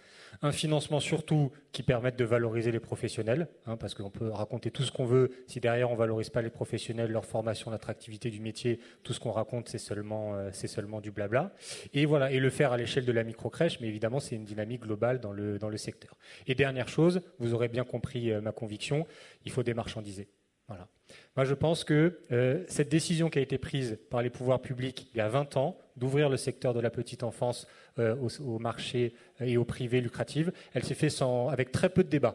[0.43, 4.83] Un financement surtout qui permette de valoriser les professionnels, hein, parce qu'on peut raconter tout
[4.83, 5.31] ce qu'on veut.
[5.47, 9.33] Si derrière on valorise pas les professionnels, leur formation, l'attractivité du métier, tout ce qu'on
[9.33, 11.53] raconte c'est seulement euh, seulement du blabla.
[11.93, 14.45] Et voilà, et le faire à l'échelle de la micro crèche, mais évidemment c'est une
[14.45, 16.17] dynamique globale dans le dans le secteur.
[16.47, 19.07] Et dernière chose, vous aurez bien compris euh, ma conviction,
[19.45, 20.29] il faut démarchandiser.
[20.69, 20.89] Voilà.
[21.37, 25.09] Moi, je pense que euh, cette décision qui a été prise par les pouvoirs publics
[25.13, 27.67] il y a 20 ans, d'ouvrir le secteur de la petite enfance
[27.99, 31.15] euh, au, marché et au privé lucratif, elle s'est faite
[31.51, 32.35] avec très peu de débats.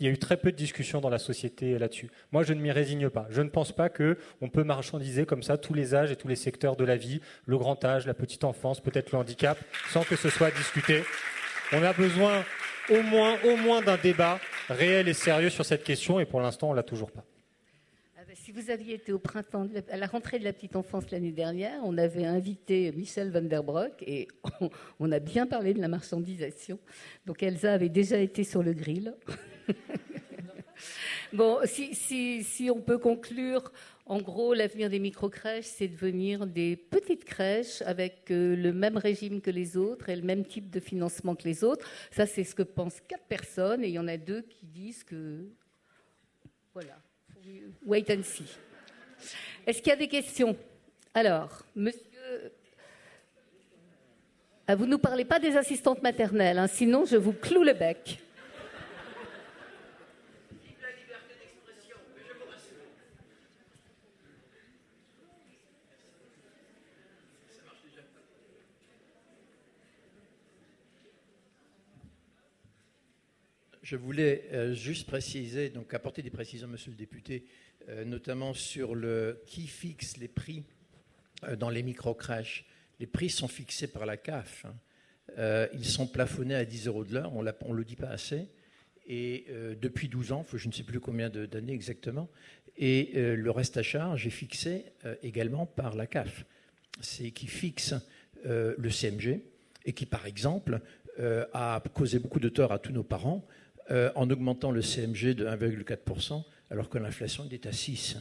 [0.00, 2.10] Il y a eu très peu de discussions dans la société là-dessus.
[2.32, 3.26] Moi, je ne m'y résigne pas.
[3.30, 6.36] Je ne pense pas qu'on peut marchandiser comme ça tous les âges et tous les
[6.36, 9.56] secteurs de la vie, le grand âge, la petite enfance, peut-être le handicap,
[9.90, 11.04] sans que ce soit discuté.
[11.72, 12.44] On a besoin
[12.90, 16.70] au moins, au moins d'un débat réel et sérieux sur cette question, et pour l'instant,
[16.70, 17.24] on l'a toujours pas.
[18.54, 21.98] Vous aviez été au printemps, à la rentrée de la petite enfance l'année dernière, on
[21.98, 24.28] avait invité Michel van der Broek et
[25.00, 26.78] on, a bien parlé de la marchandisation.
[27.26, 29.16] Donc Elsa avait déjà été sur le grill.
[31.32, 33.72] bon, si, si, on peut conclure,
[34.06, 39.40] en gros, l'avenir des micro-crèches, c'est devenir des petites crèches avec euh, le même régime
[39.40, 41.90] que les autres et le même type de financement que les autres.
[42.12, 45.02] Ça, c'est ce que pensent quatre personnes et il y en a deux qui disent
[45.02, 45.48] que.
[46.72, 47.03] Voilà
[47.84, 48.50] wait and see.
[49.66, 50.56] Est-ce qu'il y a des questions?
[51.12, 52.00] Alors, monsieur.
[54.66, 57.74] Ah, vous ne nous parlez pas des assistantes maternelles, hein, sinon je vous cloue le
[57.74, 58.18] bec.
[73.94, 77.44] Je voulais euh, juste préciser, donc apporter des précisions, monsieur le député,
[77.88, 80.64] euh, notamment sur le qui fixe les prix
[81.44, 82.64] euh, dans les micro-crèches.
[82.98, 84.66] Les prix sont fixés par la CAF.
[84.66, 85.68] Hein.
[85.74, 88.48] ils sont plafonnés à 10 euros de l'heure, on ne le dit pas assez.
[89.06, 89.46] Et
[89.80, 92.28] depuis 12 ans, je ne sais plus combien d'années exactement,
[92.76, 94.86] et le reste à charge est fixé
[95.22, 96.44] également par la CAF.
[97.00, 97.94] C'est qui fixe
[98.44, 99.40] le CMG
[99.84, 100.80] et qui, par exemple,
[101.18, 103.46] a causé beaucoup de tort à tous nos parents
[103.90, 108.16] euh, en augmentant le CMG de 1,4%, alors que l'inflation est à 6%.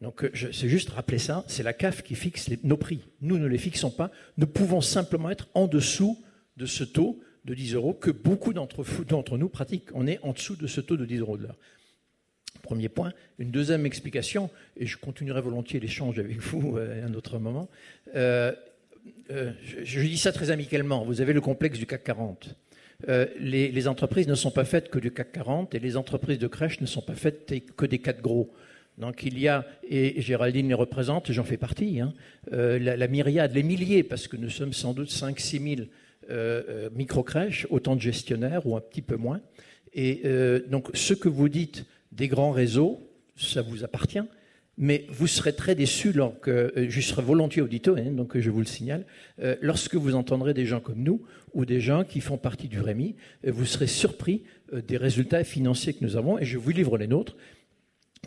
[0.00, 3.00] Donc euh, c'est juste rappeler ça, c'est la CAF qui fixe nos prix.
[3.20, 6.24] Nous ne les fixons pas, nous pouvons simplement être en dessous
[6.56, 9.90] de ce taux de 10 euros que beaucoup d'entre nous pratiquent.
[9.92, 11.58] On est en dessous de ce taux de 10 euros de l'heure.
[12.62, 13.12] Premier point.
[13.38, 17.68] Une deuxième explication, et je continuerai volontiers l'échange avec vous euh, à un autre moment.
[18.14, 18.54] je,
[19.84, 21.04] je, dis ça très amicalement.
[21.04, 22.56] Vous avez le complexe du CAC 40.
[23.06, 26.48] Euh, les, entreprises ne sont pas faites que du CAC 40 et les entreprises de
[26.48, 28.52] crèche ne sont pas faites que des quatre gros.
[28.96, 32.12] Donc il y a, et Géraldine les représente, j'en fais partie, hein,
[32.52, 35.88] euh, la, myriade, les milliers, parce que nous sommes sans doute 5-6 000
[36.30, 39.40] euh, micro-crèches, autant de gestionnaires ou un petit peu moins.
[39.94, 40.22] Et
[40.68, 43.00] donc ce que vous dites des grands réseaux,
[43.36, 44.22] ça vous appartient,
[44.78, 48.66] mais vous serez très déçus, que, je serai volontiers auditeur, hein, donc je vous le
[48.66, 49.04] signale,
[49.60, 51.22] lorsque vous entendrez des gens comme nous
[51.54, 53.16] ou des gens qui font partie du REMI.
[53.46, 54.42] Vous serez surpris
[54.72, 57.36] euh, des résultats financiers que nous avons et je vous livre les nôtres.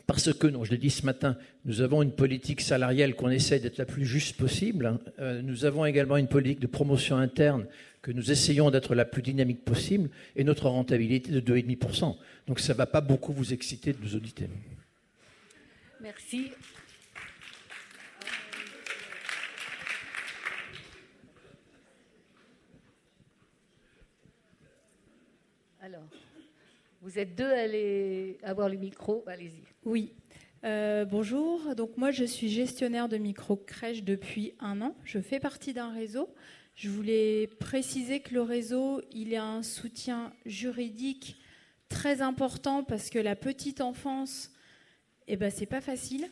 [0.07, 3.59] Parce que, non, je l'ai dit ce matin, nous avons une politique salariale qu'on essaie
[3.59, 4.85] d'être la plus juste possible.
[4.85, 4.99] Hein.
[5.19, 7.65] Euh, nous avons également une politique de promotion interne
[8.01, 12.15] que nous essayons d'être la plus dynamique possible et notre rentabilité de 2,5%.
[12.47, 14.47] Donc ça ne va pas beaucoup vous exciter de nous auditer.
[16.01, 16.51] Merci.
[25.79, 26.01] Alors,
[27.03, 29.61] vous êtes deux à aller avoir le micro, allez-y.
[29.83, 30.13] Oui.
[30.63, 34.95] Euh, bonjour, donc moi je suis gestionnaire de micro-crèche depuis un an.
[35.03, 36.33] Je fais partie d'un réseau.
[36.73, 41.37] Je voulais préciser que le réseau, il a un soutien juridique
[41.89, 44.51] très important parce que la petite enfance,
[45.27, 46.29] eh ben, c'est pas facile.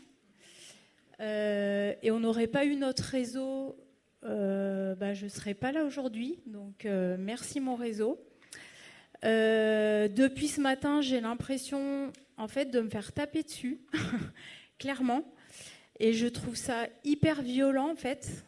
[1.19, 3.77] Euh, et on n'aurait pas eu notre réseau,
[4.23, 6.39] euh, bah, je ne serais pas là aujourd'hui.
[6.45, 8.19] Donc merci mon réseau.
[9.25, 13.81] Euh, depuis ce matin, j'ai l'impression, en fait, de me faire taper dessus,
[14.79, 15.23] clairement.
[15.99, 18.45] Et je trouve ça hyper violent, en fait.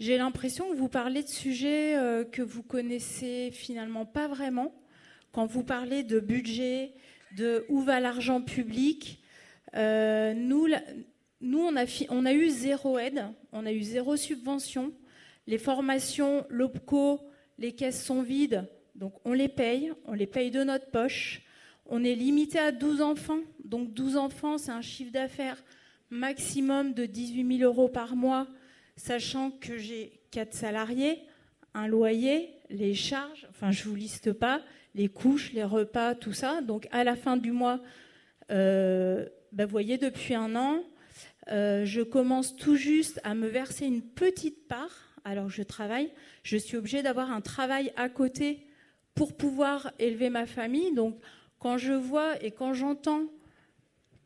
[0.00, 4.74] J'ai l'impression que vous parlez de sujets euh, que vous connaissez finalement pas vraiment,
[5.32, 6.92] quand vous parlez de budget,
[7.36, 9.20] de où va l'argent public,
[9.74, 10.66] euh, nous,
[11.40, 14.92] nous on, a, eu zéro aide, on a eu zéro subvention.
[15.46, 17.20] Les formations, l'OPCO,
[17.58, 21.42] les caisses sont vides, donc on les paye, on les paye de notre poche.
[21.86, 25.62] On est limité à 12 enfants, donc 12 enfants, c'est un chiffre d'affaires
[26.10, 28.46] maximum de 18 000 euros par mois,
[28.96, 31.22] sachant que j'ai 4 salariés,
[31.74, 34.60] un loyer, les charges, enfin je vous liste pas,
[34.94, 36.60] les couches, les repas, tout ça.
[36.60, 37.80] Donc à la fin du mois,
[38.50, 40.82] euh, ben, vous voyez, depuis un an,
[41.50, 45.08] euh, je commence tout juste à me verser une petite part.
[45.24, 46.10] Alors je travaille,
[46.42, 48.66] je suis obligée d'avoir un travail à côté
[49.14, 50.94] pour pouvoir élever ma famille.
[50.94, 51.18] Donc
[51.58, 53.24] quand je vois et quand j'entends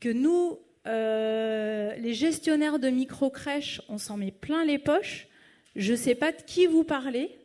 [0.00, 5.28] que nous, euh, les gestionnaires de micro-crèches, on s'en met plein les poches,
[5.76, 7.38] je ne sais pas de qui vous parlez.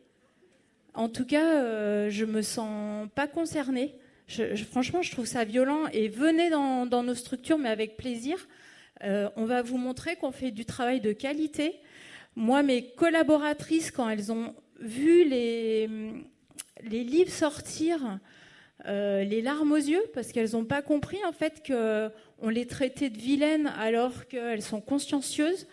[0.94, 3.94] En tout cas, euh, je me sens pas concernée.
[4.70, 5.86] Franchement, je trouve ça violent.
[5.92, 8.48] Et venez dans, nos structures, mais avec plaisir.
[9.04, 11.80] Euh, on va vous montrer qu'on fait du travail de qualité.
[12.36, 15.88] Moi, mes collaboratrices, quand elles ont vu les,
[16.84, 18.18] livres sortir,
[18.86, 23.10] euh, les larmes aux yeux, parce qu'elles n'ont pas compris en fait qu'on les traitait
[23.10, 25.66] de vilaines alors qu'elles sont consciencieuses.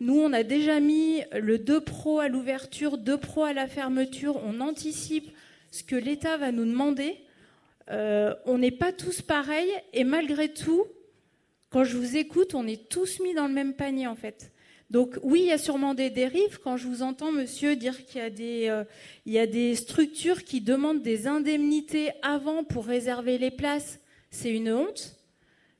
[0.00, 4.40] Nous, on a déjà mis le 2 Pro à l'ouverture, 2 Pro à la fermeture.
[4.44, 5.30] On anticipe
[5.70, 7.18] ce que l'État va nous demander.
[7.90, 10.86] Euh, on n'est pas tous pareils et malgré tout,
[11.70, 14.52] quand je vous écoute, on est tous mis dans le même panier en fait.
[14.90, 16.58] Donc oui, il y a sûrement des dérives.
[16.62, 18.84] Quand je vous entends, monsieur, dire qu'il y a des, euh,
[19.24, 24.00] il y a des structures qui demandent des indemnités avant pour réserver les places,
[24.30, 25.16] c'est une honte.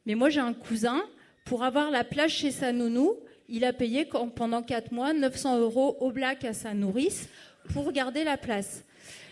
[0.07, 1.03] Mais moi, j'ai un cousin,
[1.45, 3.17] pour avoir la place chez sa nounou,
[3.49, 7.29] il a payé pendant 4 mois 900 euros au black à sa nourrice
[7.73, 8.85] pour garder la place.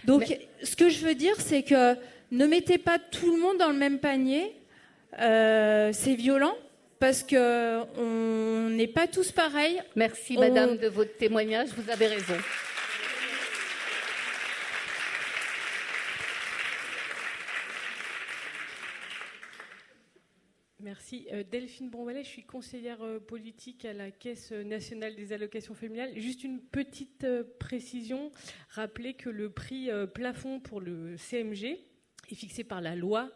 [0.05, 1.95] Donc, ce que je veux dire, c'est que
[2.31, 4.55] ne mettez pas tout le monde dans le même panier.
[5.19, 6.55] Euh, c'est violent
[6.99, 9.81] parce qu'on n'est pas tous pareils.
[9.97, 11.69] Merci, madame, de votre témoignage.
[11.77, 12.35] Vous avez raison.
[20.81, 21.27] Merci.
[21.33, 26.13] Euh, Delphine Bonvalet, je suis conseillère euh, politique à la Caisse nationale des allocations familiales.
[26.17, 27.27] Juste une petite
[27.59, 28.31] précision.
[28.71, 31.79] Rappelez que le prix plafond pour le CMG
[32.31, 33.31] est fixé par la loi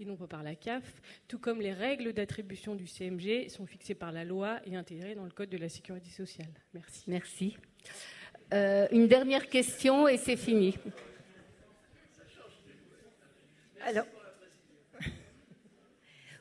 [0.00, 0.84] et non pas par la CAF,
[1.26, 5.24] tout comme les règles d'attribution du CMG sont fixées par la loi et intégrées dans
[5.24, 6.52] le Code de la sécurité sociale.
[6.72, 7.04] Merci.
[7.08, 7.56] Merci.
[8.52, 10.76] une dernière question et c'est fini.
[13.82, 14.06] Alors,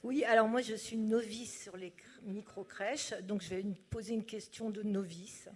[0.04, 1.94] oui, alors moi je suis novice sur les
[2.24, 5.50] micro-crèches, donc je vais poser une question de novice.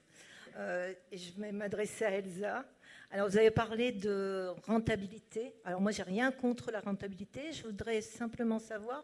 [0.58, 2.66] Euh, et je vais m'adresser à Elsa.
[3.14, 5.54] Alors vous avez parlé de rentabilité.
[5.66, 9.04] Alors moi j'ai rien contre la rentabilité, je voudrais simplement savoir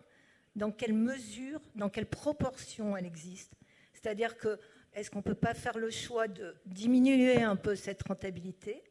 [0.55, 3.51] dans quelle mesure, dans quelle proportion elle existe.
[3.91, 4.59] C'est-à-dire que
[4.93, 8.81] est-ce qu'on ne peut pas faire le choix de diminuer un peu cette rentabilité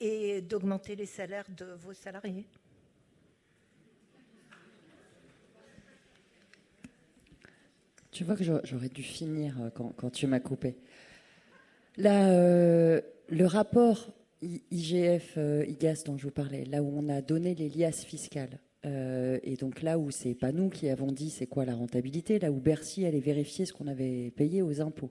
[0.00, 2.48] et d'augmenter les salaires de vos salariés?
[8.10, 10.76] Tu vois que j'aurais dû finir euh, quand, tu m'as coupé.
[11.96, 14.08] Là, euh, le rapport
[14.42, 15.66] IGF, euh,
[16.06, 19.98] dont je vous parlais, là où on a donné les liasses fiscales, et donc là
[19.98, 23.20] où c'est pas nous qui avons dit c'est quoi la rentabilité, là où Bercy allait
[23.20, 25.10] vérifier ce qu'on avait payé aux impôts.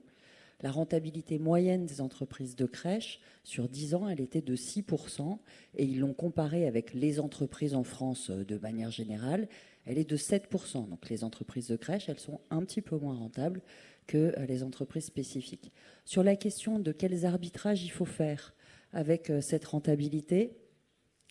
[0.62, 5.38] La rentabilité moyenne des entreprises de crèche, sur 10 ans, elle était de 6%,
[5.76, 9.48] et ils l'ont comparé avec les entreprises en France de manière générale,
[9.86, 10.88] elle est de 7%.
[10.88, 13.62] Donc les entreprises de crèche, elles sont un petit peu moins rentables
[14.08, 15.70] que euh, les entreprises spécifiques.
[16.04, 18.54] Sur la question de quels arbitrages il faut faire
[18.92, 20.56] avec euh, cette rentabilité,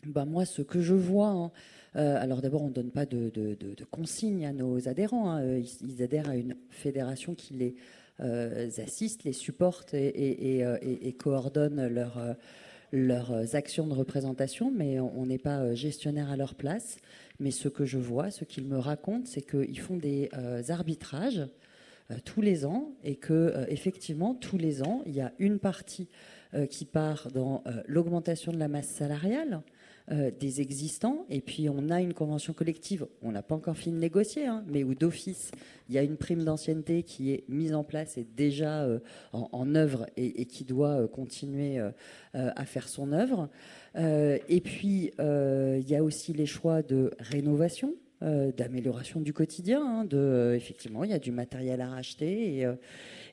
[0.05, 1.51] bah moi, ce que je vois, hein,
[1.97, 3.31] euh, alors d'abord, on ne donne pas de,
[3.91, 5.31] consignes à nos adhérents.
[5.31, 5.57] Hein.
[5.81, 7.75] ils, adhèrent à une fédération qui les
[8.79, 12.35] assiste, les supporte et, coordonne leur,
[12.91, 16.97] leurs actions de représentation, mais on n'est pas gestionnaire à leur place.
[17.39, 20.29] Mais ce que je vois, ce qu'ils me racontent, c'est qu'ils font des
[20.69, 21.47] arbitrages
[22.25, 26.09] tous les ans et que euh, effectivement tous les ans il y a une partie
[26.69, 29.61] qui part dans l'augmentation de la masse salariale
[30.09, 31.25] des existants.
[31.29, 33.05] Et puis on a une convention collective.
[33.21, 35.51] On n'a pas encore fini de négocier hein, mais où d'office
[35.89, 38.87] il y a une prime d'ancienneté qui est mise en place et déjà
[39.33, 41.81] en, œuvre et, qui doit continuer
[42.33, 43.49] à faire son œuvre.
[43.97, 49.31] Euh, et puis, euh, il y a aussi les choix de rénovation, euh, d'amélioration du
[49.31, 49.79] quotidien.
[49.85, 52.65] Hein, de, effectivement, il y a du matériel à racheter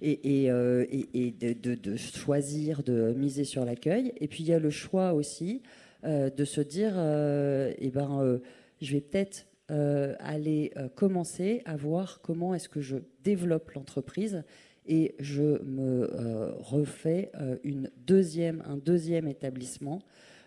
[0.03, 4.13] et, et, de, choisir de miser sur l'accueil.
[4.21, 5.63] Et puis, il y a le choix aussi
[6.03, 8.41] de se dire, eh ben,
[8.83, 14.43] je vais peut-être aller commencer à voir comment est-ce que je développe l'entreprise
[14.85, 16.11] et je me
[16.59, 17.33] refais
[17.63, 20.03] une deuxième, un deuxième établissement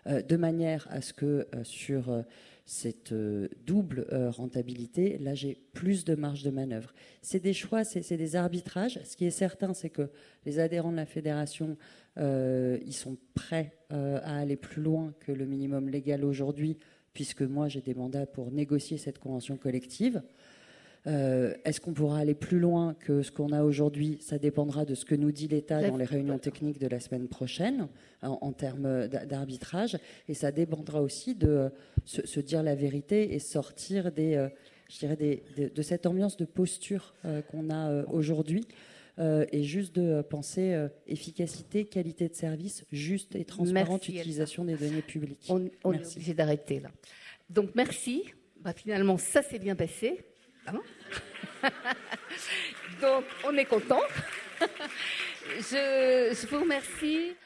[0.06, 2.24] de manière à ce que sur
[2.68, 6.94] cette euh, double euh, rentabilité, là j'ai plus de marge de manœuvre.
[7.22, 9.00] C'est des choix, c'est des arbitrages.
[9.06, 10.10] Ce qui est certain, c'est que
[10.46, 11.78] les adhérents de la fédération,
[12.18, 16.78] euh, ils sont prêts à aller plus loin que le minimum légal aujourd'hui,
[17.14, 20.22] puisque moi j'ai des mandats pour négocier cette convention collective.
[21.06, 24.18] Euh, est-ce qu'on pourra aller plus loin que ce qu'on a aujourd'hui?
[24.22, 27.28] Ça dépendra de ce que nous dit l'État dans les réunions techniques de la semaine
[27.28, 27.88] prochaine
[28.22, 29.98] en, termes d'arbitrage.
[30.28, 31.70] Et ça dépendra aussi de euh,
[32.06, 34.50] se, dire la vérité et sortir des, euh,
[34.90, 37.14] je dirais de, cette ambiance de posture
[37.52, 38.66] qu'on a aujourd'hui.
[39.20, 45.48] et juste de penser efficacité, qualité de service, juste et transparente utilisation des données publiques.
[45.50, 46.90] On, on est obligé d'arrêter là.
[47.50, 48.24] Donc merci.
[48.62, 50.20] Bah, finalement, ça s'est bien passé.
[53.02, 54.02] Donc, on est content.
[55.58, 57.38] je, je vous remercie.